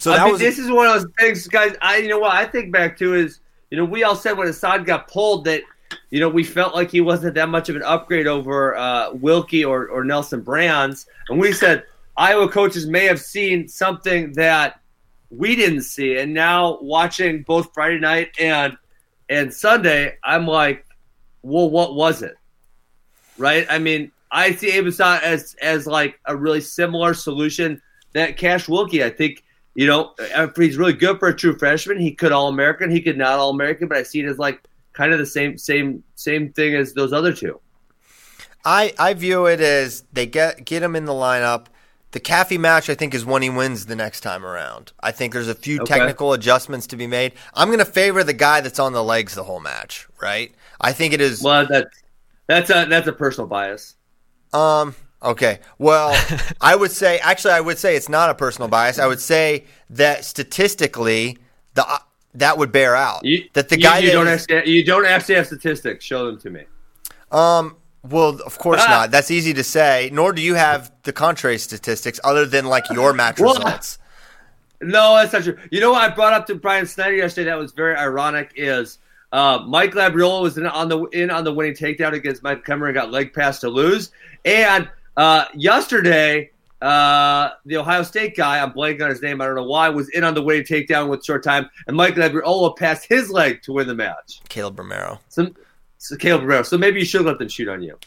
[0.00, 1.76] So I mean, was this is one of those things, guys.
[1.82, 3.40] I, you know what I think back to is,
[3.70, 5.62] you know, we all said when Assad got pulled that,
[6.08, 9.68] you know, we felt like he wasn't that much of an upgrade over uh, Wilcke
[9.68, 11.84] or, or Nelson Brands, and we said
[12.16, 14.80] Iowa coaches may have seen something that
[15.28, 18.78] we didn't see, and now watching both Friday night and
[19.28, 20.86] and Sunday, I'm like,
[21.42, 22.36] well, what was it?
[23.36, 23.66] Right?
[23.68, 27.82] I mean, I see Abe Assad as as like a really similar solution
[28.14, 29.04] that Cash Wilcke.
[29.04, 29.44] I think
[29.74, 31.98] you know if he's really good for a true freshman.
[31.98, 34.62] He could All American, he could not All American, but I see it as like
[34.92, 37.60] kind of the same same same thing as those other two.
[38.64, 41.66] I I view it as they get get him in the lineup.
[42.12, 44.92] The Caffey match, I think, is when he wins the next time around.
[45.00, 45.84] I think there's a few Okay.
[45.84, 47.34] technical adjustments to be made.
[47.54, 50.52] I'm going to favor the guy that's on the legs the whole match, right?
[50.80, 51.40] I think it is.
[51.40, 52.02] Well, that's
[52.48, 53.94] that's a that's a personal bias.
[54.52, 54.94] Um.
[55.22, 55.58] Okay.
[55.78, 56.18] Well,
[56.60, 58.98] I would say actually, I would say it's not a personal bias.
[58.98, 61.38] I would say that statistically,
[61.74, 61.98] the uh,
[62.34, 64.84] that would bear out You, that the you- guy you, that don't is- actually, you
[64.84, 66.04] don't actually have statistics.
[66.04, 66.64] Show them to me.
[67.30, 67.76] Um.
[68.02, 69.10] Well, of course not.
[69.10, 70.08] That's easy to say.
[70.10, 73.98] Nor do you have the contrary statistics, other than like your match Well, results.
[74.80, 75.58] No, that's not true.
[75.70, 79.00] You know what I brought up to Bryan Snyder yesterday that was very ironic is
[79.32, 82.86] uh, Mike Labriola was in on the in on the winning takedown against Mike Kemerer
[82.86, 84.12] and got leg pass to lose.
[84.46, 86.50] And uh, yesterday,
[86.82, 90.08] uh, the Ohio State guy, I'm blanking on his name, I don't know why, was
[90.10, 93.72] in on the winning takedown with short time, and Michael Labriola passed his leg to
[93.72, 94.40] win the match.
[94.48, 95.20] Kaleb Romero.
[95.28, 95.48] So,
[95.98, 96.62] so Kaleb Romero.
[96.62, 97.98] So maybe you should let them shoot on you.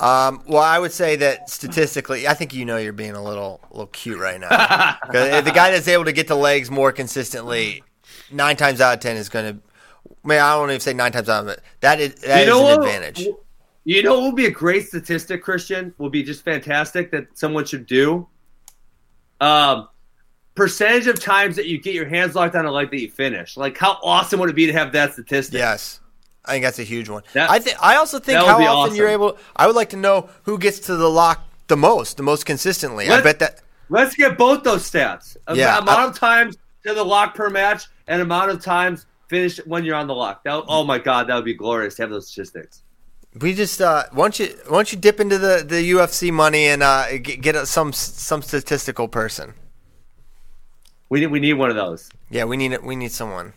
[0.00, 3.60] Um, well, I would say that statistically, I think you know you're being a little,
[3.70, 4.48] a little cute right now.
[5.12, 7.84] the guy that's able to get the legs more consistently,
[8.30, 9.62] nine times out of ten is going to.
[10.24, 11.60] Man, I don't even say nine times out of it.
[11.80, 12.86] That is that is you know an what?
[12.86, 13.28] advantage.
[13.84, 15.92] You know what would be a great statistic, Christian?
[15.98, 18.28] Would be just fantastic that someone should do.
[19.40, 19.88] Um,
[20.54, 23.56] percentage of times that you get your hands locked on a leg that you finish.
[23.56, 25.58] Like, how awesome would it be to have that statistic?
[25.58, 26.00] Yes.
[26.44, 27.22] I think that's a huge one.
[27.34, 28.96] That- I think I also think how often awesome.
[28.96, 32.22] you're able I would like to know who gets to the lock the most, the
[32.24, 33.08] most consistently.
[33.08, 35.36] I bet that Let's get both those stats.
[35.54, 39.60] Yeah, amount I- of times to the lock per match and amount of times finished
[39.66, 40.42] when you're on the lock.
[40.44, 42.82] That, oh my god, that would be glorious to have those statistics.
[43.40, 46.66] We just uh, why don't you why don't you dip into the, the UFC money
[46.66, 49.54] and uh get, get some some statistical person.
[51.08, 52.10] We need we need one of those.
[52.30, 52.82] Yeah, we need it.
[52.82, 53.54] We need someone.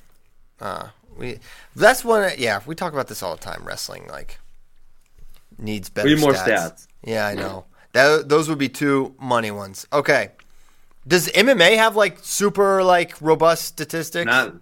[0.60, 1.40] Uh, we
[1.76, 2.32] that's one.
[2.38, 3.64] Yeah, we talk about this all the time.
[3.64, 4.40] Wrestling like
[5.58, 6.08] needs better.
[6.08, 6.48] We need more stats.
[6.48, 6.88] stats.
[7.04, 7.66] Yeah, I know.
[7.94, 9.88] That those would be two money ones.
[9.94, 10.32] Okay.
[11.08, 14.26] Does MMA have like super like robust statistics?
[14.26, 14.56] Not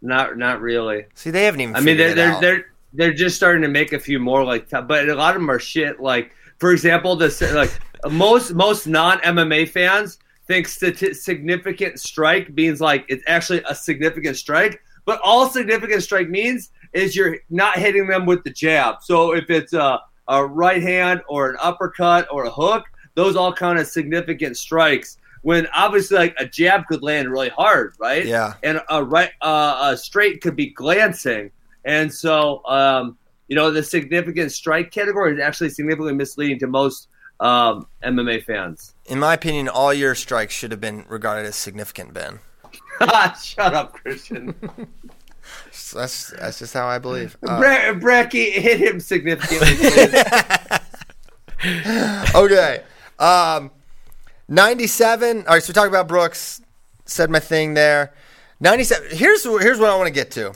[0.00, 1.06] not not really.
[1.14, 1.76] See, they haven't even.
[1.76, 4.68] I mean, they're it they're, they're they're just starting to make a few more like,
[4.70, 6.00] but a lot of them are shit.
[6.00, 7.78] Like, for example, this like
[8.10, 14.36] most most non MMA fans think stati- significant strike means like it's actually a significant
[14.36, 18.96] strike, but all significant strike means is you're not hitting them with the jab.
[19.02, 23.52] So if it's a a right hand or an uppercut or a hook, those all
[23.52, 25.18] count as significant strikes.
[25.42, 28.24] When obviously like a jab could land really hard, right?
[28.24, 28.54] Yeah.
[28.62, 31.50] and a right uh, a straight could be glancing,
[31.84, 33.16] and so um,
[33.48, 37.08] you know the significant strike category is actually significantly misleading to most
[37.40, 38.94] um, MMA fans.
[39.06, 42.38] In my opinion, all your strikes should have been regarded as significant, Ben.
[43.42, 44.54] Shut up, Christian.
[45.72, 47.36] So that's that's just how I believe.
[47.46, 49.68] Uh, Bra- Bracky hit him significantly.
[52.34, 52.82] okay.
[53.18, 53.70] Um,
[54.48, 55.38] 97.
[55.38, 56.60] All right, so we talked about Brooks.
[57.06, 58.14] Said my thing there.
[58.60, 59.16] 97.
[59.16, 60.52] Here's here's what I want to get to.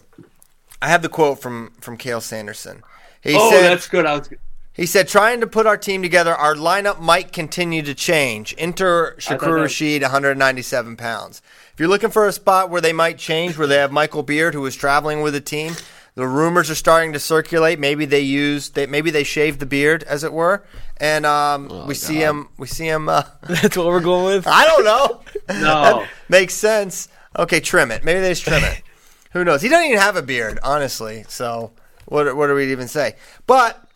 [0.81, 2.83] I have the quote from from Cael Sanderson.
[3.23, 4.07] He oh, said that's good.
[4.07, 4.31] I was.
[4.73, 8.55] he said trying to put our team together, our lineup might continue to change.
[8.59, 11.43] Enter Shakur Rashid, 197 pounds.
[11.73, 14.55] If you're looking for a spot where they might change, where they have Michael Beard,
[14.55, 15.75] who is traveling with the team,
[16.17, 17.79] the rumors are starting to circulate.
[17.79, 20.65] Maybe they use, they, maybe they shaved the beard, as it were,
[20.97, 22.49] and um, we see him.
[22.57, 23.11] We see him.
[23.11, 24.47] Uh, That's what we're going with.
[24.47, 25.21] I don't know.
[25.49, 26.01] No.
[26.01, 27.09] That makes sense.
[27.39, 28.03] Okay, trim it.
[28.03, 28.83] Maybe they just trim it.
[29.37, 29.61] Who knows?
[29.61, 31.27] He doesn't even have a beard, honestly.
[31.29, 31.73] So
[32.07, 32.35] what?
[32.37, 33.17] What do we even say?
[33.47, 33.87] But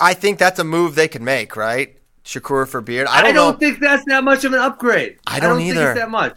[0.00, 1.96] I think that's a move they could make, right?
[2.24, 3.06] Shakur for beard.
[3.06, 3.58] I I don't, don't, know.
[3.58, 5.18] think that's that much of an upgrade.
[5.26, 5.90] I don't think either.
[5.92, 6.34] it's that much.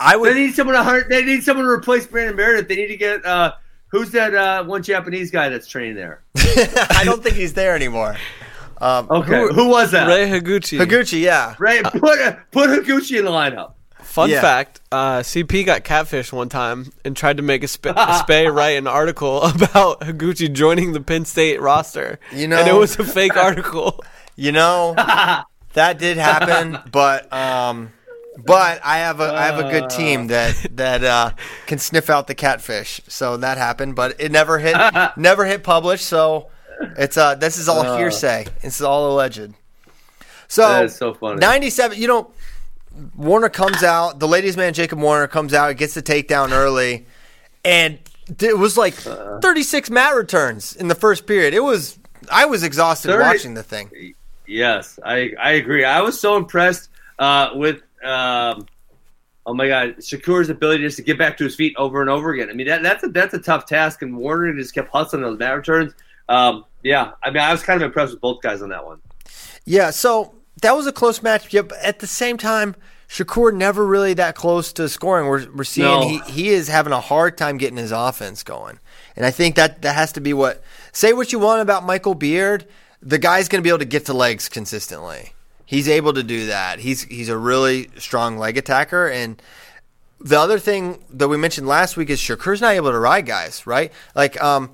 [0.00, 0.30] I would.
[0.34, 1.10] They need someone to hurt.
[1.10, 2.66] They need someone to replace Brandon Meredith.
[2.68, 3.52] They need to get uh,
[3.88, 6.22] who's that uh, one Japanese guy that's training there?
[6.36, 8.16] I don't think he's there anymore.
[8.80, 10.06] Um, Okay, who- who, was that?
[10.06, 10.78] Rei Higuchi.
[10.78, 11.56] Higuchi, yeah.
[11.58, 12.00] Rei, put
[12.52, 13.72] put Higuchi in the lineup.
[14.18, 14.40] Fun Yeah.
[14.40, 18.52] fact: uh, CP got catfished one time and tried to make a, sp- a Spay
[18.52, 22.18] write an article about Higuchi joining the Penn State roster.
[22.32, 24.02] You know- and it was a fake article.
[24.36, 24.94] You know,
[25.74, 27.92] that did happen, but um,
[28.44, 31.30] but I have a I have a good team that that uh,
[31.66, 33.00] can sniff out the catfish.
[33.08, 34.76] So that happened, but it never hit
[35.16, 36.02] never hit publish.
[36.02, 36.50] So
[36.96, 38.46] it's uh this is all hearsay.
[38.62, 39.54] It's all alleged.
[40.46, 41.40] So That is so funny.
[41.40, 41.98] ninety seven.
[42.00, 42.30] You know,
[43.16, 44.18] Warner comes out.
[44.18, 45.76] The ladies' man Jacob Warner comes out.
[45.76, 47.06] Gets the takedown early,
[47.64, 47.98] and
[48.40, 51.54] it was like thirty six mat returns in the first period.
[51.54, 51.98] It was.
[52.30, 54.14] I was exhausted 30 watching the thing.
[54.46, 55.84] Yes, I I agree.
[55.84, 58.66] I was so impressed uh, with um,
[59.46, 62.32] oh my god Shakur's ability just to get back to his feet over and over
[62.32, 62.50] again.
[62.50, 65.38] I mean that that's a that's a tough task, and Warner just kept hustling those
[65.38, 65.92] mat returns.
[66.28, 69.00] Um, yeah, I mean I was kind of impressed with both guys on that one.
[69.64, 71.50] Yeah, so that was a close match.
[71.50, 72.74] But at the same time,
[73.08, 75.26] Shakur never really that close to scoring.
[75.28, 76.08] We're we're seeing No.
[76.08, 78.78] he, he is having a hard time getting his offense going,
[79.16, 80.62] and I think that that has to be what.
[80.92, 82.66] Say what you want about Michael Beard,
[83.00, 85.32] the guy's going to be able to get to legs consistently.
[85.64, 86.80] He's able to do that.
[86.80, 89.40] He's he's a really strong leg attacker, and
[90.20, 93.66] the other thing that we mentioned last week is Shakur's not able to ride guys,
[93.66, 93.92] right?
[94.14, 94.70] Like um,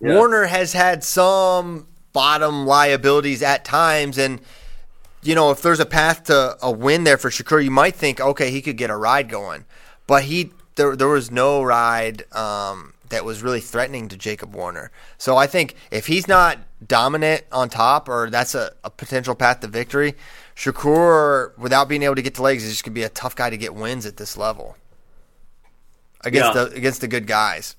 [0.00, 0.14] Yeah.
[0.16, 4.40] Warner has had some bottom liabilities at times, and
[5.22, 8.20] you know if there's a path to a win there for Shakur, you might think,
[8.20, 9.64] okay, he could get a ride going,
[10.06, 14.90] but he there there was no ride um, that was really threatening to Jacob Warner.
[15.18, 19.60] So I think if he's not dominant on top, or that's a, a potential path
[19.60, 20.14] to victory,
[20.56, 23.50] Shakur without being able to get to legs is just gonna be a tough guy
[23.50, 24.76] to get wins at this level
[26.22, 26.64] against Yeah.
[26.64, 27.76] the against the good guys.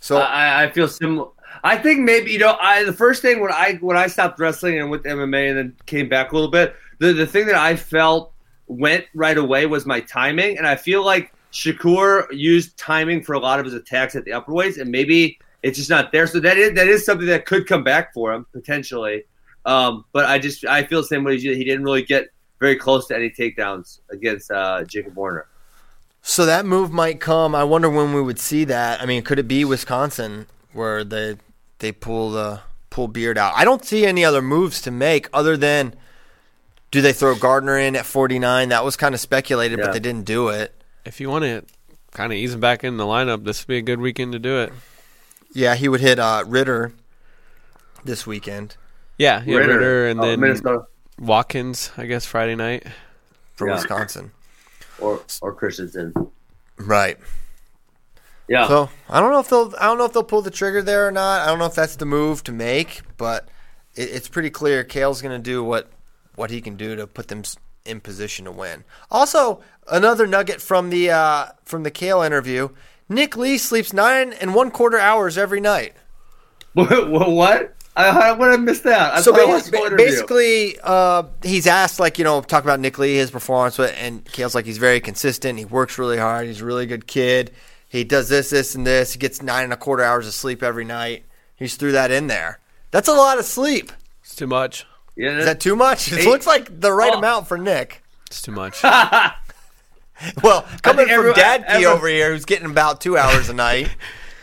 [0.00, 1.28] So I, I feel similar.
[1.64, 2.58] I think maybe you know.
[2.60, 5.58] I the first thing when I when I stopped wrestling and went to MMA and
[5.58, 8.32] then came back a little bit, the the thing that I felt
[8.66, 13.38] went right away was my timing, and I feel like Shakur used timing for a
[13.38, 16.26] lot of his attacks at the upper weights, and maybe it's just not there.
[16.26, 19.24] So that is that is something that could come back for him potentially.
[19.64, 21.54] Um, but I just I feel the same way as you.
[21.54, 22.28] He didn't really get
[22.60, 25.46] very close to any takedowns against uh, Jacob Warner.
[26.20, 27.54] So that move might come.
[27.54, 29.00] I wonder when we would see that.
[29.00, 31.36] I mean, could it be Wisconsin where they
[31.78, 32.60] they pull the
[32.90, 33.54] pull Beard out?
[33.56, 35.94] I don't see any other moves to make other than
[36.90, 38.68] do they throw Gardner in at 49?
[38.68, 39.86] That was kind of speculated, Yeah.
[39.86, 40.72] but they didn't do it.
[41.04, 41.64] If you want to
[42.12, 44.38] kind of ease him back in the lineup, this would be a good weekend to
[44.38, 44.72] do it.
[45.52, 46.92] Yeah, he would hit uh, Ritter
[48.04, 48.76] this weekend
[49.18, 50.86] Yeah, yeah, Ritter, and oh, then Minnesota
[51.18, 52.84] Watkins, I guess Friday night.
[53.54, 53.74] for Yeah.
[53.74, 54.30] Wisconsin.
[54.98, 56.12] or or Christensen.
[56.76, 57.18] Right.
[58.48, 60.82] Yeah, So I don't know if they'll I don't know if they'll pull the trigger
[60.82, 61.40] there or not.
[61.42, 63.48] I don't know if that's the move to make, but
[63.94, 65.90] it, it's pretty clear Cael's going to do what
[66.36, 67.42] what he can do to put them
[67.86, 68.84] in position to win.
[69.10, 72.68] Also, another nugget from the uh, from the Cael interview:
[73.08, 75.94] Nick Lee sleeps nine and one quarter hours every night.
[76.74, 77.10] what?
[77.10, 77.74] what?
[77.96, 79.14] I, I would have missed that.
[79.14, 79.96] I So thought ba- watched the ba- interview.
[80.06, 84.24] basically, uh, he's asked like you know talk about Nick Lee, his performance, with- and
[84.26, 85.58] Cael's like he's very consistent.
[85.58, 86.46] He works really hard.
[86.46, 87.52] He's a really good kid.
[87.94, 89.12] He does this, this, and this.
[89.12, 91.24] He gets nine and a quarter hours of sleep every night.
[91.54, 92.58] He's threw that in there.
[92.90, 93.92] That's a lot of sleep.
[94.24, 94.84] It's too much.
[95.14, 96.10] yeah, Is that too much?
[96.12, 96.26] It Hey.
[96.26, 97.18] looks like the right Oh.
[97.18, 98.02] amount for Nick.
[98.26, 98.82] It's too much.
[100.42, 103.52] Well, coming from everyone- Dad Key everyone- over here, who's getting about two hours a
[103.54, 103.90] night.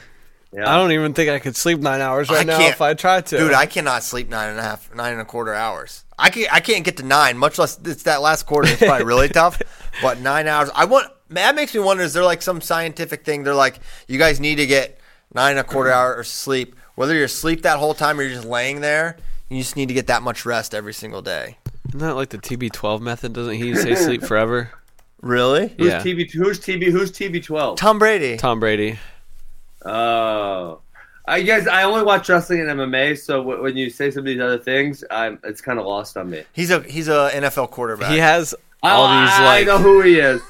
[0.53, 0.69] yeah.
[0.69, 3.25] I don't even think I could sleep nine hours right I now if I tried
[3.27, 3.37] to.
[3.37, 6.03] Dude, I cannot sleep nine and a half, nine and a quarter hours.
[6.19, 8.67] I can't, I can't get to nine, much less it's that last quarter.
[8.69, 9.61] It's probably really tough.
[10.01, 11.07] But nine hours, I want.
[11.31, 13.43] That makes me wonder: is there like some scientific thing?
[13.43, 14.99] They're like, you guys need to get
[15.33, 16.75] nine and a quarter hour of sleep.
[16.95, 19.17] Whether you're asleep that whole time or you're just laying there,
[19.49, 21.57] you just need to get that much rest every single day.
[21.89, 23.33] Isn't that like the TB12 method?
[23.33, 24.69] Doesn't he say sleep forever?
[25.21, 25.69] Really?
[25.77, 25.99] Who's Yeah.
[26.01, 26.31] TB?
[26.33, 26.91] Who's TB?
[26.91, 27.77] Who's TB twelve?
[27.77, 28.37] Tom Brady.
[28.37, 28.97] Tom Brady.
[29.85, 30.79] Oh,
[31.25, 33.17] I guess I only watch wrestling and MMA.
[33.17, 36.17] So w- when you say some of these other things, I'm, it's kind of lost
[36.17, 36.43] on me.
[36.53, 38.11] He's a he's a NFL quarterback.
[38.11, 38.53] He has
[38.83, 40.41] ah, all Oh, these I like know who he is.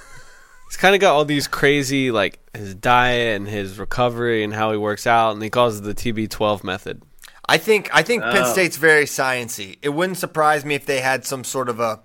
[0.72, 4.72] He's kind of got all these crazy like his diet and his recovery and how
[4.72, 7.02] he works out, and he calls it the TB12 method.
[7.50, 8.52] I think I think Penn Oh.
[8.54, 9.78] State's very sciency.
[9.82, 12.00] It wouldn't surprise me if they had some sort of a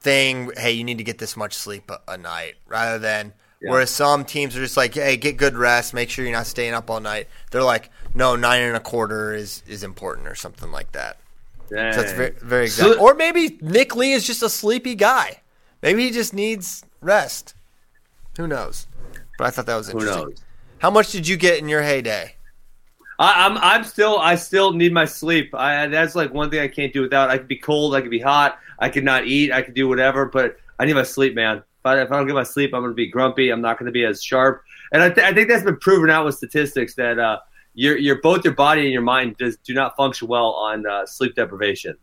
[0.00, 0.50] thing.
[0.56, 3.34] Hey, you need to get this much sleep a, a night, rather than.
[3.60, 3.72] Yeah.
[3.72, 6.72] Whereas some teams are just like, hey, get good rest, make sure you're not staying
[6.74, 7.28] up all night.
[7.50, 11.18] They're like, no, nine and a quarter is is important or something like that.
[11.68, 12.94] So that's very very exact.
[12.94, 15.42] So- or maybe Nick Lee is just a sleepy guy.
[15.82, 17.54] Maybe he just needs rest.
[18.36, 18.86] Who knows?
[19.38, 20.24] But I thought that was Who interesting.
[20.28, 20.44] knows?
[20.78, 22.34] How much did you get in your heyday?
[23.18, 25.54] I, I'm I'm still I still need my sleep.
[25.54, 27.30] I that's like one thing I can't do without.
[27.30, 29.88] I could be cold, I could be hot, I could not eat, I could do
[29.88, 31.58] whatever, but I need my sleep, man.
[31.58, 33.48] If I, if I don't get my sleep, I'm going to be grumpy.
[33.50, 34.62] I'm not going to be as sharp.
[34.92, 37.38] And I, th- I think that's been proven out with statistics that uh,
[37.74, 41.06] your your both your body and your mind does do not function well on uh,
[41.06, 41.96] sleep deprivation.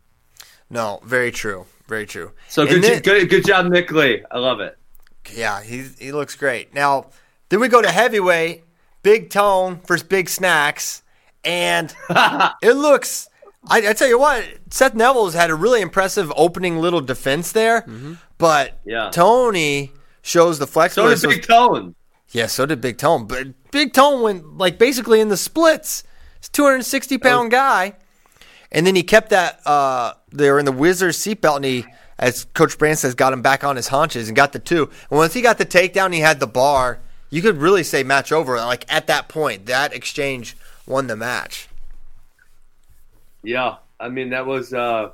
[0.70, 1.66] No, very true.
[1.86, 2.32] Very true.
[2.48, 4.24] So And good, then- good good job, Nick Lee.
[4.32, 4.76] I love it.
[5.32, 6.74] Yeah, he he looks great.
[6.74, 7.10] Now,
[7.48, 8.64] then we go to heavyweight,
[9.02, 11.02] Big Tone versus Big Snacks,
[11.44, 11.94] and
[12.62, 13.28] it looks.
[13.66, 17.86] I, I tell you what, Seth Nevills' had a really impressive opening little defense there,
[18.36, 19.08] but Yeah.
[19.10, 19.90] Tony
[20.20, 21.16] shows the flexibility.
[21.16, 21.94] So does Big Tone.
[22.32, 26.04] yeah, so did Big Tone, but Big Tone went like basically in the splits.
[26.36, 27.94] It's 260 pound guy,
[28.70, 29.60] and then he kept that.
[29.66, 31.86] Uh, they were in the Wizards seatbelt, and he,
[32.18, 34.90] as Coach Brand says, got him back on his haunches and got the two.
[35.10, 36.98] And once he got the takedown, he had the bar.
[37.30, 38.56] You could really say match over.
[38.56, 41.68] Like at that point, that exchange won the match.
[43.42, 45.10] Yeah, I mean that was uh,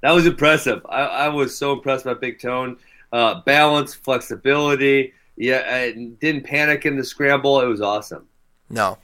[0.00, 0.84] that was impressive.
[0.88, 2.78] I, I was so impressed by Big Tone.
[3.12, 5.12] Uh, balance, flexibility.
[5.36, 7.60] Yeah, I didn't panic in the scramble.
[7.60, 8.26] It was awesome.
[8.70, 8.98] No.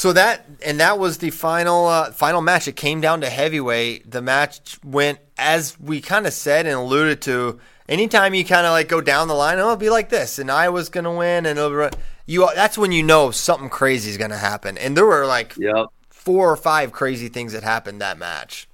[0.00, 2.66] So that and that was the final uh, final match.
[2.66, 4.10] It came down to heavyweight.
[4.10, 7.60] The match went as we kind of said and alluded to.
[7.86, 10.50] Anytime you kind of like go down the line, oh, it'll be like this, and
[10.50, 11.94] I was gonna win, and it'll be,
[12.24, 12.48] you.
[12.54, 14.78] That's when you know something crazy is gonna happen.
[14.78, 15.88] And there were like Yep.
[16.08, 18.68] four or five crazy things that happened that match.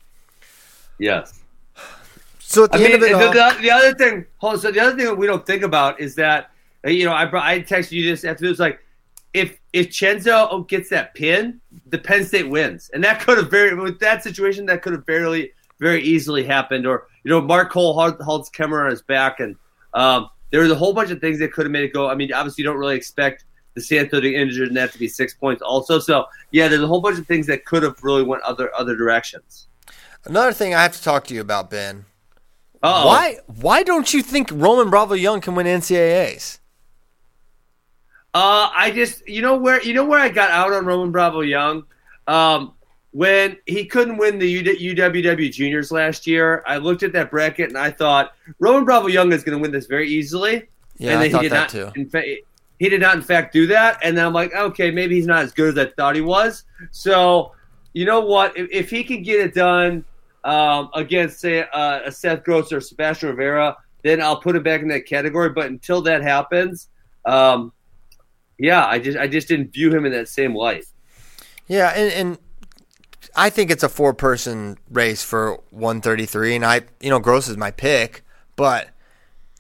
[1.01, 1.41] Yes.
[2.39, 4.27] So at the I end mean, of it the, all, the, the other thing.
[4.37, 6.53] Hold on, so the other thing that we don't think about is that
[6.87, 8.79] uh, you know I brought, I texted you this after it was like
[9.35, 13.75] if if Chenzo gets that pin, the Penn State wins, and that could have very
[13.75, 16.87] with that situation that could have very very easily happened.
[16.87, 19.55] Or you know Mark Cole hold- holds Kemerer on his back, and
[19.93, 22.09] um, there was a whole bunch of things that could have made it go.
[22.09, 23.45] I mean, obviously you don't really expect
[23.77, 25.99] DeSanto to injured and that to be six points also.
[25.99, 28.97] So yeah, there's a whole bunch of things that could have really went other other
[28.97, 29.69] directions.
[30.25, 32.07] another thing I have to talk to you about, Ben.
[32.83, 33.07] Uh-oh.
[33.09, 36.61] Why why don't you think Roman Bravo Young can win NCAA's?
[38.37, 41.41] Uh, I just you know where you know where I got out on Roman Bravo
[41.41, 41.85] Young.
[42.27, 42.75] Um,
[43.13, 47.79] when he couldn't win the UWW juniors last year, I looked at that bracket and
[47.79, 50.69] I thought Roman Bravo Young is going to win this very easily.
[50.99, 51.99] Yeah, and I thought he did that not, too.
[51.99, 52.27] In fact,
[52.79, 53.99] he did not, in fact, do that.
[54.03, 56.65] And then I'm like, okay, maybe he's not as good as I thought he was.
[56.91, 57.53] So,
[57.95, 58.55] you know what?
[58.55, 60.05] If, if he can get it done
[60.45, 64.83] um, against, say, uh, a Seth Gross or Sebastian Rivera, then I'll put him back
[64.83, 65.49] in that category.
[65.49, 66.91] But until that happens,
[67.25, 67.73] um,
[68.59, 70.85] yeah, I just I just didn't view him in that same light.
[71.69, 72.39] Yeah, and, and
[73.35, 77.57] I think it's a four person race for 133, and I, you know, Gross is
[77.57, 78.23] my pick,
[78.55, 78.89] but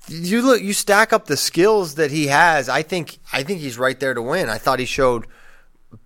[0.08, 2.68] you look, you stack up the skills that he has.
[2.68, 4.48] I think, I think he's right there to win.
[4.48, 5.26] I thought he showed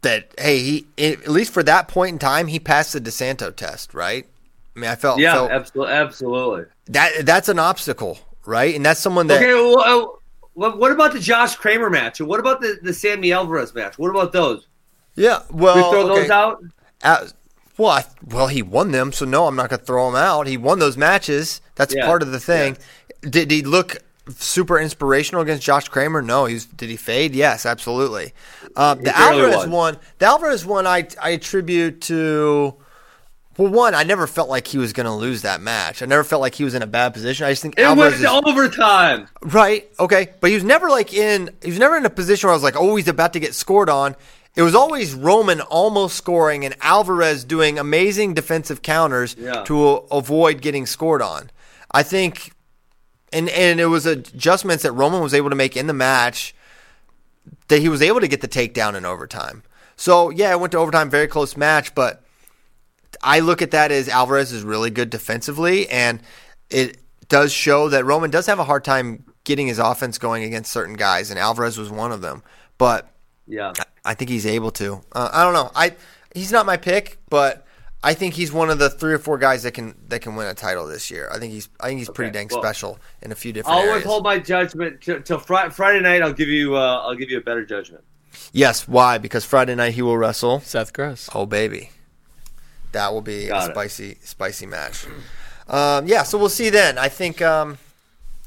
[0.02, 3.92] that, hey, he at least for that point in time, he passed the DeSanto test,
[3.94, 4.26] right?
[4.74, 6.64] I mean, I felt, Yeah, felt absolutely, absolutely.
[6.86, 8.74] that that's an obstacle, right?
[8.74, 10.06] And that's someone that Okay, well, uh,
[10.60, 12.20] what, what about the Josh Kramer match?
[12.20, 13.98] And what about the, the Sammy Alvarez match?
[13.98, 14.66] What about those?
[15.16, 16.20] yeah, We well, throw okay.
[16.20, 16.62] those out?
[17.02, 17.28] Uh,
[17.78, 20.46] well, I, well, he won them, so no, I'm not going to throw him out.
[20.46, 21.62] He won those matches.
[21.76, 22.76] That's Yeah, part of the thing.
[23.22, 23.96] Did he look
[24.36, 26.20] super inspirational against Josh Kramer?
[26.20, 26.44] No.
[26.44, 27.34] He's did he fade?
[27.34, 28.34] Yes, absolutely.
[28.76, 32.76] Um, the Alvarez one, the Alvarez one, I I attribute to.
[33.60, 36.00] Well, one, I never felt like he was going to lose that match.
[36.02, 37.44] I never felt like he was in a bad position.
[37.44, 39.28] I just think It Alvarez went is, overtime.
[39.42, 39.86] Right.
[40.00, 40.30] Okay.
[40.40, 41.50] But he was never like in.
[41.62, 43.54] He was never in a position where I was like, oh, he's about to get
[43.54, 44.16] scored on.
[44.56, 49.62] It was always Roman almost scoring and Alvarez doing amazing defensive counters Yeah.
[49.64, 51.50] to a- avoid getting scored on.
[51.90, 52.52] I think,
[53.30, 56.54] and and it was adjustments that Roman was able to make in the match
[57.68, 59.64] that he was able to get the takedown in overtime.
[59.96, 62.22] So yeah, it went to overtime, very close match, but
[63.22, 66.20] I look at that as Alvarez is really good defensively, and
[66.70, 70.70] it does show that Roman does have a hard time getting his offense going against
[70.72, 72.42] certain guys, and Alvarez was one of them.
[72.78, 73.08] But
[73.46, 73.72] Yeah.
[74.04, 75.00] I think he's able to.
[75.12, 75.70] Uh, I don't know.
[75.74, 75.94] I
[76.34, 77.66] he's not my pick, but
[78.02, 80.46] I think he's one of the three or four guys that can that can win
[80.46, 81.28] a title this year.
[81.30, 83.82] I think he's I think he's pretty dang well, special in a few different I'll
[83.84, 83.96] areas.
[83.96, 86.22] withhold my judgment till, till Fri- Friday night.
[86.22, 86.76] I'll give you.
[86.76, 88.02] Uh, I'll give you a better judgment.
[88.52, 89.18] Yes, why?
[89.18, 90.60] Because Friday night he will wrestle.
[90.60, 91.28] Seth Gross.
[91.34, 91.90] Oh baby,
[92.92, 93.74] that will be Got a it.
[93.74, 95.06] spicy, spicy match.
[95.68, 96.98] Um, yeah, so we'll see then.
[96.98, 97.78] I think, um,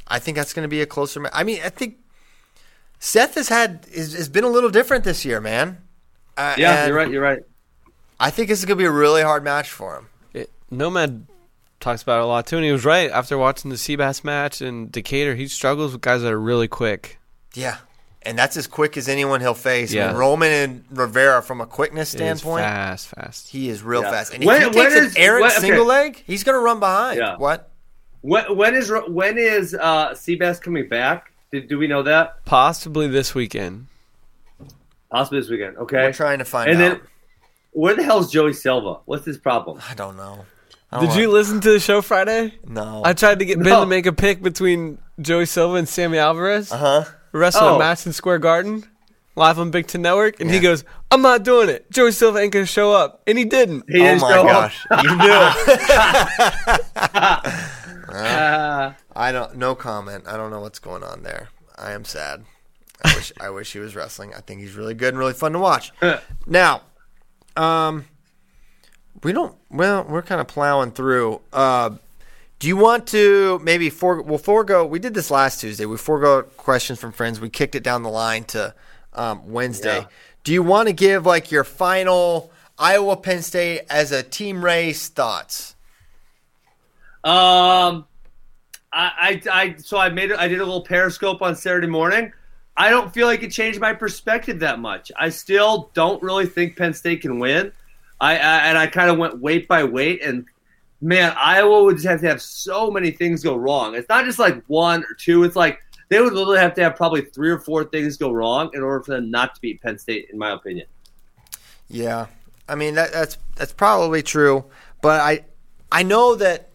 [0.07, 1.19] I think that's going to be a closer.
[1.21, 1.97] Ma- I mean, I think
[2.99, 5.77] Seth has had has, has been a little different this year, man.
[6.37, 7.09] Uh, Yeah, you're right.
[7.09, 7.39] You're right.
[8.19, 10.07] I think this is going to be a really hard match for him.
[10.33, 11.25] It, Nomad
[11.79, 13.09] talks about it a lot too, and he was right.
[13.11, 17.19] After watching the Seabass match in Decatur, he struggles with guys that are really quick.
[17.53, 17.77] Yeah,
[18.25, 19.93] and that's as quick as anyone he'll face.
[19.95, 23.49] I mean, Roman and Rivera, from a quickness It is standpoint, fast, fast.
[23.49, 24.11] he is real Yeah.
[24.11, 24.33] fast.
[24.33, 25.59] And if he takes is- an errant when- okay.
[25.61, 27.19] single leg, he's going to run behind.
[27.19, 27.37] Yeah.
[27.37, 27.69] What?
[28.21, 31.31] When, when is when is uh, Seabass coming back?
[31.51, 32.43] Did, do we know that?
[32.45, 33.87] Possibly this weekend.
[35.11, 35.77] Possibly this weekend.
[35.77, 35.97] Okay.
[35.97, 36.97] We're trying to find and out.
[36.99, 37.01] then,
[37.71, 38.99] where the hell's Joey Silva?
[39.05, 39.79] What's his problem?
[39.89, 40.45] I don't know.
[40.91, 42.53] I don't Did you want- listen to the show Friday?
[42.67, 43.01] No.
[43.03, 43.79] I tried to get Ben No.
[43.81, 46.71] to make a pick between Joey Silva and Sammy Alvarez.
[46.71, 47.03] Uh huh.
[47.39, 47.75] Wrestling Oh.
[47.75, 48.85] a match in Square Garden,
[49.35, 51.89] live on Big Ten Network, and he goes, "I'm not doing it.
[51.91, 53.83] Joey Silva ain't gonna show up," and he didn't.
[53.89, 54.47] He Oh didn't my show up.
[54.47, 54.85] gosh!
[55.03, 55.31] You knew.
[58.09, 59.55] Uh, I don't.
[59.55, 60.25] No comment.
[60.27, 61.49] I don't know what's going on there.
[61.77, 62.43] I am sad.
[63.03, 63.31] I wish.
[63.39, 64.33] I wish he was wrestling.
[64.33, 65.91] I think he's really good and really fun to watch.
[66.45, 66.81] now,
[67.55, 68.05] um,
[69.23, 69.55] we don't.
[69.71, 71.41] Well, we're kind of plowing through.
[71.51, 71.91] Uh,
[72.63, 74.85] do you want to maybe for we'll forego?
[74.85, 75.85] We did this last Tuesday.
[75.85, 77.41] We forego questions from friends.
[77.41, 78.73] We kicked it down the line to
[79.11, 79.97] um, Wednesday.
[79.97, 80.07] Yeah.
[80.45, 85.09] Do you want to give like your final Iowa Penn State as a team race
[85.09, 85.75] thoughts?
[87.25, 88.05] Um,
[88.93, 92.31] I, I, I, so I made, it- I did a little Periscope on Saturday morning.
[92.77, 95.11] I don't feel like it changed my perspective that much.
[95.19, 97.73] I still don't really think Penn State can win.
[98.21, 100.45] I, I and I kind of went weight by weight, and
[101.03, 103.93] man, Iowa would just have to have so many things go wrong.
[103.93, 105.43] It's not just like one or two.
[105.43, 108.71] It's like they would literally have to have probably three or four things go wrong
[108.73, 110.87] in order for them not to beat Penn State, in my opinion.
[111.89, 112.27] Yeah,
[112.69, 114.65] I mean that, that's that's probably true,
[115.01, 115.43] but I
[115.91, 116.69] I know that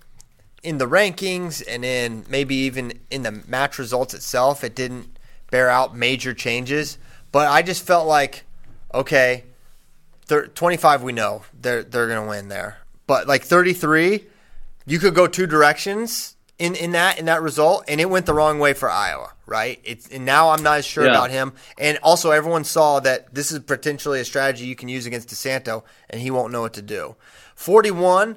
[0.62, 5.18] in the rankings and in maybe even in the match results itself, it didn't
[5.50, 6.98] bear out major changes.
[7.32, 8.44] But I just felt like,
[8.92, 9.44] okay,
[10.55, 12.78] twenty five we know they're they're gonna win there,
[13.09, 14.26] but like thirty three,
[14.86, 18.35] you could go two directions in, in that in that result, and it went the
[18.35, 19.80] wrong way for Iowa, right?
[19.82, 21.10] It's and now I'm not as sure Yeah.
[21.10, 21.52] about him.
[21.78, 25.82] And also, everyone saw that this is potentially a strategy you can use against DeSanto,
[26.09, 27.16] and he won't know what to do.
[27.56, 28.36] Forty one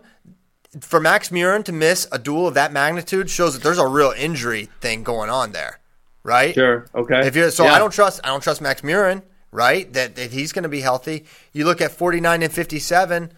[0.79, 4.13] for Max Murin to miss a duel of that magnitude shows that there's a real
[4.17, 5.79] injury thing going on there,
[6.23, 6.53] right?
[6.53, 6.85] Sure.
[6.95, 7.27] Okay.
[7.27, 7.73] If you're so, Yeah.
[7.73, 8.21] I don't trust.
[8.23, 9.21] I don't trust Max Murin,
[9.51, 9.91] right?
[9.91, 11.25] That, that he's going to be healthy.
[11.51, 13.33] You look at 49 and 57.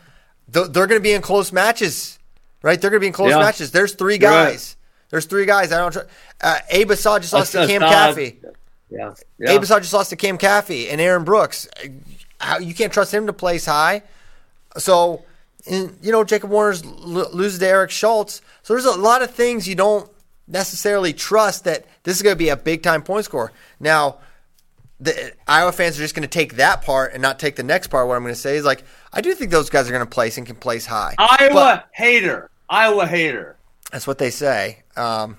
[0.51, 2.19] Th- they're going to be in close matches,
[2.61, 2.79] right?
[2.79, 3.39] They're going to be in close Yeah.
[3.39, 3.71] matches.
[3.71, 4.51] There's 3 You're right.
[4.51, 4.77] guys.
[5.09, 5.71] There's three guys.
[5.71, 5.91] I don't.
[5.91, 5.99] Tr-
[6.41, 7.67] uh, Abe Assad just lost to.
[7.67, 8.37] Cam Caffey.
[8.89, 9.13] Yeah.
[9.37, 9.51] yeah.
[9.51, 11.67] Abe Assad just lost to Cam Caffey and Aaron Brooks.
[12.39, 14.01] How, you can't trust him to place high.
[14.77, 15.23] So,
[15.69, 18.41] and, you know, Jacob Warner's l- loses to Eric Schultz.
[18.63, 20.09] So there's a lot of things you don't
[20.47, 23.51] necessarily trust that this is going to be a big time point score.
[23.79, 24.17] Now,
[25.03, 27.87] the Iowa fans are just going to take that part and not take the next
[27.87, 28.07] part.
[28.07, 30.09] What I'm going to say is like, I do think those guys are going to
[30.09, 31.15] place and can place high.
[31.17, 32.49] Iowa But- hater.
[32.69, 33.57] Iowa hater.
[33.91, 34.83] that's what they say.
[34.95, 35.37] Um,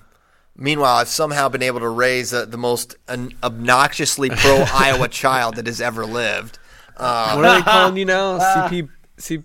[0.55, 5.55] meanwhile, I've somehow been able to raise uh, the most an obnoxiously pro Iowa child
[5.55, 6.59] that has ever lived.
[6.95, 8.37] Uh, What are they calling you now?
[8.39, 9.43] CP C,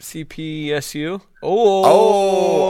[0.00, 1.20] CPSU?
[1.42, 1.82] Oh,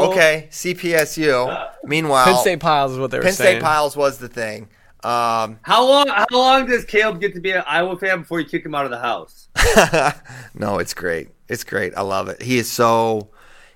[0.02, 0.48] oh, okay.
[0.50, 1.68] CPSU.
[1.84, 3.56] Meanwhile, Penn State Piles is what they were Penn saying.
[3.58, 4.68] State Piles was the thing.
[5.02, 6.08] Um, How long?
[6.08, 8.84] How long does Caleb get to be an Iowa fan before you kick him out
[8.84, 9.48] of the house?
[10.54, 11.28] no, it's great.
[11.48, 11.94] It's great.
[11.96, 12.42] I love it.
[12.42, 13.30] He is so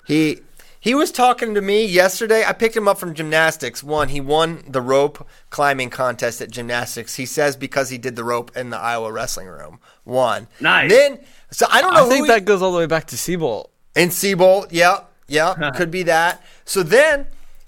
[0.06, 0.40] he
[0.80, 2.44] he was talking to me yesterday.
[2.46, 3.82] I picked him up from gymnastics.
[3.82, 7.14] One, he won the rope climbing contest at gymnastics.
[7.16, 9.80] He says because he did the rope in the Iowa wrestling room.
[10.04, 10.46] One.
[10.60, 10.90] Nice.
[10.90, 11.20] Then
[11.50, 13.16] so I don't know I who think he- that goes all the way back to
[13.16, 13.68] Seabolt.
[13.96, 14.68] in Seabolt.
[14.72, 15.10] Yep.
[15.28, 15.74] Yep.
[15.76, 16.42] could be that.
[16.66, 17.26] So then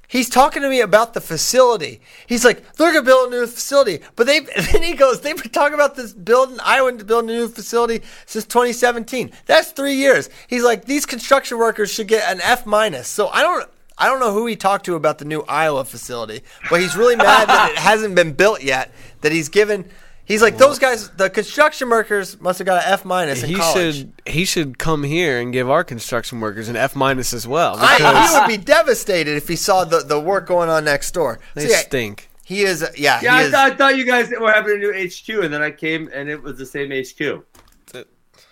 [0.08, 2.00] he's talking to me about the facility.
[2.26, 4.00] He's like, they're gonna build a new facility.
[4.14, 4.40] But they
[4.72, 8.44] then he goes, they've been talking about this building, Iowa build a new facility since
[8.46, 9.32] 2017.
[9.46, 10.28] That's three years.
[10.48, 13.08] He's like, these construction workers should get an F minus.
[13.08, 13.68] So I don't
[13.98, 17.16] I don't know who he talked to about the new Iowa facility, but he's really
[17.16, 18.92] mad that it hasn't been built yet.
[19.22, 19.88] That he's given
[20.26, 21.08] He's like those guys.
[21.10, 23.96] The construction workers must have got an F minus in He college.
[23.96, 27.76] should he should come here and give our construction workers an F minus as well.
[27.78, 27.96] I,
[28.28, 31.38] he would be devastated if he saw the, the work going on next door.
[31.54, 32.28] they So, yeah, stink.
[32.44, 34.78] He is, yeah, Yeah, he I, is, thought, I thought you guys were having a
[34.78, 37.44] new HQ, and then I came and it was the same HQ.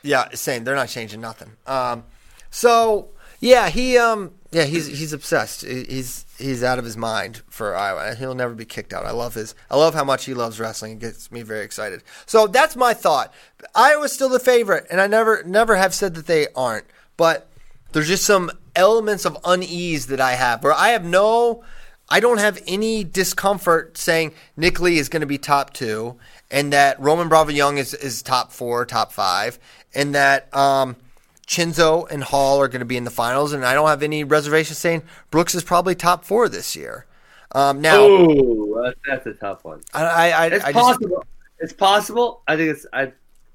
[0.02, 0.64] yeah, same.
[0.64, 1.52] They're not changing nothing.
[1.66, 2.04] Um,
[2.50, 3.10] so
[3.40, 5.62] yeah, he, um, yeah, he's he's obsessed.
[5.62, 8.14] He- He's he's out of his mind for Iowa.
[8.14, 9.06] He'll never be kicked out.
[9.06, 9.54] I love his.
[9.70, 10.92] I love how much he loves wrestling.
[10.92, 12.02] It gets me very excited.
[12.26, 13.32] So that's my thought.
[13.74, 16.86] Iowa's still the favorite, and I never never have said that they aren't.
[17.16, 17.48] But
[17.92, 21.64] there's just some elements of unease that I have, where I have no.
[22.06, 26.16] I don't have any discomfort saying Nick Lee is going to be top two,
[26.50, 29.58] and that Roman Bravo Young is, is top four, top five,
[29.94, 30.96] and that um,
[31.46, 33.52] Chinzo and Hall are going to be in the finals.
[33.52, 37.06] And I don't have any reservations saying Brooks is probably top four this year.
[37.52, 39.80] Um, now, Oh, that's, a tough one.
[39.92, 41.24] I, I, I, It's I just, possible.
[41.60, 42.42] it's possible.
[42.48, 42.86] I think it's.
[42.92, 43.12] I.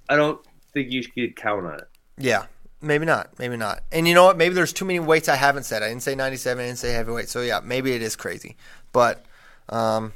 [0.08, 0.40] I don't
[0.74, 1.88] think you should count on it.
[2.18, 2.46] yeah,
[2.82, 3.84] maybe not, maybe not.
[3.92, 4.38] And you know what?
[4.38, 5.84] Maybe there's too many weights I haven't said.
[5.84, 7.30] I didn't say 97, I didn't say heavyweight.
[7.30, 8.56] So yeah, maybe it is crazy.
[8.92, 9.24] But
[9.70, 10.14] um,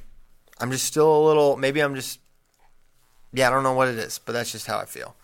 [0.60, 1.58] I'm just still a little.
[1.58, 2.20] Maybe I'm just.
[3.34, 5.16] Yeah, I don't know what it is, but that's just how I feel.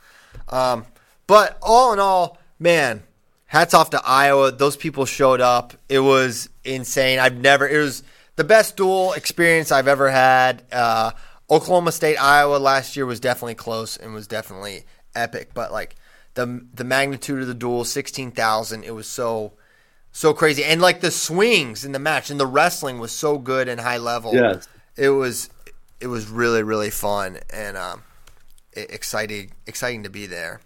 [0.50, 0.86] Um,
[1.30, 3.04] but all in all, man,
[3.46, 4.52] hats off to Iowa.
[4.52, 5.76] Those people showed up.
[5.88, 7.20] It was insane.
[7.20, 7.68] I've never.
[7.68, 8.02] It was
[8.36, 10.64] the best duel experience I've ever had.
[10.72, 11.12] Uh,
[11.48, 14.86] Oklahoma State, Iowa last year was definitely close and was definitely
[15.16, 15.52] epic.
[15.54, 15.96] But like
[16.34, 19.54] the the magnitude of the duel, sixteen thousand, it was so
[20.12, 20.64] so crazy.
[20.64, 23.98] And like the swings in the match and the wrestling was so good and high
[23.98, 24.34] level.
[24.34, 24.68] Yes.
[24.98, 25.52] it was
[26.02, 28.02] it was really really fun and um,
[28.74, 30.62] exciting exciting to be there.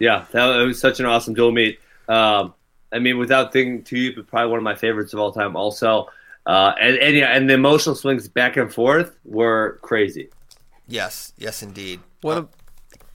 [0.00, 1.78] Yeah, that was such an awesome dual meet.
[2.08, 2.54] Um,
[2.92, 5.54] I mean, without thinking too deep, it's probably one of my favorites of all time.
[5.54, 6.08] Also,
[6.46, 10.30] uh, and and yeah, and the emotional swings back and forth were crazy.
[10.88, 12.00] Yes, yes, indeed.
[12.22, 12.38] What?
[12.38, 12.48] a,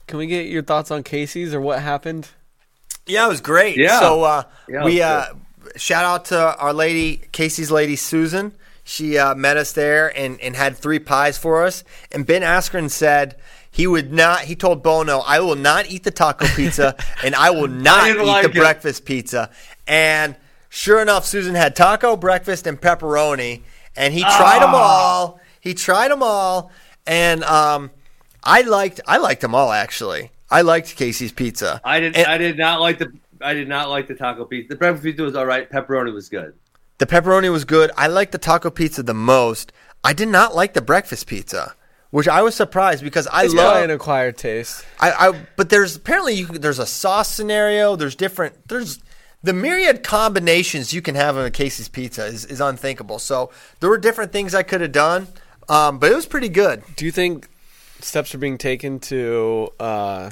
[0.06, 2.28] can we get your thoughts on Casey's or what happened?
[3.06, 3.76] Yeah, it was great.
[3.76, 4.00] Yeah.
[4.00, 5.26] So uh, Yeah, we uh,
[5.76, 8.52] shout out to our lady, Casey's lady Susan.
[8.84, 11.82] She uh, met us there and, and had three pies for us.
[12.12, 13.36] And Ben Askren said
[13.76, 14.40] he would not.
[14.40, 18.22] He told Bono, "I will not eat the taco pizza, and I will not didn't
[18.22, 18.54] eat like the it.
[18.54, 19.50] breakfast pizza."
[19.86, 20.34] And
[20.70, 23.60] sure enough, Susan had taco, breakfast, and pepperoni.
[23.94, 25.40] And he tried them all.
[25.60, 26.70] He tried them all,
[27.06, 27.90] and um,
[28.42, 30.30] I liked I liked them all actually.
[30.50, 31.82] I liked Casey's pizza.
[31.84, 32.16] I did.
[32.16, 33.12] And- I did not like the.
[33.42, 34.70] I did not like the taco pizza.
[34.70, 35.70] The breakfast pizza was all right.
[35.70, 36.54] Pepperoni was good.
[36.96, 37.90] The pepperoni was good.
[37.94, 39.70] I liked the taco pizza the most.
[40.02, 41.74] I did not like the breakfast pizza,
[42.10, 43.82] which I was surprised because I It's love.
[43.82, 44.84] an acquired taste.
[45.00, 47.96] I, I but there's apparently you, there's a sauce scenario.
[47.96, 48.68] There's different.
[48.68, 49.00] There's
[49.42, 53.18] the myriad combinations you can have in a Casey's pizza is, is unthinkable.
[53.18, 53.50] So
[53.80, 55.28] there were different things I could have done,
[55.68, 56.82] um, but it was pretty good.
[56.96, 57.48] Do you think
[58.00, 60.30] steps are being taken to uh,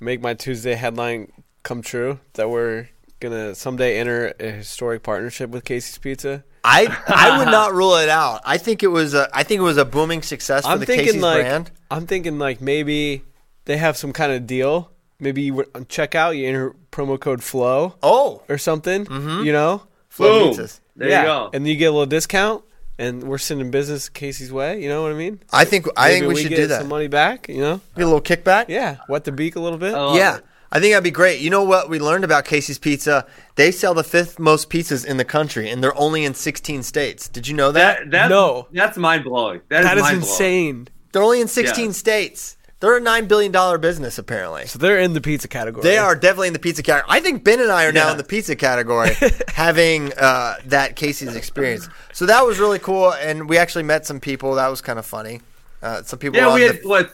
[0.00, 1.32] make my Tuesday headline
[1.62, 2.20] come true?
[2.34, 2.88] That we're
[3.20, 6.44] gonna someday enter a historic partnership with Casey's Pizza?
[6.64, 8.40] I I would not rule it out.
[8.44, 10.86] I think it was a I think it was a booming success for I'm the
[10.86, 11.70] thinking Casey's like brand.
[11.90, 13.22] I'm thinking like maybe
[13.64, 14.90] they have some kind of deal.
[15.18, 19.04] maybe you would- on checkout you enter promo code Flow Oh, or something.
[19.06, 19.44] Mm-hmm.
[19.44, 20.54] You know, Flow Boom.
[20.54, 20.80] pizzas.
[20.96, 21.50] There yeah, you go.
[21.54, 22.64] and you get a little discount,
[22.98, 24.82] and we're sending business Casey's way.
[24.82, 25.40] You know what I mean?
[25.52, 26.80] I think I Maybe think we, should get do that.
[26.80, 27.48] Some money back.
[27.48, 27.80] You know?
[27.96, 28.66] Get a little kickback.
[28.68, 29.94] Yeah, wet the beak a little bit.
[29.94, 30.44] I love Yeah, it.
[30.72, 31.40] I think that'd be great.
[31.40, 33.26] You know what we learned about Casey's Pizza?
[33.56, 37.28] They sell the fifth most pizzas in the country, and they're only in 16 states.
[37.28, 37.98] Did you know that?
[37.98, 38.68] That, that's, No.
[38.72, 39.60] That's mind blowing.
[39.68, 40.22] That, that is mind-blowing.
[40.22, 40.88] insane.
[41.12, 41.92] they're only in 16 Yeah.
[41.92, 42.56] states.
[42.80, 44.66] They're a nine billion dollar business, apparently.
[44.66, 45.84] So they're in the pizza category.
[45.84, 47.16] They are definitely in the pizza category.
[47.16, 48.12] I think Ben and I are now Yeah.
[48.12, 49.10] in the pizza category,
[49.48, 51.88] having uh, that Casey's experience.
[52.12, 54.56] So that was really cool, and we actually met some people.
[54.56, 55.42] That was kind of funny.
[55.80, 56.38] Uh, some people.
[56.40, 57.12] Yeah, on we the- had what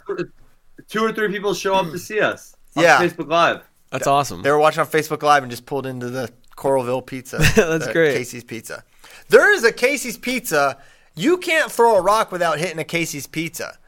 [0.88, 2.54] two or three people show up to see us.
[2.78, 3.00] On Yeah.
[3.02, 3.62] Facebook Live.
[3.90, 4.42] That's awesome.
[4.42, 7.38] They were watching on Facebook Live and just pulled into the Coralville Pizza.
[7.56, 8.14] That's the great.
[8.14, 8.84] Casey's Pizza.
[9.28, 10.78] There is a Casey's Pizza.
[11.14, 13.78] You can't throw a rock without hitting a Casey's Pizza.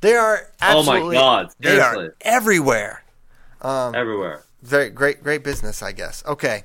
[0.00, 1.14] They are Oh my absolutely.
[1.16, 2.14] God, They are seriously.
[2.22, 3.04] everywhere.
[3.64, 4.44] everywhere.
[4.62, 6.22] Very great, great business, I guess.
[6.26, 6.64] Okay.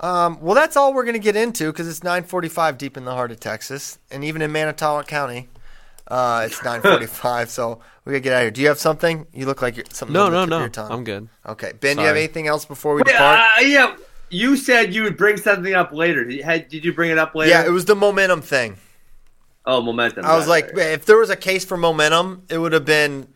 [0.00, 3.12] Um, well, that's all we're going to get into because it's 9:45 deep in the
[3.14, 5.48] heart of Texas, and even in Manitowoc County,
[6.08, 7.48] uh, it's 9:45.
[7.48, 8.50] so we gotta get out of here.
[8.50, 9.26] Do you have something?
[9.32, 10.12] You look like you're something.
[10.12, 10.94] no, no, tip of no.
[10.96, 11.28] I'm good.
[11.46, 12.24] Okay, Ben, do you have Sorry.
[12.24, 13.40] anything else before we Wait, depart?
[13.40, 13.96] uh, yeah,
[14.30, 16.24] you said you would bring something up later.
[16.24, 17.50] Did you, had, did you bring it up later?
[17.50, 18.76] yeah, it was the momentum thing.
[19.66, 20.26] Oh, momentum.
[20.26, 20.88] I was like, right.
[20.88, 23.28] if there was a case for momentum, it would have been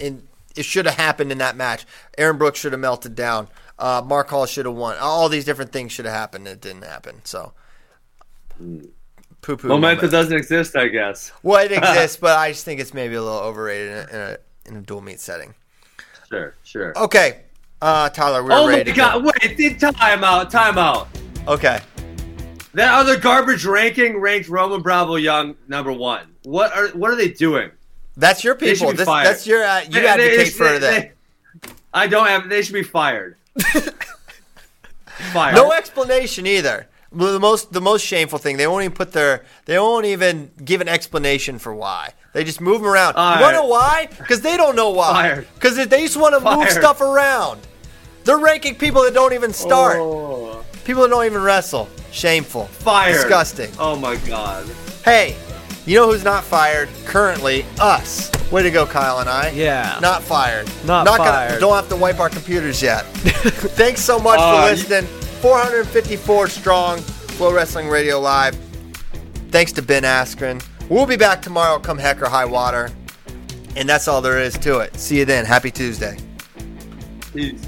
[0.00, 0.26] in.
[0.56, 1.84] It should have happened in that match.
[2.16, 3.48] Aaron Brooks should have melted down.
[3.78, 4.96] Uh, Mark Hall should have won.
[4.98, 6.48] All these different things should have happened.
[6.48, 7.20] It didn't happen.
[7.24, 7.52] So,
[9.46, 9.68] poo poo.
[9.68, 11.30] momentum doesn't exist, I guess.
[11.42, 14.16] Well, it exists, but I just think it's maybe a little overrated in a, in
[14.16, 15.54] a, in a dual meet setting.
[16.28, 16.98] Sure, sure.
[16.98, 17.42] Okay,
[17.80, 19.22] uh, Tyler, we're oh my ready to god!
[19.22, 19.30] go.
[19.42, 20.50] Wait, did time out?
[20.50, 21.08] Time out.
[21.46, 21.78] Okay,
[22.74, 26.26] That other garbage ranking ranked Roman Bravo Young number one.
[26.42, 27.70] What are what are they doing?
[28.16, 28.92] that's your people.
[28.92, 31.12] This, that's your uh, you they- advocate they- for that.
[31.94, 32.48] I don't have.
[32.48, 33.36] They should be fired.
[35.32, 35.54] fired.
[35.54, 36.88] No explanation either.
[37.16, 40.80] The most the most shameful thing they won't even put their they won't even give
[40.80, 42.12] an explanation for why.
[42.34, 43.14] They just move them around.
[43.16, 44.08] All you want to know why?
[44.18, 45.12] Because they don't know why.
[45.12, 45.46] Fired.
[45.54, 47.60] Because they just want to move stuff around.
[48.24, 49.96] They're ranking people that don't even start.
[49.98, 51.88] Oh, People that don't even wrestle.
[52.12, 52.66] Shameful.
[52.66, 53.14] fired.
[53.14, 53.70] Disgusting.
[53.78, 54.66] Oh my god.
[55.04, 55.36] Hey,
[55.86, 57.64] you know who's not fired currently?
[57.80, 58.30] Us.
[58.52, 59.50] Way to go, Kyle and I.
[59.50, 59.98] Yeah.
[60.02, 60.66] Not fired.
[60.84, 61.60] Not not Gonna, fired.
[61.60, 63.04] don't have to wipe our computers yet.
[63.74, 65.08] Thanks so much Uh, for you- listening.
[65.40, 68.56] 454 strong, Flow Wrestling Radio Live.
[69.50, 70.64] Thanks to Ben Askren.
[70.88, 72.90] We'll be back tomorrow, come heck or high water.
[73.76, 74.96] And that's all there is to it.
[74.96, 75.44] See you then.
[75.44, 76.16] Happy Tuesday.
[77.32, 77.60] Peace.